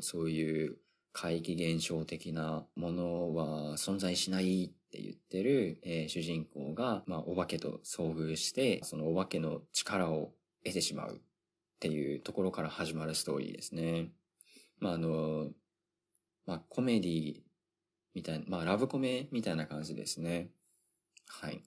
[0.01, 0.77] そういう
[1.13, 10.33] 怪奇現象的なものは存在しないって言ってる、えー、主人公が、まあ、お化けと遭遇して、そのお化けの力を
[10.65, 11.21] 得てしまうっ
[11.81, 14.11] ていうところから始まるストーリーですね。
[14.79, 15.51] まあ、あの、
[16.47, 17.41] まあ、コメディ
[18.15, 20.51] みたいな、まあ、ラブコメみたいな感じですね。
[21.27, 21.63] はい。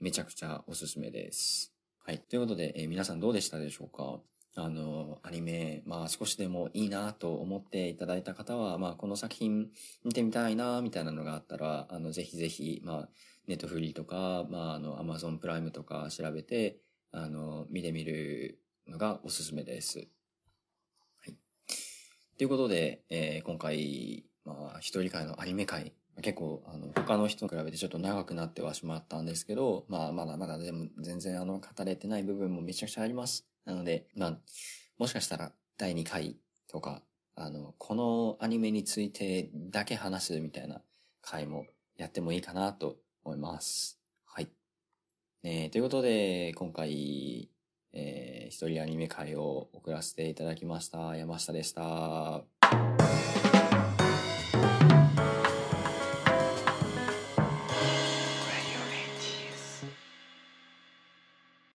[0.00, 1.73] めちゃくちゃおすすめです。
[2.06, 2.18] はい。
[2.18, 4.20] ということで、えー、皆さんどうでしたでしょうか？
[4.56, 9.68] あの、アニメ、まあ少しでもいいなと思っていただいた方は、まあこの作品
[10.04, 13.08] 見てみたいなみたいなのがあったら、あの、ぜひぜひ、まあ、
[13.46, 16.76] ネットフリーとか、まああの、アマゾンプライムとか調べて、
[17.10, 20.00] あの、見てみるのがおすすめです。
[20.00, 20.04] は
[21.30, 21.36] い。
[22.36, 33.46] ということで、えー、今回、まあ、一人会のアニメ会結構、あの、他の人に比べてちょっと長くなってはしまったんですけど、まあ、まだまだ全然あの、語れてない部分もめちゃくちゃあります。
[33.64, 34.38] なので、まあ、
[34.98, 36.36] もしかしたら第2回
[36.68, 37.02] とか、
[37.34, 40.82] あの、このアニメについてだけ話すみたいな
[41.20, 41.66] 回も
[41.96, 43.98] やってもいいかなと思います。
[44.24, 44.48] はい。
[45.42, 47.48] えー、ということで、今回、
[47.92, 51.16] えー、一人アニメ会を送らせていただきました。
[51.16, 52.44] 山下でした。